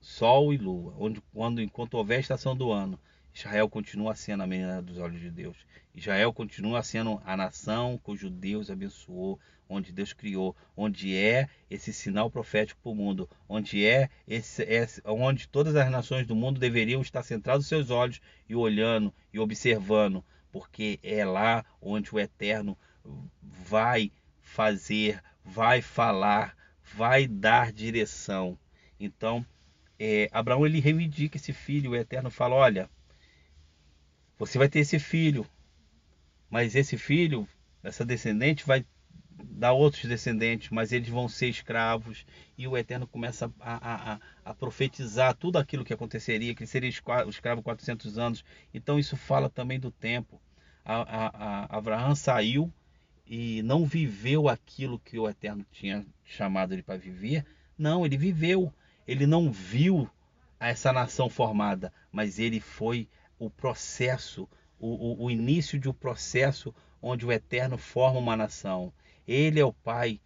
sol 0.00 0.52
e 0.52 0.56
lua, 0.56 0.94
onde 0.98 1.20
quando 1.32 1.60
enquanto 1.60 1.94
houver 1.94 2.20
estação 2.20 2.56
do 2.56 2.70
ano, 2.70 2.98
Israel 3.38 3.68
continua 3.68 4.16
sendo 4.16 4.42
a 4.42 4.46
menina 4.48 4.82
dos 4.82 4.98
olhos 4.98 5.20
de 5.20 5.30
Deus. 5.30 5.56
Israel 5.94 6.32
continua 6.32 6.82
sendo 6.82 7.22
a 7.24 7.36
nação 7.36 7.96
cujo 8.02 8.28
Deus 8.28 8.68
abençoou, 8.68 9.38
onde 9.68 9.92
Deus 9.92 10.12
criou, 10.12 10.56
onde 10.76 11.16
é 11.16 11.48
esse 11.70 11.92
sinal 11.92 12.28
profético 12.32 12.80
para 12.82 12.90
o 12.90 12.96
mundo, 12.96 13.30
onde 13.48 13.86
é 13.86 14.10
esse, 14.26 14.64
esse, 14.64 15.00
onde 15.04 15.46
todas 15.46 15.76
as 15.76 15.88
nações 15.88 16.26
do 16.26 16.34
mundo 16.34 16.58
deveriam 16.58 17.00
estar 17.00 17.22
centrados 17.22 17.68
seus 17.68 17.90
olhos 17.90 18.20
e 18.48 18.56
olhando 18.56 19.14
e 19.32 19.38
observando, 19.38 20.24
porque 20.50 20.98
é 21.00 21.24
lá 21.24 21.64
onde 21.80 22.12
o 22.12 22.18
Eterno 22.18 22.76
vai 23.40 24.10
fazer, 24.40 25.22
vai 25.44 25.80
falar, 25.80 26.56
vai 26.92 27.28
dar 27.28 27.72
direção. 27.72 28.58
Então, 28.98 29.46
é, 29.96 30.28
Abraão 30.32 30.66
ele 30.66 30.80
reivindica 30.80 31.36
esse 31.36 31.52
filho, 31.52 31.92
o 31.92 31.96
Eterno 31.96 32.30
fala: 32.30 32.56
olha, 32.56 32.90
você 34.38 34.56
vai 34.58 34.68
ter 34.68 34.80
esse 34.80 34.98
filho, 34.98 35.46
mas 36.48 36.74
esse 36.74 36.96
filho, 36.96 37.46
essa 37.82 38.04
descendente, 38.04 38.64
vai 38.64 38.84
dar 39.44 39.72
outros 39.72 40.04
descendentes, 40.04 40.70
mas 40.70 40.92
eles 40.92 41.08
vão 41.08 41.28
ser 41.28 41.48
escravos. 41.48 42.24
E 42.56 42.66
o 42.66 42.76
Eterno 42.76 43.06
começa 43.06 43.52
a, 43.60 44.14
a, 44.14 44.20
a 44.44 44.54
profetizar 44.54 45.34
tudo 45.34 45.58
aquilo 45.58 45.84
que 45.84 45.92
aconteceria, 45.92 46.54
que 46.54 46.62
ele 46.62 46.70
seria 46.70 46.88
escravo 46.90 47.62
400 47.62 48.18
anos. 48.18 48.44
Então 48.72 48.98
isso 48.98 49.16
fala 49.16 49.48
também 49.48 49.78
do 49.78 49.90
tempo. 49.90 50.40
A, 50.84 51.76
Abraão 51.76 52.14
saiu 52.14 52.72
e 53.26 53.62
não 53.62 53.84
viveu 53.84 54.48
aquilo 54.48 54.98
que 54.98 55.18
o 55.18 55.28
Eterno 55.28 55.64
tinha 55.70 56.04
chamado 56.24 56.72
ele 56.72 56.82
para 56.82 56.98
viver. 56.98 57.44
Não, 57.76 58.06
ele 58.06 58.16
viveu. 58.16 58.72
Ele 59.06 59.26
não 59.26 59.52
viu 59.52 60.08
essa 60.58 60.92
nação 60.92 61.28
formada, 61.28 61.92
mas 62.10 62.38
ele 62.38 62.58
foi 62.58 63.08
o 63.38 63.48
processo, 63.50 64.48
o, 64.78 64.88
o, 64.88 65.24
o 65.24 65.30
início 65.30 65.78
de 65.78 65.88
um 65.88 65.92
processo 65.92 66.74
onde 67.00 67.24
o 67.24 67.32
Eterno 67.32 67.78
forma 67.78 68.18
uma 68.18 68.36
nação. 68.36 68.92
Ele 69.26 69.60
é 69.60 69.64
o 69.64 69.72
Pai 69.72 70.20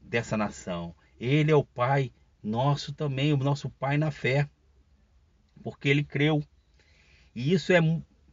dessa 0.00 0.36
nação. 0.36 0.94
Ele 1.20 1.50
é 1.50 1.54
o 1.56 1.64
Pai 1.64 2.12
nosso 2.42 2.92
também, 2.92 3.32
o 3.32 3.36
nosso 3.36 3.68
Pai 3.68 3.98
na 3.98 4.10
fé, 4.10 4.48
porque 5.62 5.88
ele 5.88 6.04
creu. 6.04 6.42
E 7.34 7.52
isso 7.52 7.72
é 7.72 7.80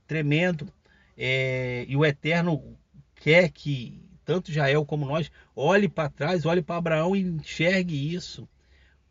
tremendo. 0.07 0.71
É, 1.17 1.85
e 1.87 1.95
o 1.95 2.05
Eterno 2.05 2.77
quer 3.15 3.49
que 3.49 4.01
tanto 4.23 4.51
Jael 4.51 4.85
como 4.85 5.05
nós 5.05 5.31
olhe 5.55 5.87
para 5.87 6.09
trás, 6.09 6.45
olhe 6.45 6.61
para 6.61 6.77
Abraão 6.77 7.15
e 7.15 7.21
enxergue 7.21 8.13
isso. 8.13 8.47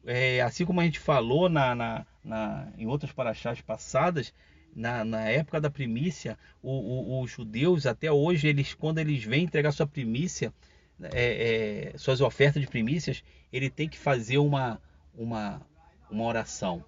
É, 0.06 0.40
assim 0.42 0.66
como 0.66 0.80
a 0.80 0.84
gente 0.84 0.98
falou 0.98 1.48
na, 1.48 1.74
na, 1.74 2.06
na 2.22 2.68
em 2.76 2.86
outras 2.86 3.12
paraxás 3.12 3.60
passadas, 3.60 4.34
na, 4.74 5.04
na 5.04 5.28
época 5.28 5.60
da 5.60 5.70
primícia, 5.70 6.38
os 6.62 7.30
judeus 7.30 7.86
até 7.86 8.10
hoje, 8.10 8.48
eles 8.48 8.74
quando 8.74 8.98
eles 8.98 9.22
vêm 9.24 9.44
entregar 9.44 9.72
sua 9.72 9.86
primícia, 9.86 10.52
é, 11.12 11.92
é, 11.92 11.98
suas 11.98 12.20
ofertas 12.20 12.60
de 12.60 12.68
primícias, 12.68 13.22
ele 13.52 13.70
tem 13.70 13.88
que 13.88 13.98
fazer 13.98 14.38
uma, 14.38 14.80
uma, 15.14 15.60
uma 16.10 16.24
oração. 16.24 16.84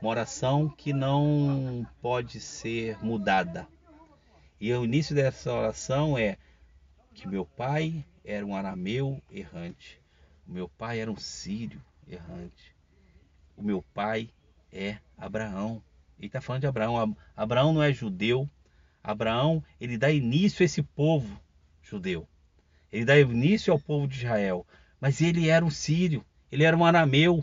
Uma 0.00 0.10
oração 0.10 0.68
que 0.68 0.92
não 0.92 1.86
pode 2.00 2.40
ser 2.40 3.02
mudada. 3.04 3.66
E 4.60 4.72
o 4.72 4.84
início 4.84 5.14
dessa 5.14 5.52
oração 5.52 6.18
é 6.18 6.36
que 7.14 7.28
meu 7.28 7.44
pai 7.44 8.04
era 8.24 8.44
um 8.44 8.54
arameu 8.54 9.22
errante. 9.30 10.00
O 10.46 10.52
meu 10.52 10.68
pai 10.68 11.00
era 11.00 11.10
um 11.10 11.16
sírio 11.16 11.82
errante. 12.08 12.74
O 13.56 13.62
meu 13.62 13.82
pai 13.94 14.30
é 14.72 14.98
Abraão. 15.16 15.82
Ele 16.20 16.26
está 16.26 16.40
falando 16.40 16.60
de 16.60 16.66
Abraão. 16.66 17.16
Abraão 17.34 17.72
não 17.72 17.82
é 17.82 17.90
judeu. 17.94 18.48
Abraão, 19.02 19.64
ele 19.80 19.96
dá 19.96 20.10
início 20.10 20.62
a 20.62 20.66
esse 20.66 20.82
povo 20.82 21.40
judeu. 21.82 22.28
Ele 22.92 23.06
dá 23.06 23.18
início 23.18 23.72
ao 23.72 23.80
povo 23.80 24.06
de 24.06 24.18
Israel. 24.18 24.66
Mas 25.00 25.22
ele 25.22 25.48
era 25.48 25.64
um 25.64 25.70
sírio. 25.70 26.22
Ele 26.52 26.62
era 26.62 26.76
um 26.76 26.84
arameu 26.84 27.42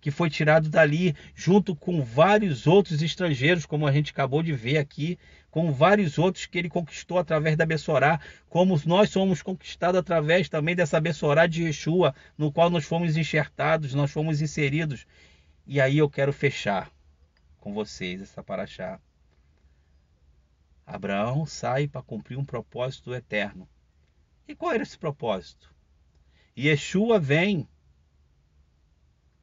que 0.00 0.10
foi 0.10 0.30
tirado 0.30 0.70
dali, 0.70 1.14
junto 1.34 1.76
com 1.76 2.02
vários 2.02 2.66
outros 2.66 3.02
estrangeiros, 3.02 3.66
como 3.66 3.86
a 3.86 3.92
gente 3.92 4.12
acabou 4.12 4.42
de 4.42 4.52
ver 4.52 4.78
aqui, 4.78 5.18
com 5.50 5.70
vários 5.72 6.16
outros 6.16 6.46
que 6.46 6.56
ele 6.56 6.70
conquistou 6.70 7.18
através 7.18 7.56
da 7.56 7.66
Bessorá, 7.66 8.20
como 8.48 8.80
nós 8.86 9.10
somos 9.10 9.42
conquistados 9.42 9.98
através 9.98 10.48
também 10.48 10.76
dessa 10.76 11.00
Bessorá 11.00 11.46
de 11.46 11.64
Yeshua, 11.64 12.14
no 12.38 12.52
qual 12.52 12.70
nós 12.70 12.84
fomos 12.84 13.16
enxertados, 13.16 13.92
nós 13.94 14.10
fomos 14.10 14.40
inseridos. 14.40 15.06
E 15.66 15.80
aí 15.80 15.98
eu 15.98 16.08
quero 16.08 16.32
fechar 16.32 16.90
com 17.66 17.72
vocês 17.72 18.22
essa 18.22 18.44
paraxá. 18.44 19.00
Abraão 20.86 21.44
sai 21.44 21.88
para 21.88 22.00
cumprir 22.00 22.38
um 22.38 22.44
propósito 22.44 23.12
eterno. 23.12 23.68
E 24.46 24.54
qual 24.54 24.72
era 24.72 24.84
esse 24.84 24.96
propósito? 24.96 25.74
Yeshua 26.56 27.18
vem 27.18 27.68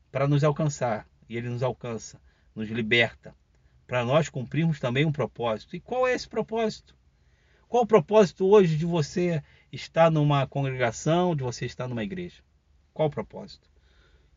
para 0.10 0.26
nos 0.26 0.42
alcançar, 0.42 1.06
e 1.28 1.36
ele 1.36 1.50
nos 1.50 1.62
alcança, 1.62 2.22
nos 2.56 2.70
liberta, 2.70 3.36
para 3.86 4.06
nós 4.06 4.30
cumprirmos 4.30 4.80
também 4.80 5.06
um 5.06 5.12
propósito. 5.12 5.76
E 5.76 5.82
qual 5.82 6.08
é 6.08 6.14
esse 6.14 6.30
propósito? 6.30 6.96
Qual 7.68 7.84
o 7.84 7.88
propósito 7.88 8.48
hoje 8.48 8.78
de 8.78 8.86
você 8.86 9.44
estar 9.70 10.10
numa 10.10 10.48
congregação, 10.48 11.36
de 11.36 11.44
você 11.44 11.66
estar 11.66 11.90
numa 11.90 12.06
igreja? 12.06 12.42
Qual 12.94 13.10
o 13.10 13.12
propósito? 13.12 13.70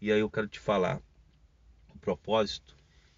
E 0.00 0.10
aí 0.10 0.18
eu 0.18 0.28
quero 0.28 0.48
te 0.48 0.58
falar. 0.58 1.00
O 1.94 1.98
propósito 2.00 2.76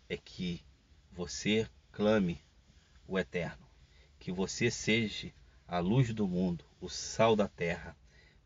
é 0.08 0.16
que 0.16 0.64
você 1.12 1.68
clame 1.92 2.40
o 3.06 3.18
eterno, 3.18 3.66
que 4.18 4.32
você 4.32 4.70
seja 4.70 5.32
a 5.66 5.78
luz 5.78 6.14
do 6.14 6.26
mundo, 6.26 6.64
o 6.80 6.88
sal 6.88 7.36
da 7.36 7.46
terra. 7.46 7.94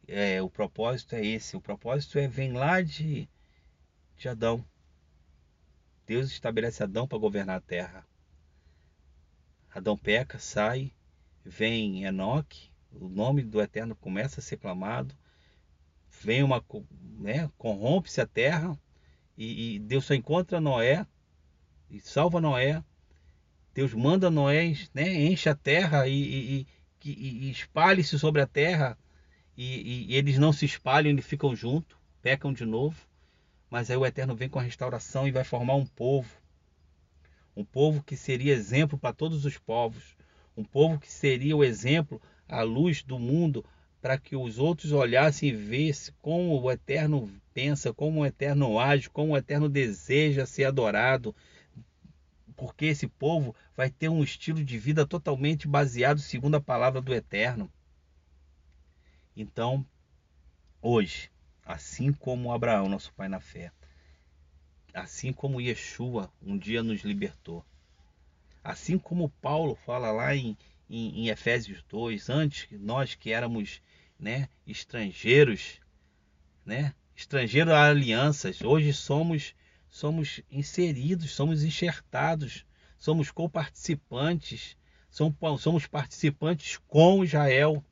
É, 0.08 0.42
o 0.42 0.50
propósito 0.50 1.14
é 1.14 1.24
esse, 1.24 1.56
o 1.56 1.60
propósito 1.60 2.18
é 2.18 2.26
vem 2.26 2.52
lá 2.52 2.82
de, 2.82 3.28
de 4.16 4.28
Adão. 4.28 4.64
Deus 6.04 6.30
estabelece 6.32 6.82
Adão 6.82 7.06
para 7.06 7.18
governar 7.18 7.58
a 7.58 7.60
terra. 7.60 8.04
Adão 9.70 9.96
peca, 9.96 10.38
sai, 10.40 10.92
vem 11.44 12.04
Enoque, 12.04 12.70
o 12.90 13.08
nome 13.08 13.42
do 13.42 13.62
Eterno 13.62 13.94
começa 13.94 14.40
a 14.40 14.42
ser 14.42 14.56
clamado, 14.56 15.14
vem 16.20 16.42
uma, 16.42 16.62
né, 17.18 17.48
corrompe-se 17.56 18.20
a 18.20 18.26
terra 18.26 18.78
e, 19.38 19.76
e 19.76 19.78
Deus 19.78 20.04
só 20.04 20.14
encontra 20.14 20.60
Noé 20.60 21.06
e 21.92 22.00
salva 22.00 22.40
Noé. 22.40 22.82
Deus 23.74 23.92
manda 23.92 24.30
Noé, 24.30 24.74
né, 24.94 25.12
enche 25.26 25.48
a 25.48 25.54
terra 25.54 26.08
e, 26.08 26.14
e, 26.14 26.66
e, 27.04 27.46
e 27.46 27.50
espalhe-se 27.50 28.18
sobre 28.18 28.40
a 28.40 28.46
terra. 28.46 28.98
E, 29.56 30.16
eles 30.16 30.38
não 30.38 30.52
se 30.52 30.64
espalham, 30.64 31.10
eles 31.10 31.26
ficam 31.26 31.54
juntos, 31.54 31.96
pecam 32.22 32.52
de 32.52 32.64
novo. 32.64 32.96
Mas 33.68 33.90
aí 33.90 33.96
o 33.96 34.06
Eterno 34.06 34.34
vem 34.34 34.48
com 34.48 34.58
a 34.58 34.62
restauração 34.62 35.28
e 35.28 35.30
vai 35.30 35.44
formar 35.44 35.74
um 35.74 35.84
povo. 35.84 36.30
Um 37.54 37.64
povo 37.64 38.02
que 38.02 38.16
seria 38.16 38.54
exemplo 38.54 38.98
para 38.98 39.12
todos 39.12 39.44
os 39.44 39.58
povos. 39.58 40.16
Um 40.56 40.64
povo 40.64 40.98
que 40.98 41.10
seria 41.10 41.56
o 41.56 41.62
exemplo, 41.62 42.20
a 42.48 42.62
luz 42.62 43.02
do 43.02 43.18
mundo, 43.18 43.64
para 44.00 44.18
que 44.18 44.34
os 44.34 44.58
outros 44.58 44.92
olhassem 44.92 45.50
e 45.50 45.52
vissem 45.52 46.14
como 46.20 46.60
o 46.60 46.70
Eterno 46.70 47.30
pensa, 47.52 47.92
como 47.92 48.20
o 48.20 48.26
Eterno 48.26 48.78
age, 48.78 49.10
como 49.10 49.32
o 49.32 49.36
Eterno 49.36 49.68
deseja 49.68 50.46
ser 50.46 50.64
adorado, 50.64 51.34
porque 52.52 52.86
esse 52.86 53.08
povo 53.08 53.54
vai 53.76 53.90
ter 53.90 54.08
um 54.08 54.22
estilo 54.22 54.62
de 54.64 54.78
vida 54.78 55.06
totalmente 55.06 55.66
baseado 55.66 56.20
segundo 56.20 56.56
a 56.56 56.60
palavra 56.60 57.00
do 57.00 57.14
Eterno. 57.14 57.70
Então, 59.36 59.84
hoje, 60.80 61.30
assim 61.64 62.12
como 62.12 62.52
Abraão, 62.52 62.88
nosso 62.88 63.12
pai 63.14 63.28
na 63.28 63.40
fé, 63.40 63.72
assim 64.92 65.32
como 65.32 65.60
Yeshua 65.60 66.30
um 66.40 66.58
dia 66.58 66.82
nos 66.82 67.02
libertou, 67.02 67.64
assim 68.62 68.98
como 68.98 69.30
Paulo 69.40 69.74
fala 69.74 70.10
lá 70.12 70.36
em, 70.36 70.56
em, 70.88 71.20
em 71.20 71.28
Efésios 71.28 71.82
2, 71.88 72.28
antes 72.28 72.68
nós 72.78 73.14
que 73.14 73.32
éramos 73.32 73.80
né, 74.18 74.48
estrangeiros, 74.66 75.80
né, 76.64 76.94
estrangeiros 77.16 77.72
a 77.72 77.88
alianças, 77.88 78.60
hoje 78.60 78.92
somos 78.92 79.54
somos 79.92 80.40
inseridos, 80.50 81.32
somos 81.32 81.62
enxertados, 81.62 82.64
somos 82.98 83.30
coparticipantes, 83.30 84.74
somos 85.10 85.86
participantes 85.86 86.78
com 86.88 87.22
Israel 87.22 87.84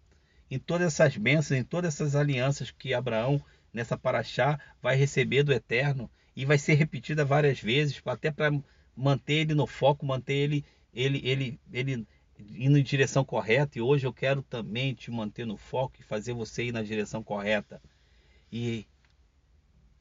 em 0.51 0.59
todas 0.59 0.87
essas 0.87 1.19
bênçãos, 1.19 1.61
em 1.61 1.63
todas 1.63 1.95
essas 1.95 2.17
alianças 2.17 2.71
que 2.71 2.95
Abraão 2.95 3.45
nessa 3.71 3.99
paraxá 3.99 4.59
vai 4.81 4.97
receber 4.97 5.43
do 5.43 5.53
Eterno 5.53 6.11
e 6.35 6.47
vai 6.47 6.57
ser 6.57 6.73
repetida 6.73 7.23
várias 7.23 7.61
vezes, 7.61 8.01
até 8.07 8.31
para 8.31 8.51
manter 8.97 9.35
ele 9.35 9.55
no 9.55 9.67
foco, 9.67 10.07
manter 10.07 10.35
ele, 10.37 10.65
ele, 10.95 11.21
ele, 11.23 11.61
ele 11.71 12.07
indo 12.39 12.79
em 12.79 12.83
direção 12.83 13.23
correta. 13.23 13.79
E 13.79 13.83
hoje 13.83 14.07
eu 14.07 14.13
quero 14.13 14.43
também 14.43 14.95
te 14.95 15.11
manter 15.11 15.47
no 15.47 15.59
foco 15.59 15.97
e 16.01 16.03
fazer 16.03 16.33
você 16.33 16.65
ir 16.65 16.73
na 16.73 16.83
direção 16.83 17.23
correta. 17.23 17.81
E 18.51 18.87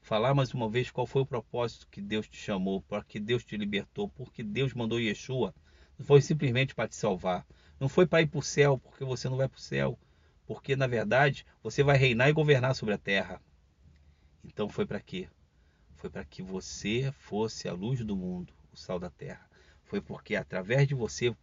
falar 0.00 0.34
mais 0.34 0.52
uma 0.54 0.68
vez 0.68 0.90
qual 0.90 1.06
foi 1.06 1.22
o 1.22 1.26
propósito 1.26 1.88
que 1.90 2.00
Deus 2.00 2.28
te 2.28 2.36
chamou, 2.36 2.82
para 2.82 3.04
que 3.04 3.20
Deus 3.20 3.44
te 3.44 3.56
libertou, 3.56 4.08
porque 4.08 4.42
Deus 4.42 4.74
mandou 4.74 5.00
Yeshua. 5.00 5.54
Não 5.98 6.04
foi 6.04 6.20
simplesmente 6.20 6.74
para 6.74 6.88
te 6.88 6.96
salvar. 6.96 7.46
Não 7.78 7.88
foi 7.88 8.06
para 8.06 8.22
ir 8.22 8.26
para 8.26 8.38
o 8.38 8.42
céu, 8.42 8.78
porque 8.78 9.04
você 9.04 9.28
não 9.28 9.36
vai 9.36 9.48
para 9.48 9.58
o 9.58 9.60
céu. 9.60 9.98
Porque, 10.46 10.74
na 10.74 10.86
verdade, 10.86 11.46
você 11.62 11.82
vai 11.82 11.96
reinar 11.96 12.28
e 12.28 12.32
governar 12.32 12.74
sobre 12.74 12.94
a 12.94 12.98
terra. 12.98 13.40
Então 14.44 14.68
foi 14.68 14.86
para 14.86 15.00
quê? 15.00 15.28
Foi 15.94 16.08
para 16.08 16.24
que 16.24 16.42
você 16.42 17.12
fosse 17.12 17.68
a 17.68 17.72
luz 17.72 18.04
do 18.04 18.16
mundo, 18.16 18.52
o 18.72 18.76
sal 18.76 18.98
da 18.98 19.10
terra. 19.10 19.48
Foi 19.84 20.00
porque 20.00 20.34
através 20.34 20.88
de 20.88 20.94
você 20.94 21.34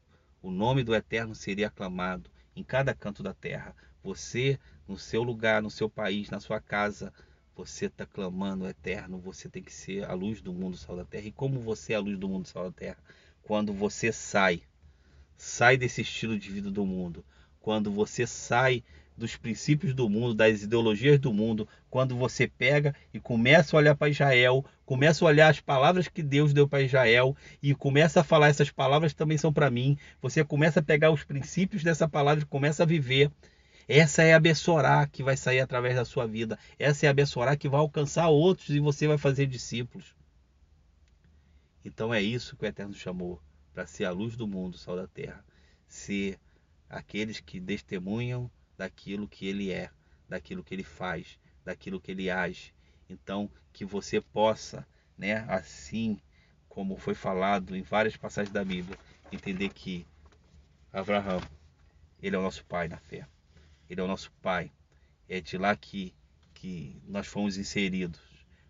o 0.42 0.52
nome 0.52 0.84
do 0.84 0.96
Eterno 0.96 1.36
seria 1.36 1.68
aclamado 1.68 2.30
em 2.56 2.64
cada 2.64 2.94
canto 2.94 3.22
da 3.22 3.34
terra. 3.34 3.76
Você, 4.04 4.60
no 4.88 4.98
seu 4.98 5.22
lugar, 5.22 5.62
no 5.62 5.70
seu 5.70 5.90
país, 5.90 6.30
na 6.30 6.40
sua 6.40 6.60
casa, 6.60 7.14
você 7.58 7.88
está 7.88 8.06
clamando 8.06 8.66
o 8.66 8.70
Eterno. 8.70 9.18
Você 9.18 9.50
tem 9.50 9.64
que 9.64 9.74
ser 9.74 10.06
a 10.06 10.14
luz 10.14 10.42
do 10.42 10.54
mundo, 10.54 10.78
sal 10.78 10.96
da 10.96 11.04
terra. 11.04 11.26
E 11.26 11.32
como 11.32 11.60
você 11.60 11.94
é 11.94 11.96
a 11.96 12.00
luz 12.00 12.18
do 12.18 12.30
mundo, 12.30 12.48
sal 12.48 12.66
da 12.66 12.72
terra? 12.72 12.98
Quando 13.42 13.74
você 13.74 14.12
sai, 14.12 14.62
sai 15.36 15.76
desse 15.76 16.02
estilo 16.02 16.38
de 16.38 16.52
vida 16.52 16.70
do 16.70 16.86
mundo. 16.86 17.26
Quando 17.60 17.92
você 17.92 18.28
sai 18.28 18.84
dos 19.18 19.36
princípios 19.36 19.96
do 19.96 20.08
mundo, 20.08 20.36
das 20.36 20.62
ideologias 20.62 21.20
do 21.20 21.34
mundo, 21.34 21.68
quando 21.90 22.16
você 22.16 22.48
pega 22.48 22.94
e 23.12 23.20
começa 23.20 23.76
a 23.76 23.80
olhar 23.80 23.96
para 23.96 24.10
Israel, 24.10 24.64
começa 24.86 25.26
a 25.26 25.28
olhar 25.28 25.50
as 25.50 25.60
palavras 25.60 26.08
que 26.08 26.22
Deus 26.22 26.54
deu 26.54 26.68
para 26.68 26.84
Israel 26.84 27.36
e 27.62 27.74
começa 27.74 28.22
a 28.22 28.24
falar 28.24 28.50
essas 28.50 28.70
palavras 28.70 29.16
também 29.16 29.38
são 29.38 29.52
para 29.52 29.72
mim, 29.72 29.98
você 30.22 30.44
começa 30.44 30.82
a 30.82 30.84
pegar 30.84 31.10
os 31.10 31.24
princípios 31.24 31.84
dessa 31.84 32.08
palavra 32.08 32.44
e 32.44 32.48
começa 32.48 32.84
a 32.84 32.86
viver. 32.86 33.32
Essa 33.88 34.22
é 34.24 34.34
a 34.34 34.40
Bessorá 34.40 35.08
que 35.08 35.24
vai 35.24 35.38
sair 35.38 35.62
através 35.62 35.96
da 35.96 36.04
sua 36.04 36.28
vida. 36.28 36.60
Essa 36.78 37.06
é 37.06 37.10
a 37.10 37.14
Bessorá 37.14 37.56
que 37.56 37.70
vai 37.70 37.80
alcançar 37.80 38.28
outros 38.28 38.70
e 38.70 38.80
você 38.80 39.08
vai 39.08 39.18
fazer 39.18 39.46
discípulos. 39.46 40.14
Então 41.86 42.14
é 42.14 42.22
isso 42.22 42.58
que 42.58 42.66
o 42.66 42.68
Eterno 42.68 42.94
chamou 42.94 43.42
para 43.74 43.88
ser 43.88 44.04
a 44.04 44.12
luz 44.12 44.36
do 44.36 44.46
mundo, 44.46 44.78
sal 44.78 44.98
da 44.98 45.08
terra. 45.08 45.42
Ser 45.88 46.38
aqueles 46.90 47.40
que 47.40 47.62
testemunham 47.62 48.52
daquilo 48.78 49.28
que 49.28 49.48
ele 49.48 49.72
é, 49.72 49.90
daquilo 50.28 50.64
que 50.64 50.74
ele 50.76 50.84
faz, 50.84 51.40
daquilo 51.64 52.02
que 52.02 52.12
ele 52.12 52.30
age. 52.30 52.74
Então, 53.10 53.50
que 53.72 53.86
você 53.86 54.20
possa, 54.20 54.86
né, 55.18 55.46
assim 55.48 56.20
como 56.68 56.98
foi 56.98 57.16
falado 57.16 57.74
em 57.76 57.82
várias 57.82 58.18
passagens 58.18 58.54
da 58.54 58.66
Bíblia, 58.66 58.98
entender 59.32 59.70
que 59.70 60.06
Abraão, 60.92 61.42
ele 62.22 62.36
é 62.36 62.40
o 62.40 62.42
nosso 62.42 62.66
pai 62.66 62.88
na 62.90 62.98
fé. 62.98 63.26
Ele 63.90 64.02
é 64.02 64.04
o 64.04 64.08
nosso 64.08 64.32
pai. 64.42 64.72
É 65.28 65.42
de 65.42 65.58
lá 65.58 65.76
que, 65.76 66.14
que 66.54 67.02
nós 67.08 67.28
fomos 67.28 67.58
inseridos, 67.58 68.20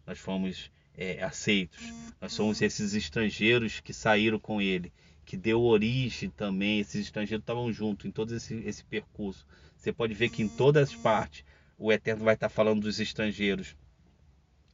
nós 0.05 0.19
fomos 0.19 0.71
é, 0.95 1.23
aceitos. 1.23 1.81
Nós 2.19 2.33
somos 2.33 2.61
esses 2.61 2.93
estrangeiros 2.93 3.79
que 3.79 3.93
saíram 3.93 4.39
com 4.39 4.61
ele, 4.61 4.91
que 5.23 5.37
deu 5.37 5.61
origem 5.61 6.29
também. 6.29 6.79
Esses 6.79 7.05
estrangeiros 7.05 7.43
estavam 7.43 7.71
juntos 7.71 8.05
em 8.05 8.11
todo 8.11 8.35
esse, 8.35 8.55
esse 8.65 8.83
percurso. 8.83 9.45
Você 9.75 9.93
pode 9.93 10.13
ver 10.13 10.29
que 10.29 10.41
em 10.41 10.49
todas 10.49 10.89
as 10.89 10.95
partes 10.95 11.45
o 11.77 11.91
Eterno 11.91 12.25
vai 12.25 12.33
estar 12.33 12.49
falando 12.49 12.81
dos 12.81 12.99
estrangeiros. 12.99 13.75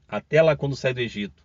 Até 0.08 0.42
lá 0.42 0.56
quando 0.56 0.76
sai 0.76 0.94
do 0.94 1.02
Egito. 1.02 1.44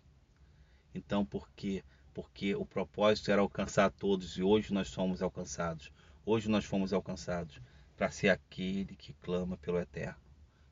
Então, 0.95 1.25
por 1.25 1.51
quê? 1.57 1.83
Porque 2.15 2.55
o 2.55 2.65
propósito 2.65 3.31
era 3.31 3.41
alcançar 3.41 3.91
todos 3.91 4.37
e 4.37 4.43
hoje 4.43 4.73
nós 4.73 4.89
somos 4.89 5.23
alcançados. 5.23 5.91
Hoje 6.25 6.49
nós 6.49 6.65
fomos 6.65 6.93
alcançados 6.93 7.61
para 7.99 8.13
ser 8.13 8.29
aquele 8.29 8.95
que 8.95 9.13
clama 9.15 9.57
pelo 9.57 9.81
Eterno. 9.81 10.23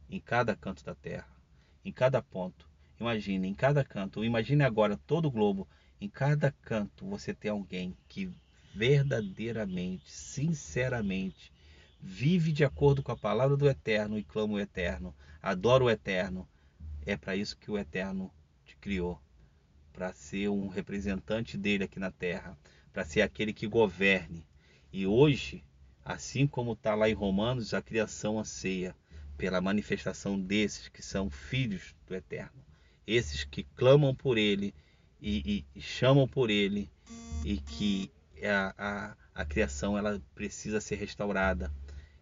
Em 0.08 0.20
cada 0.20 0.54
canto 0.54 0.84
da 0.84 0.94
terra, 0.94 1.28
em 1.84 1.92
cada 1.92 2.22
ponto. 2.22 2.70
Imagine, 3.00 3.48
em 3.48 3.54
cada 3.54 3.84
canto. 3.84 4.24
Imagine 4.24 4.62
agora 4.62 4.96
todo 4.96 5.26
o 5.26 5.30
globo. 5.30 5.68
Em 6.00 6.08
cada 6.08 6.52
canto 6.62 7.04
você 7.04 7.34
tem 7.34 7.50
alguém 7.50 7.96
que 8.08 8.32
verdadeiramente, 8.72 10.08
sinceramente, 10.08 11.52
vive 12.00 12.52
de 12.52 12.64
acordo 12.64 13.02
com 13.02 13.10
a 13.10 13.16
palavra 13.16 13.56
do 13.56 13.68
Eterno 13.68 14.16
e 14.16 14.22
clama 14.22 14.54
o 14.54 14.60
Eterno, 14.60 15.12
adora 15.42 15.82
o 15.82 15.90
Eterno. 15.90 16.48
É 17.04 17.16
para 17.16 17.34
isso 17.34 17.58
que 17.58 17.70
o 17.70 17.78
Eterno 17.78 18.32
te 18.64 18.76
criou 18.76 19.20
para 19.92 20.12
ser 20.12 20.48
um 20.48 20.68
representante 20.68 21.56
dele 21.56 21.84
aqui 21.84 21.98
na 21.98 22.12
terra, 22.12 22.56
para 22.92 23.04
ser 23.04 23.22
aquele 23.22 23.52
que 23.52 23.66
governe. 23.66 24.46
E 24.92 25.06
hoje, 25.06 25.64
assim 26.06 26.46
como 26.46 26.74
está 26.74 26.94
lá 26.94 27.10
em 27.10 27.14
Romanos, 27.14 27.74
a 27.74 27.82
criação 27.82 28.38
anseia 28.38 28.94
pela 29.36 29.60
manifestação 29.60 30.40
desses 30.40 30.88
que 30.88 31.02
são 31.02 31.28
filhos 31.28 31.96
do 32.06 32.14
Eterno, 32.14 32.64
esses 33.04 33.42
que 33.42 33.64
clamam 33.64 34.14
por 34.14 34.38
Ele 34.38 34.72
e, 35.20 35.64
e, 35.74 35.78
e 35.78 35.82
chamam 35.82 36.28
por 36.28 36.48
Ele 36.48 36.88
e 37.44 37.58
que 37.58 38.08
a, 38.40 38.72
a, 38.78 39.16
a 39.34 39.44
criação 39.44 39.98
ela 39.98 40.22
precisa 40.32 40.80
ser 40.80 40.94
restaurada. 40.94 41.72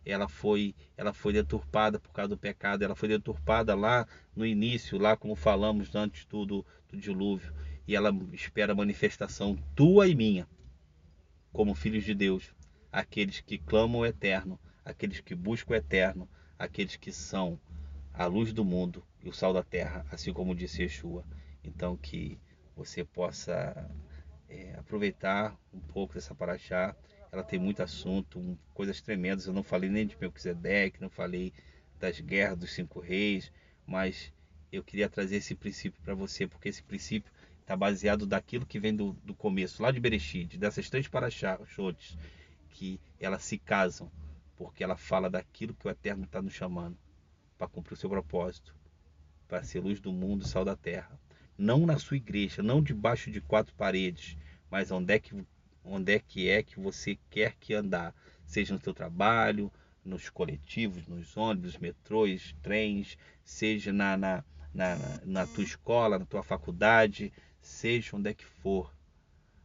Ela 0.03 0.29
foi 0.29 0.75
ela 0.97 1.13
foi 1.13 1.35
deturpada 1.35 1.99
por 1.99 2.13
causa 2.13 2.31
do 2.31 2.39
pecado, 2.39 2.83
ela 2.83 2.95
foi 2.95 3.09
deturpada 3.09 3.75
lá 3.75 4.07
no 4.35 4.47
início, 4.47 4.99
lá 4.99 5.15
como 5.15 5.37
falamos 5.37 5.95
antes 5.95 6.25
do, 6.25 6.47
do, 6.47 6.67
do 6.91 6.97
dilúvio, 6.97 7.53
e 7.87 7.95
ela 7.95 8.11
espera 8.33 8.73
a 8.73 8.77
manifestação 8.77 9.59
tua 9.75 10.09
e 10.09 10.15
minha, 10.15 10.47
como 11.53 11.75
filhos 11.75 12.05
de 12.05 12.15
Deus, 12.15 12.53
aqueles 12.95 13.41
que 13.41 13.59
clamam 13.59 14.03
o 14.03 14.07
eterno, 14.07 14.59
aqueles 14.85 15.21
que 15.21 15.35
buscam 15.35 15.73
o 15.73 15.77
eterno, 15.77 16.29
aqueles 16.57 16.95
que 16.95 17.13
são 17.13 17.59
a 18.13 18.27
luz 18.27 18.53
do 18.53 18.65
mundo 18.65 19.05
e 19.21 19.29
o 19.29 19.33
sal 19.33 19.53
da 19.53 19.65
terra, 19.65 20.07
assim 20.13 20.33
como 20.33 20.55
disse 20.55 20.83
Yeshua. 20.83 21.25
Então 21.65 21.97
que 21.97 22.39
você 22.77 23.05
possa 23.05 23.91
é, 24.49 24.77
aproveitar 24.79 25.59
um 25.73 25.81
pouco 25.81 26.15
dessa 26.15 26.35
paraxá 26.37 26.95
ela 27.33 27.43
tem 27.43 27.59
muito 27.59 27.83
assunto, 27.83 28.57
coisas 28.73 29.01
tremendas. 29.01 29.47
Eu 29.47 29.53
não 29.53 29.65
falei 29.65 29.91
nem 29.91 30.07
de 30.07 30.17
Melquisedeque, 30.21 31.01
não 31.01 31.11
falei 31.11 31.53
das 31.99 32.21
guerras 32.21 32.57
dos 32.57 32.73
cinco 32.73 33.01
reis, 33.01 33.51
mas 33.85 34.33
eu 34.71 34.85
queria 34.85 35.09
trazer 35.09 35.37
esse 35.37 35.57
princípio 35.57 36.01
para 36.01 36.15
você, 36.15 36.47
porque 36.47 36.69
esse 36.69 36.85
princípio 36.85 37.33
está 37.61 37.77
baseado 37.77 38.25
daquilo 38.25 38.65
que 38.65 38.79
vem 38.79 38.95
do, 38.95 39.15
do 39.25 39.35
começo, 39.35 39.83
lá 39.83 39.91
de 39.91 39.99
Bereshit, 39.99 40.57
dessas 40.57 40.89
três 40.89 41.09
parachotes, 41.09 42.17
que 42.75 43.01
elas 43.21 43.45
se 43.45 43.57
casam, 43.57 44.11
porque 44.57 44.85
ela 44.85 44.97
fala 44.97 45.31
daquilo 45.31 45.75
que 45.75 45.87
o 45.87 45.91
Eterno 45.91 46.25
está 46.25 46.43
nos 46.43 46.53
chamando 46.53 46.99
para 47.57 47.69
cumprir 47.69 47.95
o 47.95 47.97
seu 47.97 48.11
propósito, 48.11 48.75
para 49.49 49.63
ser 49.63 49.81
luz 49.81 50.01
do 50.01 50.13
mundo, 50.13 50.47
sal 50.47 50.65
da 50.65 50.77
terra. 50.77 51.19
Não 51.57 51.87
na 51.87 51.99
sua 51.99 52.17
igreja, 52.17 52.63
não 52.63 52.83
debaixo 52.83 53.31
de 53.31 53.41
quatro 53.41 53.75
paredes, 53.77 54.37
mas 54.69 54.91
onde 54.91 55.15
é 55.15 55.19
que 55.21 55.47
onde 55.85 56.15
é 56.15 56.19
que 56.19 56.49
é 56.49 56.63
que 56.63 56.81
você 56.81 57.17
quer 57.31 57.55
que 57.61 57.75
andar, 57.75 58.15
seja 58.47 58.75
no 58.75 58.81
seu 58.81 58.95
trabalho, 58.95 59.71
nos 60.03 60.31
coletivos, 60.31 61.07
nos 61.07 61.37
ônibus, 61.37 61.77
metrôs, 61.77 62.57
trens, 62.63 63.19
seja 63.45 63.93
na, 63.93 64.17
na, 64.17 64.45
na, 64.73 64.97
na 65.25 65.47
tua 65.47 65.63
escola, 65.63 66.19
na 66.19 66.25
tua 66.25 66.43
faculdade, 66.43 67.31
seja 67.61 68.17
onde 68.17 68.31
é 68.31 68.35
que 68.35 68.47
for. 68.47 68.93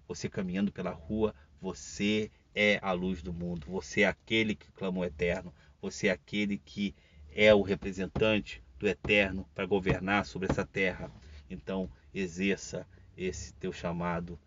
Você 0.10 0.28
caminhando 0.28 0.74
pela 0.74 0.91
rua, 0.91 1.34
você 1.62 2.30
é 2.56 2.80
a 2.82 2.91
luz 2.91 3.22
do 3.22 3.34
mundo, 3.34 3.68
você 3.68 4.02
é 4.02 4.08
aquele 4.08 4.56
que 4.56 4.72
clama 4.72 5.00
o 5.00 5.06
eterno, 5.06 5.54
você 5.82 6.08
é 6.08 6.12
aquele 6.12 6.58
que 6.58 6.95
é 7.34 7.54
o 7.54 7.62
representante 7.62 8.64
do 8.78 8.88
eterno 8.88 9.47
para 9.54 9.66
governar 9.66 10.26
sobre 10.26 10.50
essa 10.50 10.66
terra. 10.66 11.12
Então, 11.50 11.89
exerça 12.14 12.88
esse 13.16 13.54
teu 13.54 13.72
chamado 13.72 14.39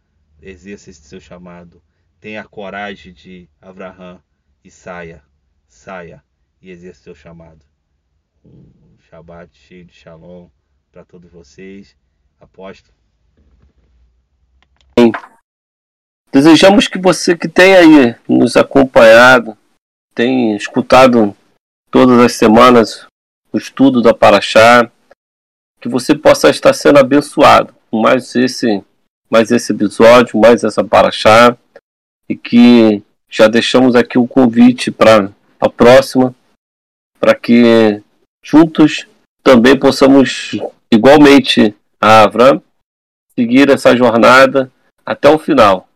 exerça 0.43 0.91
esse 0.91 1.03
seu 1.03 1.21
chamado. 1.21 1.83
Tenha 2.21 2.43
a 2.43 2.49
coragem 2.49 3.13
de 3.13 3.49
Abraão 3.61 4.23
e 4.63 4.71
saia, 4.71 5.25
saia 5.69 6.23
e 6.61 6.71
exerça 6.71 7.05
seu 7.05 7.15
chamado. 7.15 7.65
Um 8.45 8.99
Shabat 9.09 9.57
cheio 9.57 9.85
de 9.85 9.95
Shalom 9.95 10.51
para 10.91 11.05
todos 11.05 11.31
vocês. 11.31 11.97
Apóstolo. 12.39 13.02
Desejamos 16.53 16.87
que 16.87 16.99
você 16.99 17.35
que 17.35 17.49
tem 17.49 17.75
aí 17.75 18.15
nos 18.29 18.59
acompanhado, 18.59 19.57
tem 20.15 20.55
escutado 20.55 21.35
todas 21.91 22.21
as 22.21 22.35
semanas 22.35 23.07
o 23.51 23.57
estudo 23.57 24.03
da 24.03 24.13
Paraxá, 24.13 24.91
que 25.81 25.89
você 25.89 26.15
possa 26.15 26.51
estar 26.51 26.75
sendo 26.75 26.99
abençoado 26.99 27.75
com 27.91 28.03
mais 28.03 28.37
esse, 28.37 28.85
mais 29.31 29.51
esse 29.51 29.73
episódio, 29.73 30.39
mais 30.39 30.63
essa 30.63 30.85
Paraxá, 30.85 31.57
e 32.29 32.37
que 32.37 33.03
já 33.31 33.49
deixamos 33.49 33.97
aqui 33.97 34.19
o 34.19 34.29
convite 34.29 34.91
para 34.91 35.33
a 35.59 35.71
próxima, 35.71 36.35
para 37.19 37.35
que 37.35 38.03
juntos 38.45 39.07
também 39.43 39.79
possamos, 39.79 40.51
igualmente 40.93 41.75
a 41.99 42.25
Avram, 42.25 42.63
seguir 43.35 43.71
essa 43.71 43.97
jornada 43.97 44.71
até 45.07 45.31
o 45.31 45.39
final 45.39 45.89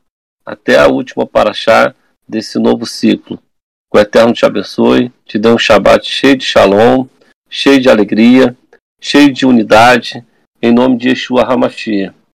até 0.46 0.78
a 0.78 0.86
última 0.86 1.26
paraxá 1.26 1.92
desse 2.26 2.58
novo 2.58 2.86
ciclo. 2.86 3.38
Que 3.92 3.98
o 3.98 4.00
Eterno 4.00 4.32
te 4.32 4.46
abençoe, 4.46 5.12
te 5.26 5.38
dê 5.38 5.48
um 5.48 5.58
Shabat 5.58 6.08
cheio 6.08 6.36
de 6.36 6.44
shalom, 6.44 7.06
cheio 7.50 7.80
de 7.80 7.90
alegria, 7.90 8.56
cheio 9.00 9.32
de 9.32 9.44
unidade, 9.44 10.24
em 10.62 10.72
nome 10.72 10.96
de 10.96 11.08
Yeshua 11.08 11.42
HaMashiach. 11.42 12.16